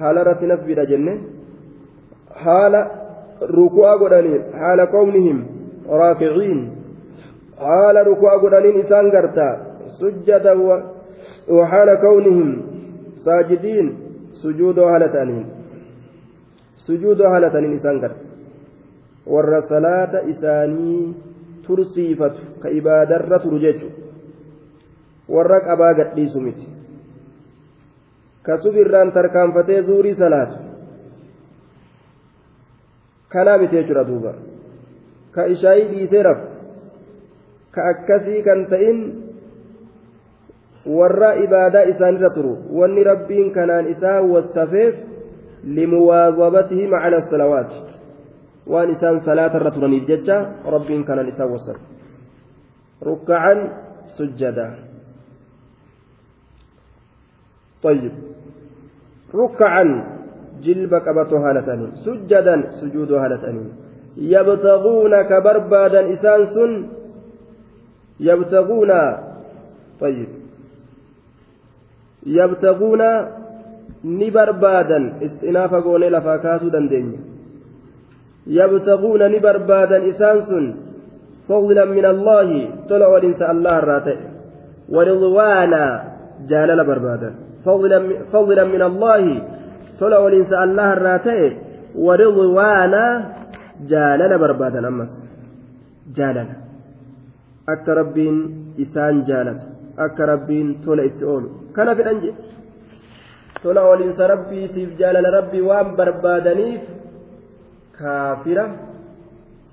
haala 0.00 0.20
irratti 0.26 0.46
nasbiidha 0.46 0.84
jenne 0.92 1.12
haala 2.46 2.80
ruku'aa 3.58 3.96
godhaniin 4.02 4.42
haala 4.62 4.84
qawmihim 4.94 5.38
raakiciin 6.00 6.60
Haala 7.58 8.02
rukuu'a 8.04 8.38
gudaniin 8.40 8.76
isaan 8.82 9.10
gartaa 9.10 9.58
sujjataa 9.98 10.54
waan 10.54 11.98
ka'uun 12.02 12.22
hin 12.24 12.50
saajjitiin 13.24 13.88
sujjuudoo 14.42 14.88
haala 17.30 17.48
ta'aniin 17.50 17.76
isaan 17.78 17.98
garta 18.00 18.22
Warra 19.30 19.60
Salaata 19.60 20.18
isaanii 20.32 21.14
tursiifatu 21.66 22.40
ka 22.62 22.68
ibadaa 22.68 23.18
irra 23.20 23.38
turuu 23.38 23.60
Warra 25.32 25.60
qabaa 25.60 25.92
gadhiisu 25.94 26.40
miti. 26.40 26.66
Ka 28.42 28.56
subirran 28.56 29.12
tarkaanfatee 29.12 29.80
zurri 29.82 30.14
Salaatu. 30.14 30.54
Ka 33.32 33.44
naamitee 33.44 33.82
curaatu 33.84 34.22
Ka 35.34 35.44
ishaayi 35.46 35.84
dhiisee 35.90 36.22
ka 37.74 37.80
akkasii 37.92 38.40
kan 38.46 38.60
ta'in 38.72 38.98
warra 40.96 41.30
ibaadaa 41.46 41.88
isaanirra 41.92 42.30
turu 42.36 42.54
wanni 42.78 43.02
rabbiin 43.10 43.48
kanaan 43.56 43.90
isaa 43.94 44.20
wasafeef 44.32 44.94
limuwaazabatihi 45.76 46.86
macala 46.94 47.20
salawaati 47.32 47.76
waan 48.72 48.88
isaan 48.94 49.16
salaatarra 49.28 49.74
turaniif 49.76 50.04
jecha 50.10 50.36
rabbiin 50.74 51.02
kanaan 51.08 51.28
isaa 51.34 51.50
wasafe 51.54 51.82
rukkacan 53.08 53.58
sujjadaa 54.16 54.92
طيب 57.88 58.16
ركعا 59.40 59.84
جلب 60.64 60.92
قبته 61.04 61.36
هالتاني 61.44 61.86
سجدا 62.06 62.54
سجود 62.80 63.10
هالتاني 63.22 63.64
يبتغون 64.34 65.12
كبربادا 65.30 66.00
إسانسون 66.14 66.72
يبتغون 68.20 68.90
طيب 70.00 70.28
يبتغون 72.26 73.02
ni 74.04 74.28
barbaadan 74.28 75.24
istinaafa 75.24 75.80
goonee 75.80 76.10
lafaa 76.12 76.38
kaasuu 76.38 76.68
dandeenya 76.72 77.20
yabtaquuna 78.56 79.28
ni 79.32 79.40
barbaadan 79.40 80.04
isaan 80.08 80.40
sun 80.48 80.64
fadlan 81.48 81.88
min 81.96 82.04
allaahi 82.04 82.58
tola 82.88 83.08
odhinsa 83.16 83.48
allah 83.52 83.74
irraa 83.80 84.00
ta'e 84.08 84.24
waridwaana 84.96 85.82
jaalala 86.50 86.84
barbaadan 86.90 87.32
fadlan 88.36 88.68
min 88.74 88.82
allaahi 88.88 89.32
tola 90.02 90.16
odhinsa 90.26 90.54
allah 90.66 90.86
irraa 90.98 91.18
ta'e 91.28 91.46
waridwaana 92.06 93.02
jaalala 93.92 94.36
barbaadan 94.44 94.84
ammas 94.90 95.12
jaalala 96.18 96.54
akka 97.66 97.94
rabbiin 97.94 98.40
isaan 98.78 99.24
jaalatu 99.26 99.66
akka 99.96 100.26
rabbiin 100.26 100.82
tola 100.84 101.02
itti 101.08 101.24
oolu 101.32 101.48
kana 101.76 101.94
fedhan 101.98 102.18
jedhe 102.24 103.60
tola 103.62 103.80
ooliinsa 103.92 104.26
rabbiitiif 104.34 104.90
jaalala 105.00 105.30
rabbii 105.38 105.62
waan 105.70 105.96
barbaadaniif 105.98 106.82
kaafira 107.98 108.64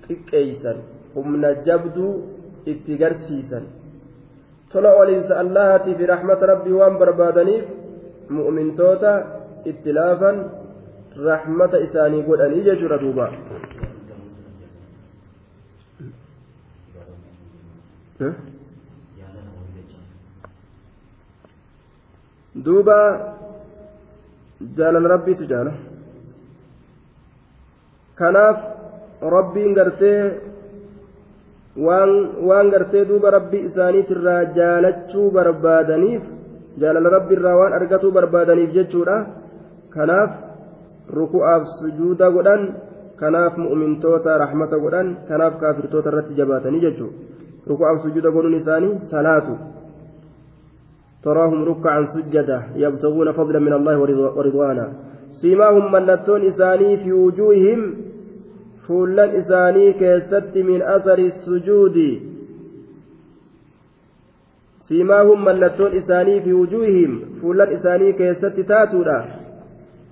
xiqqeeysan 0.05 0.77
humna 1.15 1.49
jabduu 1.67 2.11
itti 2.73 2.99
garsiisan 3.01 3.65
tola 4.71 4.95
ooliinsa 5.01 5.39
allahatiif 5.43 5.99
rahmata 6.13 6.45
rabbii 6.53 6.77
waan 6.81 6.95
barbaadaniif 7.01 7.65
mu'mintoota 8.35 9.11
itti 9.71 9.89
laafan 9.99 10.37
rahmata 11.29 11.77
isaanii 11.87 12.23
godhanii 12.29 12.63
jechuudha 12.69 12.97
duubaa 13.03 13.29
duuba 22.63 22.97
jaalala 24.77 25.09
rabbiitu 25.15 25.45
jaala 25.51 25.71
kanaaf 28.19 28.57
rabbiin 29.35 29.73
gartee 29.77 30.21
waan 31.85 32.69
gartee 32.75 33.05
duuba 33.11 33.31
rabbii 33.37 33.63
isaaniitirraa 33.69 34.41
jaalachuu 34.59 35.27
barbaadaniif 35.37 36.23
jaalala 36.81 37.09
rabbiirraa 37.17 37.57
waan 37.61 37.73
argatuu 37.79 38.11
barbaadaniif 38.17 38.71
jechuudha 38.77 39.17
kanaaf 39.95 40.31
ruku'aaf 41.17 41.63
sujuuda 41.79 42.27
godhan 42.35 42.61
kanaaf 43.21 43.53
mu'umintoota 43.63 44.31
rahmata 44.43 44.75
godhan 44.85 45.07
kanaaf 45.29 45.53
kaafirtoota 45.61 46.09
irratti 46.11 46.33
jabaatanii 46.39 46.81
jechuudha. 46.87 47.17
ركوع 47.67 47.97
سجود 47.97 48.25
قولون 48.25 48.55
نساني 48.55 48.89
صلاة 49.11 49.47
تراهم 51.23 51.63
ركعا 51.65 52.01
سجدا 52.15 52.59
يبتغون 52.75 53.31
فضلا 53.31 53.59
من 53.59 53.73
الله 53.73 53.97
ورضوانا 54.37 54.87
سيماهم 55.41 55.91
ملتون 55.91 56.45
إساني 56.45 56.97
في 56.97 57.11
وجوههم 57.13 57.95
فولا 58.87 59.37
إساني 59.39 59.93
كيست 59.93 60.49
من 60.55 60.81
أثر 60.81 61.17
السجود 61.31 61.97
سيماهم 64.87 65.45
ملتون 65.45 65.91
إساني 65.97 66.41
في 66.41 66.53
وجوههم 66.53 67.21
فولا 67.41 67.73
إساني 67.73 68.13
كيست 68.13 68.45
تاتورا 68.69 69.19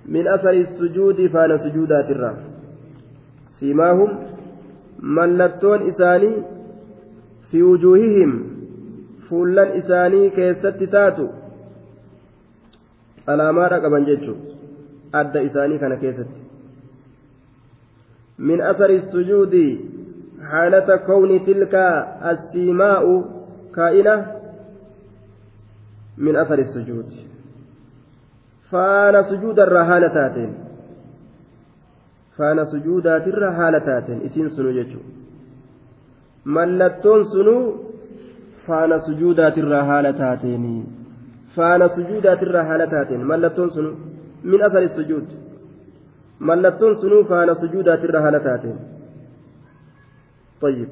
من 0.08 0.28
أثر 0.28 0.50
السجود 0.66 1.26
فانا 1.26 1.56
سجودات 1.56 2.04
الرحم 2.10 2.42
سيماهم 3.60 4.10
ملتون 5.02 5.78
إساني 5.88 6.34
fi 7.50 7.62
wujuuhihim 7.62 8.32
fuullan 9.28 9.74
isaanii 9.80 10.26
keessatti 10.38 10.86
taatu 10.96 11.24
alaamaadha 13.34 13.78
qaban 13.86 14.06
jechuudha 14.10 14.50
adda 15.22 15.40
isaanii 15.48 15.78
kana 15.84 15.96
keessatti 16.04 16.40
min 18.50 18.60
asari 18.72 18.98
sujuudi 19.16 19.64
haalata 20.52 20.96
kowni 21.10 21.38
tilka 21.50 21.82
assiimaa'u 22.34 23.14
kaa'ina 23.78 24.14
min 26.24 26.34
asari 26.44 26.64
sujuudi 26.72 27.18
faana 28.74 29.20
sujuudarraa 29.30 29.84
haala 29.94 30.08
taateen 30.18 30.52
faana 32.36 32.62
sujuudaatirra 32.74 33.48
haala 33.60 33.80
taateen 33.88 34.24
isiin 34.28 34.50
sunu 34.56 34.72
jechuudha 34.78 35.12
mallattoon 36.44 37.24
sunuu 37.32 37.62
faana 38.66 38.98
sujuudaatirraa 39.06 39.82
haala 39.90 40.12
taateen 40.20 40.64
faana 41.56 41.88
sujuudaatirraa 41.96 42.64
haala 42.70 42.86
taateen 42.94 43.26
mallattoon 43.32 43.70
sunuu 43.74 43.92
min 44.54 44.62
asari 44.70 44.88
sujuud 44.94 45.26
mallattoon 46.50 46.96
sunuu 47.00 47.22
faana 47.34 47.54
sujuudaatirraa 47.64 48.22
haala 48.28 48.40
taateen 48.48 48.76
طيب 50.62 50.88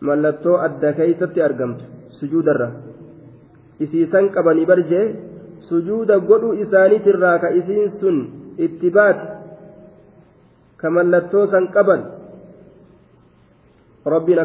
mallattoo 0.00 0.56
adda 0.68 0.92
keeysatti 1.00 1.42
argamtu 1.48 1.84
sujuudarra 2.20 2.70
isiisan 3.80 4.28
qabanii 4.38 4.66
barjee 4.72 5.06
sujuuda 5.68 6.18
godhu 6.30 6.52
isaaniitirraa 6.64 7.38
ka 7.38 7.48
isiin 7.60 7.92
sun 8.00 8.16
itti 8.66 8.90
baate 8.98 9.26
ka 10.76 10.90
mallattoo 10.96 11.46
san 11.52 11.66
qaban 11.76 12.02
rabbiin 14.12 14.38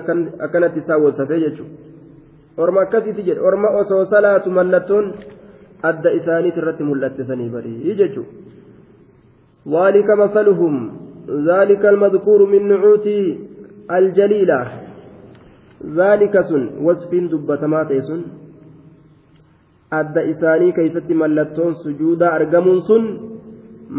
akkanatti 0.46 0.80
isaan 0.80 1.02
wasafee 1.06 1.40
jechuudha 1.40 2.58
orma 2.62 2.82
akkasitti 2.82 3.22
jedhe 3.28 3.42
orma 3.52 3.68
osoo 3.82 4.06
salaatu 4.06 4.50
mallattoon 4.58 5.06
adda 5.92 6.12
isaaniit 6.20 6.58
irratti 6.58 6.84
mul'atte 6.92 7.24
sanii 7.28 7.50
badii 7.54 7.96
jechuudha 8.02 9.76
zaalika 9.76 10.16
masaluhum 10.16 10.76
zaalika 11.46 11.90
almadkuuru 11.90 12.48
min 12.48 12.64
nucuutii 12.68 13.26
aljaliila 13.88 14.60
zaalika 16.02 16.42
sun 16.50 16.64
wasfiin 16.86 17.30
dubbatamaa 17.32 17.84
ta'e 17.92 18.02
sun 18.08 18.22
adda 20.02 20.22
isaanii 20.32 20.72
keeysatti 20.72 21.14
mallattoon 21.14 21.74
sujuudaa 21.84 22.32
argamuun 22.40 22.82
sun 22.88 23.04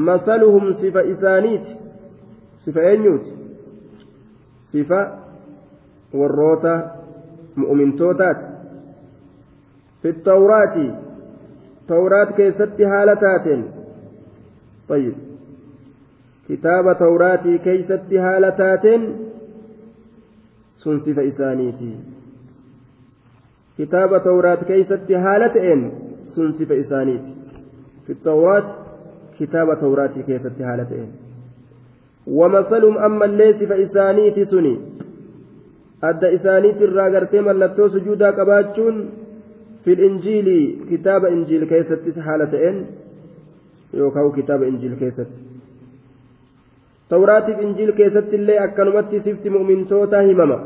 masaluhum 0.09 0.73
sifa 0.81 1.03
isaaniiti 1.15 1.73
sifa 2.65 2.83
eenyuuti 2.91 3.33
sifa 4.73 5.01
warroota 6.19 6.75
mu'mintootaati 7.63 8.45
fi 10.03 10.13
tawraati 10.29 10.87
tawraat 11.87 12.35
keessatti 12.41 12.83
haala 12.95 13.17
taateen 13.27 13.65
طيب 14.91 15.15
كتاب 16.49 16.97
توراتي 16.99 17.59
كيست 17.59 18.13
هالتات 18.15 19.01
سنسف 20.77 21.19
إسانيتي 21.19 21.93
كتاب 23.79 24.23
تورات 24.25 24.65
كيست 24.65 25.13
هالتين 25.13 25.91
سنسف 26.25 26.73
إسانيتي 26.73 27.35
في 28.07 28.13
التوراة 28.13 28.67
كتاب 29.41 29.79
توراتي 29.81 30.23
كيست 30.23 30.61
هالتين 30.61 31.11
ومثلهم 32.27 32.99
أما 32.99 33.25
الليس 33.25 33.57
فإسانيتي 33.57 34.45
سني 34.45 34.79
adda 36.09 36.27
isaaniitti 36.37 36.83
irraa 36.87 37.09
gartee 37.15 37.41
mallattoo 37.49 37.89
sujuudaa 37.95 38.33
qabaachuun 38.39 38.97
fil 39.85 40.01
injiili 40.09 40.55
kitaaba 40.93 41.29
injiil 41.37 41.65
keessattis 41.73 42.17
haala 42.29 42.47
ta'een 42.55 42.79
yookaan 44.01 44.33
kitaaba 44.39 44.65
injiil 44.71 44.95
keessatti 45.01 45.41
tawraatiif 47.11 47.59
injiil 47.69 47.93
keessatti 48.01 48.37
illee 48.39 48.59
akkanumatti 48.67 49.21
sifti 49.29 49.53
mu'mintootaa 49.59 50.23
himama 50.29 50.59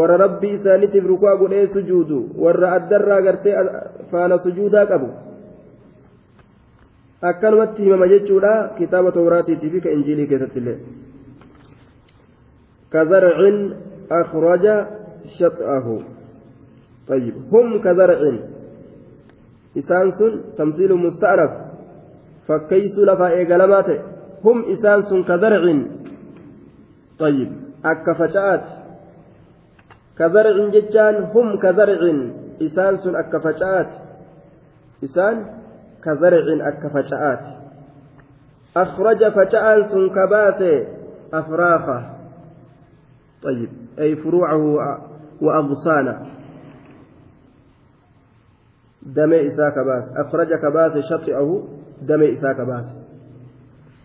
warra 0.00 0.16
rabbii 0.24 0.52
isaaniitiif 0.58 1.04
rukaa 1.12 1.36
godhee 1.44 1.66
sujuudu 1.74 2.18
warra 2.44 2.68
addarraa 2.78 3.20
gartee 3.28 3.54
faana 4.10 4.36
sujuudaa 4.44 4.86
qabu 4.92 5.08
akkanumatti 7.30 7.84
himama 7.86 8.10
jechuudha 8.16 8.52
kitaaba 8.78 9.14
tawraatiitii 9.20 9.70
fi 9.76 9.80
ka 9.80 9.90
injiilii 9.96 10.26
keessatti 10.30 10.58
illee. 10.62 10.78
كزرع 12.94 13.38
أخرج 14.12 14.86
شطأه 15.38 15.98
طيب 17.08 17.34
هم 17.54 17.78
كزرع 17.82 18.38
إسانس 19.78 20.14
تمثيل 20.56 20.94
مستعرف 20.94 21.50
فكيس 22.48 22.98
لفا 22.98 23.26
إيقالمات 23.28 23.84
هم 24.44 24.70
إسانس 24.72 25.14
كزرع 25.28 25.82
طيب 27.18 27.52
أكفتشات 27.84 28.64
كزرع 30.18 30.68
جتان 30.68 31.14
هم 31.22 31.58
كزرع 31.58 32.00
إسانس 32.62 33.06
أكفتشات 33.06 33.88
إسان 35.04 35.46
كزرع 36.04 36.46
أكفتشات 36.68 37.40
أخرج 38.76 39.24
فتشان 39.32 39.88
سنكبات 39.88 40.86
أفراخه 41.32 42.13
طيب 43.44 43.68
أي 43.98 44.16
فروعه 44.16 44.98
وأغصانه 45.40 46.22
دمي 49.02 49.46
إساك 49.48 49.78
باس 49.78 50.10
أخرج 50.16 50.54
كباس 50.54 50.92
شطعه 51.10 51.62
دمي 52.02 52.38
إساك 52.38 52.60
باس 52.60 52.94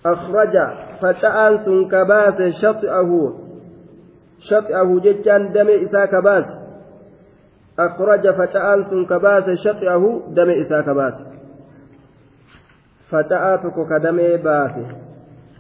أخرج 0.06 0.56
فتأنس 1.02 1.90
كباس 1.92 2.38
شطعه 2.62 3.34
شطعه 4.40 5.00
جدا 5.00 5.38
دمي 5.38 5.86
إساك 5.86 6.16
باس 6.16 6.46
أخرج 7.80 8.30
فتأنس 8.32 9.08
كباس 9.10 9.46
شطعه 9.64 10.22
دمي 10.30 10.62
إساك 10.62 10.90
باس 10.90 11.24
فتأتك 13.10 13.76
كدم 13.90 14.18
باس 14.18 14.76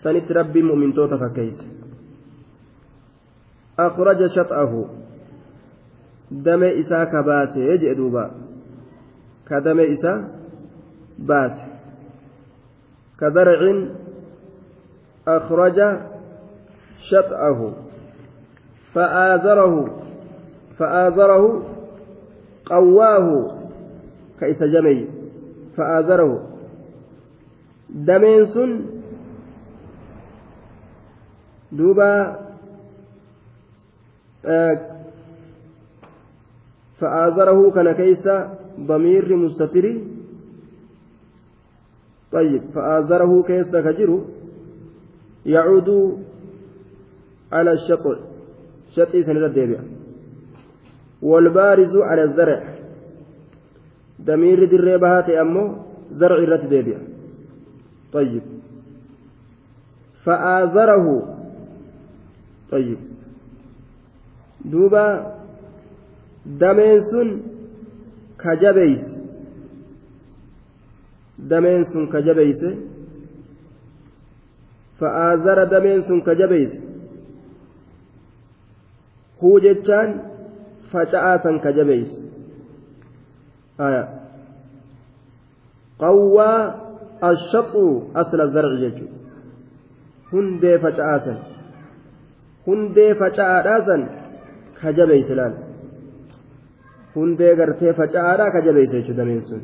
سنت 0.03 0.31
ربي 0.31 0.61
مؤمن 0.61 0.93
توتفكيسه 0.93 1.78
أخرج 3.87 4.27
شطأه 4.27 4.85
دم 6.31 6.63
إسا 6.63 7.03
كباسه 7.03 7.59
يجئ 7.61 7.93
دوبا 7.93 8.31
كدم 9.49 9.79
إسا 9.79 10.27
باسه 11.19 11.65
كذرع 13.19 13.85
أخرج 15.27 15.95
شطأه 17.11 17.73
فآزره 18.93 20.01
فآزره 20.77 21.63
قواه 22.65 23.55
كيس 24.39 24.63
جمي 24.63 25.07
فآزره 25.77 26.45
دمين 27.89 28.45
سن 28.45 28.85
دوبا 31.71 32.39
فآزره 36.99 37.71
كان 37.75 37.91
كيس 37.91 38.27
ضمير 38.79 39.35
مستتر 39.35 39.95
طيب 42.31 42.61
فآزره 42.75 43.43
كيس 43.43 43.75
كجر 43.75 44.25
يعود 45.45 46.17
على 47.51 47.71
الشطع 47.71 48.15
شطي 48.89 49.23
سنة 49.23 49.45
الدابع 49.45 49.79
والبارز 51.21 51.97
على 51.97 52.23
الزرع 52.23 52.75
ضمير 54.21 54.65
دريبهات 54.71 55.29
أمه 55.29 55.75
زرع 56.11 56.35
الرت 56.43 56.65
دابع 56.65 56.97
طيب 58.13 58.41
فآزره 60.25 61.35
طيب 62.71 62.97
duuba 64.65 65.35
dameen 66.59 67.01
sun 67.09 67.29
ka 68.37 68.55
jabeeyse 68.55 69.11
dameen 71.49 71.83
sun 71.91 72.07
ka 72.11 72.19
jabeeyse 72.21 72.69
fa'aazara 74.99 75.65
dameen 75.73 76.01
sun 76.07 76.21
ka 76.21 76.33
jabeeyse 76.39 76.79
huu 79.41 79.59
jechaan 79.65 80.09
faca'aa 80.91 81.37
san 81.43 81.59
ka 81.63 81.71
jabeeyse 81.77 82.19
qawwaa 86.01 86.59
ashaxu 87.31 87.87
asla 88.21 88.45
zarci 88.53 88.81
jechuudha 88.81 89.13
hundee 90.31 90.77
faca'aa 90.85 91.19
san 91.25 91.37
hundee 92.65 93.11
faca'aadhaa 93.21 93.79
san 93.87 94.01
kajabeeyse 94.83 95.33
laal 95.39 95.55
hundee 97.15 97.53
gartee 97.59 97.93
faca'aadhaa 98.01 98.49
kajabeeyse 98.57 98.95
jechuudha 98.97 99.17
dameen 99.21 99.41
sun 99.49 99.61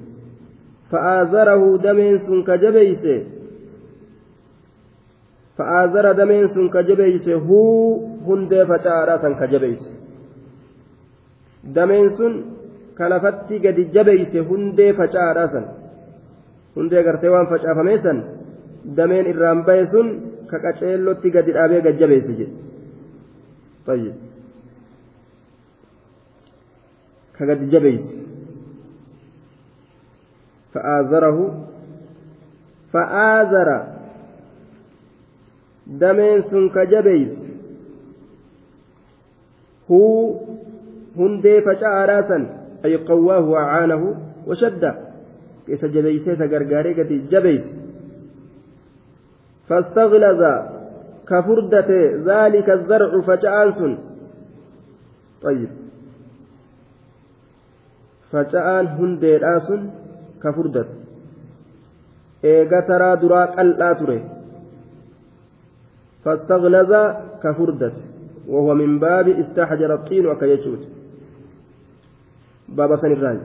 fa'aazarahu 0.92 1.70
dameen 1.86 2.18
sun 2.26 2.40
kajabeeyse 2.50 3.16
fa'aazara 5.60 6.12
dameen 6.22 6.48
sun 6.56 6.68
kajabeeyse 6.78 7.34
huu 7.34 7.80
hundee 8.28 8.64
faca'aadhaa 8.74 9.18
san 9.24 9.36
kajabeeyse 9.44 9.90
dameen 11.80 12.10
sun 12.20 12.34
kalafatti 13.00 13.56
gadi 13.68 13.84
jabeeyse 13.96 14.40
hundee 14.52 14.92
faca'aadhaa 15.02 15.48
san 15.56 15.66
hundee 16.76 17.04
gartee 17.08 17.32
waan 17.38 17.48
facaafamee 17.54 17.98
san 18.08 18.18
dameen 19.00 19.26
irraan 19.34 19.64
bahe 19.72 19.86
sun 19.96 20.08
ka 20.54 20.58
qaceellotti 20.66 21.28
gadi 21.40 21.52
dhaabee 21.60 21.82
gajjabeeyse 21.90 22.34
jedhe. 22.40 22.54
طيب 23.92 24.14
كقد 27.40 27.70
جبيس 27.70 28.02
فآزره 30.74 31.68
فآزر 32.94 33.84
دمين 35.88 36.42
سن 36.42 36.70
كجبيس 36.70 37.40
هو 39.92 40.34
هندي 41.18 41.62
فشاء 41.62 41.96
راسا 42.10 42.38
أي 42.86 42.96
قواه 42.96 43.40
وأعانه 43.50 44.04
وشده 44.48 45.06
isa 45.76 45.88
jabeeyseesa 45.90 46.46
gargaaree 46.54 46.94
gadi 46.98 47.16
jabeeyse 47.32 47.72
fastaglaza 49.68 50.52
ka 51.30 51.40
furdate 51.46 51.98
zaalika 52.28 52.76
zarcu 52.90 53.20
faca'aan 53.30 53.70
sun 53.78 53.94
ayyib 55.52 55.72
faca'aan 58.36 58.86
hundeedhaa 59.00 59.60
sun 59.68 59.82
ka 60.44 60.50
furdate 60.56 60.94
eega 62.54 62.80
taraa 62.90 63.16
duraa 63.24 63.48
qal'aa 63.58 63.96
ture 64.02 64.18
فاستغلظ 66.26 66.92
كفردت 67.44 67.94
وهو 68.54 68.70
من 68.82 69.00
باب 69.00 69.28
استحجر 69.42 69.92
الطين 70.00 70.24
وكيجوت 70.28 70.84
باب 72.78 72.96
سن 73.02 73.12
الراي 73.12 73.38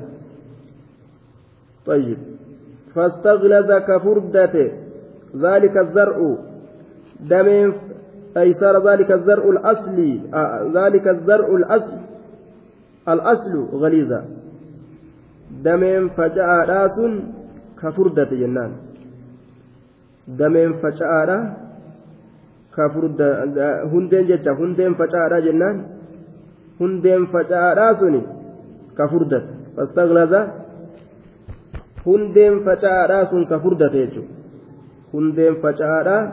طيب 1.86 2.18
فاستغلظ 2.94 3.70
كفردت 3.88 4.56
ذلك 5.44 5.74
الزرع 5.76 6.18
دمين 7.30 7.72
أي 8.40 8.48
صار 8.60 8.74
ذلك 8.90 9.10
الزرع 9.12 9.44
الأصلي 9.54 10.12
ذلك 10.78 11.06
الزرع 11.08 11.48
الأصل 11.56 11.98
الأصل 13.12 13.54
غليظا 13.82 14.20
dameen 15.64 16.10
faca'aadhaa 16.16 16.88
sun 16.94 17.12
ka 17.76 17.90
furdate 17.92 18.34
jennaan 18.42 18.72
dameen 20.38 20.74
faca'aadhaa 20.82 21.42
ka 22.76 22.88
furda 22.94 23.28
hundeen 23.92 24.26
jecha 24.30 24.54
hundeen 24.60 24.94
faca'aadhaa 25.00 25.40
jennaan 25.48 25.82
hundeen 26.80 27.26
faca'aadhaa 27.34 27.94
sun 28.02 28.20
ka 29.00 29.08
furdate 29.14 29.48
fastaglaza 29.76 30.40
hundeen 32.06 32.60
faca'aadhaa 32.68 33.24
sun 33.34 33.46
ka 33.52 33.58
furdate 33.66 33.98
jechuudha 34.00 34.88
hundeen 35.12 35.54
faca'aadhaa 35.66 36.24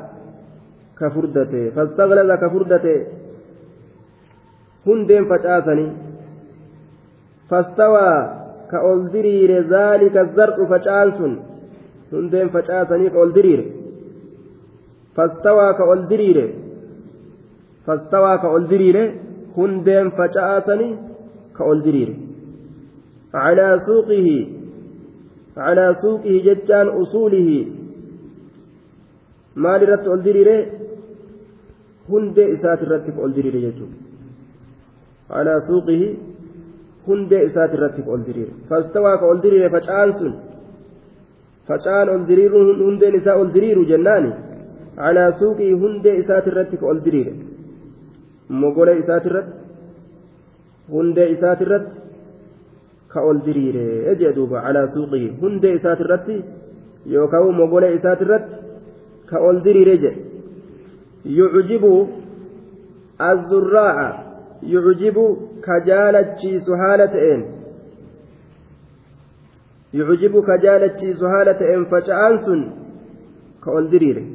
ka 1.01 1.09
furdate 1.15 1.61
fastaglaza 1.75 2.37
ka 2.45 2.49
furdate 2.49 2.93
hundeen 4.87 5.25
facaasanii 5.29 5.91
fastawaa. 7.49 8.36
ka 8.71 8.77
ol 8.89 8.99
diriire 9.13 9.57
zaalika 9.71 10.21
zar'u 10.37 10.63
facaan 10.71 11.07
sun 11.17 11.33
hundeen 12.13 12.47
facaasanii 12.55 13.09
ka 13.13 13.19
ol 13.23 13.31
diriire 13.37 13.65
fastawaa 15.17 15.71
ka 15.77 15.83
ol 15.93 16.01
diriire 16.09 16.45
fastawaa 17.85 18.37
ka 18.43 18.47
ol 18.55 18.63
diriire 18.71 19.03
hundeen 19.57 20.05
facaasanii 20.19 20.93
ka 21.55 21.63
ol 21.71 21.79
diriire 21.85 22.13
calaa 23.33 23.75
suuqihi 23.87 24.37
calaa 25.57 25.91
suuqihi 26.01 26.37
jechaan 26.47 26.87
usuulihi 27.01 27.59
maal 29.63 29.79
irratti 29.85 30.07
ol 30.13 30.21
diriire 30.27 30.55
hundee 32.09 32.47
isaati 32.55 32.83
irratti 32.87 33.09
ka 33.15 33.19
ol 33.25 33.31
diriire 33.37 33.59
jechuudha 33.67 33.97
calaa 35.31 35.59
suuqihi 35.67 36.09
hundee 37.09 37.41
isaati 37.49 37.75
irratti 37.77 38.01
ol 38.13 38.21
diriire 38.27 38.53
fastawaa 38.71 39.15
ka 39.21 39.25
ol 39.31 39.39
diriire 39.45 39.67
faca'aan 39.75 40.09
sun 40.19 40.33
faca'aan 41.69 42.07
ol 42.15 42.21
diriiru 42.29 42.59
hundeen 42.89 43.15
isaa 43.21 43.35
ol 43.41 43.49
diriiru 43.55 43.83
jennaani 43.91 44.31
calaa 45.01 45.29
suuqii 45.39 45.71
hundee 45.83 46.15
isaati 46.23 46.49
irratti 46.53 46.75
ka 46.81 46.85
ol 46.91 46.99
diriire 47.07 47.33
mogolee 48.63 48.97
isaati 49.03 49.27
irratti 49.31 49.55
hundee 50.95 51.27
isaati 51.35 51.63
irratti 51.67 51.93
ka 53.13 53.19
ol 53.29 53.37
diriire 53.47 53.85
jee 54.21 54.31
duuba 54.37 54.57
calaa 54.67 54.87
suuqii 54.95 55.27
hundee 55.41 55.73
isaati 55.79 56.03
irratti 56.07 56.35
yookaan 57.15 57.51
mogolee 57.61 57.91
isaati 57.99 58.23
irratti 58.27 58.53
ka 59.31 59.37
ol 59.47 59.57
diriire 59.67 59.95
jedhe 60.05 60.19
yucjibu 61.37 61.91
azzurraa'a 63.29 64.09
يعجب 64.63 65.37
كجالتشيس 65.63 66.69
هالة 66.69 67.33
إن 67.35 67.45
يعجب 69.93 70.41
كجالتشيس 70.45 71.23
هالة 71.23 71.73
إن 71.73 71.85
فشأنسن 71.85 72.71
كأولدرير 73.65 74.25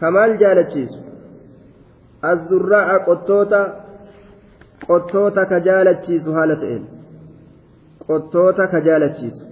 كمال 0.00 0.38
جالتشيس 0.38 0.88
الزراع 2.24 2.96
قطوطة 3.04 3.78
qottoota 4.88 5.44
ka 5.48 5.58
jaalachiisu 5.62 6.32
haala 6.36 6.56
ta'een 6.62 6.82
qottoota 8.06 8.64
ka 8.72 8.78
jaalachiisu 8.86 9.44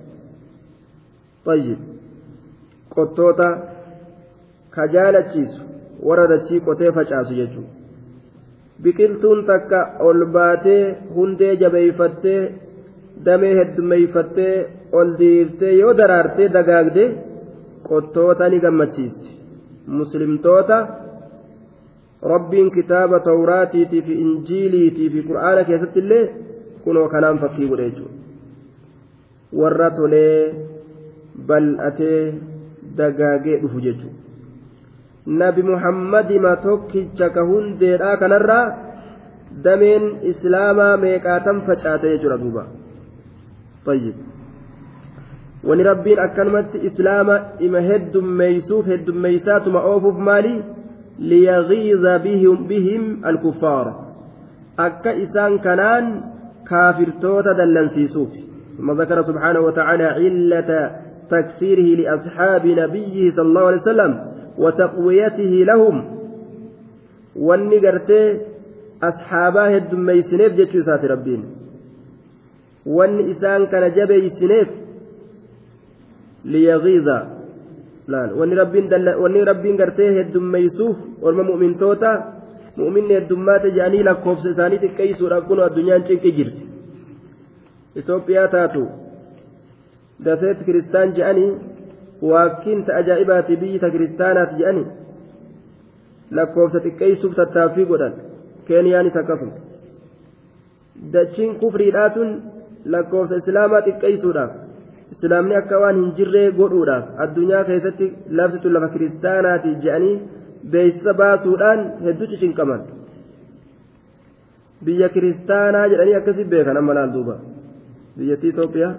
tayyib 1.45 1.79
qottoota 2.95 3.49
ka 4.75 4.85
jaalachiisu 4.95 5.61
warra 6.07 6.27
dachii 6.33 6.61
qotee 6.67 6.91
facaasu 6.97 7.33
jechuudha 7.41 7.80
biqiltuun 8.85 9.43
takka 9.51 9.81
ol 10.09 10.21
baatee 10.37 10.83
hundee 11.17 11.53
jabeeffattee 11.63 12.41
damee 13.25 13.51
heddumeeffattee 13.59 14.55
ol 15.01 15.11
diirtee 15.21 15.73
yoo 15.81 15.93
daraartee 16.01 16.47
dagaagde 16.59 17.05
qottoota 17.91 18.49
ni 18.53 18.59
gammachiisti 18.67 19.31
muslimtoota 19.99 20.79
rabbiin 22.33 22.71
kitaaba 22.79 23.19
tawraatiitii 23.29 24.03
fi 24.09 24.13
injiiliitii 24.27 25.11
fi 25.17 25.21
qura'aana 25.29 25.63
keessatti 25.73 25.99
illee 26.05 26.25
kunoo 26.85 27.09
kanaan 27.15 27.39
fakkii 27.43 27.69
godhee 27.73 27.91
jiru 27.95 28.11
warra 29.61 29.91
tolee 29.99 30.35
bal'atee 31.49 32.23
dagaagee 33.01 33.57
dhufu 33.63 33.81
jechuudha. 33.89 34.20
nabi 35.27 35.63
muhammadima 35.63 36.57
tokkicha 36.65 37.31
ka 37.35 37.43
hundeedhaa 37.45 38.17
kanarraa 38.17 38.65
dameen 39.65 40.15
islaamaa 40.33 40.97
meeqaatan 40.97 41.63
facaatee 41.69 42.19
jira 42.25 42.39
duuba 42.41 42.67
wani 45.69 45.83
rabbiin 45.85 46.19
akkanumatti 46.25 46.79
islaama 46.89 47.39
ima 47.67 47.81
heddummeeysuuf 47.91 48.87
heddummeeysaatuma 48.93 49.81
oofuuf 49.93 50.19
maali 50.29 50.55
liyagiiza 51.19 52.19
bihim 52.69 53.19
alkuffaara 53.33 53.93
akka 54.87 55.11
isaan 55.25 55.59
kanaan 55.59 56.15
kaafirtoota 56.71 57.55
dallansiisuuf 57.59 58.33
ثم 58.81 58.91
ذكر 59.03 59.23
سبحانه 59.23 59.61
وتعالى 59.61 60.05
علة 60.21 60.71
تكفيره 61.31 61.89
لأصحاب 62.01 62.67
نبيه 62.67 63.31
صلى 63.31 63.47
الله 63.49 63.67
عليه 63.67 63.77
وسلم 63.83 64.11
وتقويته 64.63 65.51
لهم 65.71 65.97
واني 67.47 67.79
قرتي 67.87 68.21
أصحاباه 69.11 69.73
الدميسنيف 69.81 70.53
جتشو 70.59 70.81
ساتي 70.89 71.07
ربين 71.13 71.43
واني 72.97 73.23
إسان 73.33 73.61
كان 73.73 73.85
جبيسنيف 73.97 74.69
ليغيظ 76.53 77.09
laan 78.15 78.31
wanni 78.39 78.55
rabbiin 78.59 78.89
dalla 78.91 79.13
wanni 79.23 79.39
rabbiin 79.49 79.77
gartee 79.81 80.09
heddummeessuuf 80.19 80.97
orma 81.27 81.43
mu'mintoota 81.51 82.11
mu'minni 82.81 83.13
heddummaate 83.19 83.69
jedhanii 83.77 84.03
lakkoofsa 84.09 84.49
isaanii 84.55 84.79
xiqqeessuudhaaf 84.85 85.45
kun 85.49 85.59
addunyaan 85.67 86.03
cinqi 86.09 86.31
jirti 86.39 86.63
Itoophiyaa 88.01 88.49
taatu 88.55 88.83
daseet 90.25 90.59
kiristaan 90.67 91.09
jedhanii 91.19 91.51
wakkiin 92.23 92.85
ta 92.87 92.95
ajaa'ibaati 92.97 93.57
biyyi 93.57 93.79
ta 93.79 93.91
kiristaanaati 93.91 94.55
jedhani 94.63 94.87
lakkoofsa 96.31 96.79
xiqqeessuuf 96.85 97.35
tattaaffii 97.37 97.87
godhan 97.91 98.15
keeniyaanis 98.69 99.17
akkasuma 99.17 99.53
dachiin 101.13 101.55
kufriidhaatun 101.61 102.31
lakkoofsa 102.95 103.37
islaamaa 103.43 103.85
xiqqeessuudhaaf 103.87 104.51
islaamni 105.15 105.57
akka 105.63 105.79
waan 105.85 105.97
hin 106.03 106.13
jirree 106.21 106.47
godhuudhaaf 106.61 107.05
addunyaa 107.27 107.65
keessatti 107.71 108.07
lafti 108.41 108.59
tun 108.65 108.75
lafa 108.77 108.89
kiristaanaati 108.95 109.71
jedhanii 109.85 110.17
beeksisa 110.73 111.15
baasuudhaan 111.23 111.81
hedduu 112.05 112.27
cicinqaman 112.33 112.81
biyya 114.85 115.09
kiristaanaa 115.17 115.87
jedhanii 115.95 116.15
akkasii 116.21 116.51
beekan 116.55 116.77
amma 116.85 116.95
laal 117.01 117.11
duuba 117.19 117.35
biyyattii 118.19 118.51
itoophiyaa 118.57 118.95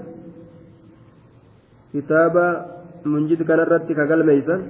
kitaaba. 1.91 2.45
munjid 3.05 3.41
kanarratti 3.49 3.95
ka 3.97 4.05
galmeeysan 4.05 4.61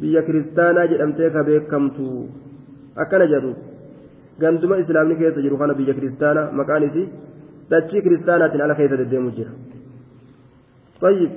biyya 0.00 0.22
kiristaanaa 0.26 0.84
jedhamtee 0.90 1.30
ka 1.34 1.42
beekamtu 1.44 2.28
akkana 2.96 3.26
jedhu 3.32 3.52
ganduma 4.40 4.78
islaamni 4.82 5.16
keessa 5.20 5.42
jiru 5.44 5.58
kana 5.60 5.74
biyya 5.74 5.94
kiristaanaa 5.96 6.50
maqaan 6.58 6.82
isii 6.88 7.08
dachii 7.70 8.02
kiristaanaatiin 8.04 8.62
ala 8.64 8.74
keessa 8.78 8.96
deddeemu 9.00 9.30
jira 9.36 9.52
طيب 11.04 11.30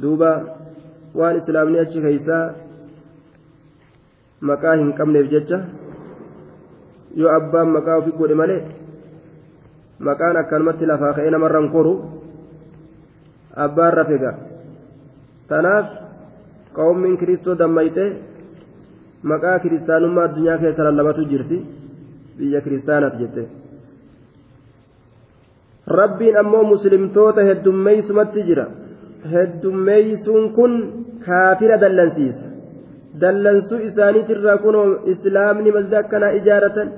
duuba 0.00 0.30
waan 1.18 1.36
islaamni 1.40 1.78
achi 1.84 1.98
keeysaa 2.04 2.44
maqaa 4.48 4.76
hin 4.80 4.92
qabneef 4.98 5.28
jecha 5.34 5.58
yoo 7.20 7.30
abbaan 7.38 7.68
maqaa 7.76 7.98
ofi 8.00 8.10
godhe 8.18 8.34
malee 8.40 8.60
maqaan 10.08 10.36
akkanumatti 10.42 10.86
lafaa 10.90 11.14
ka'ee 11.16 11.30
namarran 11.34 11.68
koru 11.74 11.92
irra 13.64 14.04
fegaa 14.10 14.34
tanaaf 15.48 15.86
qawmiin 16.78 17.16
kiristoo 17.20 17.54
dammayte 17.60 18.04
maqaa 19.30 19.58
kiristaanummaa 19.64 20.24
addunyaa 20.28 20.58
keessa 20.62 20.84
lallabatu 20.86 21.22
jirti 21.30 21.58
biyya 22.38 22.60
kiristaanat 22.64 23.14
jette 23.20 23.42
rabbiin 26.00 26.36
ammoo 26.42 26.64
muslimtoota 26.72 27.40
heddummeeysumatti 27.50 28.40
jira 28.48 28.64
heddummeeysuun 29.34 30.44
kun 30.56 30.72
kaafira 31.26 31.76
dallansiisa 31.82 32.46
dallansuu 33.22 33.78
isaaniitirraa 33.88 34.58
kunoo 34.64 34.86
islaamni 35.12 35.70
masjida 35.76 35.98
akkanaa 36.02 36.36
ijaaratan 36.40 36.88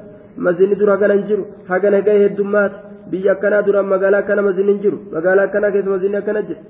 mazini 0.44 0.74
dur 0.80 0.90
haganan 0.94 1.22
jiru 1.28 1.42
hagana 1.70 2.00
gahe 2.06 2.18
heddummaati 2.24 2.78
biyya 3.10 3.32
akkanaa 3.36 3.62
duraan 3.66 3.86
magaalaa 3.92 4.20
akkana 4.24 4.42
mazinni 4.46 4.72
hin 4.72 4.80
jiru 4.82 4.98
magaalaa 5.16 5.44
akkanaa 5.48 5.70
keessa 5.74 5.90
mazinni 5.94 6.16
akkana 6.20 6.40
jira 6.48 6.60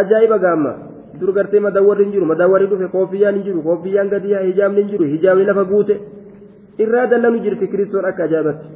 ajaa'iba 0.00 0.38
gaamma 0.44 0.72
dur 1.20 1.32
gartee 1.38 1.60
madaawwarri 1.66 2.04
hin 2.04 2.12
jiru 2.16 2.26
madaawwarri 2.32 2.66
dhufe 2.72 2.88
koofiyyaan 2.96 3.34
hin 3.38 3.44
jiru 3.48 3.60
koofiyyaan 3.68 4.08
gadi 4.14 4.28
yaa 4.34 4.42
hijaabni 4.48 4.80
hin 4.84 4.90
jiru 4.92 5.04
hijaabni 5.14 5.44
lafa 5.50 5.64
guute 5.72 5.94
irraa 6.86 7.06
dallanu 7.14 7.38
jirti 7.46 7.66
kiristoon 7.74 8.04
akka 8.10 8.22
ajaa'ibatti 8.28 8.66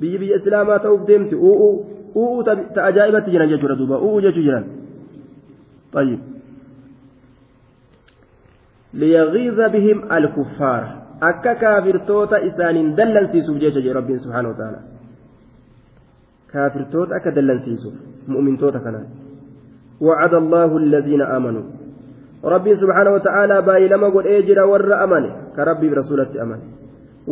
biyyi 0.00 0.18
biyya 0.24 0.36
islaamaa 0.42 0.78
ta'uuf 0.86 1.02
deemti 1.10 1.34
u'uu 1.50 1.70
u'uu 2.22 2.42
ta 2.74 2.80
ajaa'ibatti 2.92 3.30
jiran 3.36 3.48
jechuudha 3.54 3.76
duuba 3.82 3.96
u'uu 4.06 4.20
jechuu 4.28 4.46
jiran 4.48 4.64
طيب 5.94 6.20
ليغيظ 9.00 9.58
بهم 9.74 9.98
الكفار 10.16 10.82
akka 11.30 11.52
kaafirtoota 11.62 12.36
isaanin 12.48 12.96
dallansiisuuf 12.98 13.56
jecha 13.62 13.80
jee 13.84 13.92
rabbiin 13.98 14.18
subhaanahu 14.24 14.52
wa 14.56 14.58
ta'ala 14.62 14.78
كافرتوت 16.54 17.08
أكا 17.18 17.30
دلنسيسوف 17.36 17.94
مؤمنتوت 18.32 18.76
كنان 18.84 19.06
وعد 20.06 20.34
الله 20.42 20.70
الذين 20.84 21.22
آمنوا 21.38 21.64
ربي 22.54 22.72
سبحانه 22.82 23.12
وتعالى 23.16 23.56
باي 23.68 23.88
لما 23.92 24.08
قل 24.14 24.24
اجرا 24.38 24.64
ور 24.72 24.90
امنه 25.04 25.30
كربي 25.56 25.86
برسولتي 25.92 26.36
امنه 26.42 26.66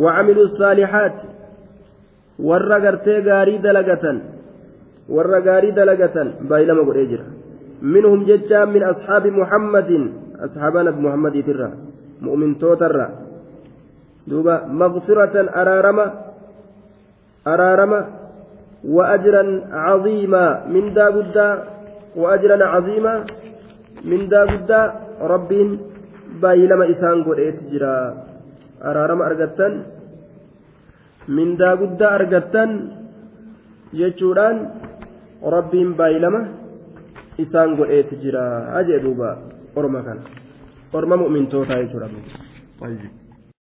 وعملوا 0.01 0.45
الصالحات 0.49 1.17
ور 2.49 2.63
غرتي 2.83 3.15
غاري 3.27 3.55
دلغتن 3.65 4.17
ور 5.15 5.27
غاري 5.47 5.69
دلغتن 5.77 6.27
باي 6.49 6.61
لما 6.67 6.81
قل 6.87 6.97
اجرا 7.03 7.25
منهم 7.93 8.19
ججا 8.29 8.61
من 8.75 8.83
اصحاب 8.93 9.23
محمد 9.39 9.91
اصحابنا 10.45 10.89
بمحمد 10.95 11.35
ترى 11.47 11.69
مؤمن 12.25 12.49
توترى 12.63 13.07
دوبا 14.29 14.55
مغفرة 14.81 15.35
أرارما 15.61 16.05
أرارما 17.47 17.99
وأجرا 18.85 19.43
عظيما 19.71 20.45
من 20.73 20.85
دا 20.95 21.05
قدا 21.15 21.49
وأجرا 22.15 22.57
عظيما 22.73 23.13
من 24.11 24.21
دا 24.29 24.41
قدا 24.51 24.81
رب 25.33 25.51
باي 26.41 26.67
لما 26.67 26.89
إسان 26.91 27.23
قرأت 27.23 27.59
جرا 27.71 27.97
أرارم 28.87 29.19
أرقتن 29.27 29.73
من 31.37 31.49
دا 31.59 31.71
قدا 31.79 32.07
أرقتن 32.15 32.71
جتشوران 33.99 34.55
رب 35.55 35.71
باي 35.99 36.15
لما 36.23 36.39
إسان 37.43 37.69
قرأت 37.79 38.09
جرا 38.23 38.45
أجدوبا 38.79 39.31
أرمى 39.77 40.01
أرمى 40.95 41.15
مؤمن 41.23 41.43
توتا 41.51 41.75
يجرا 41.79 42.07
طيب 42.81 43.22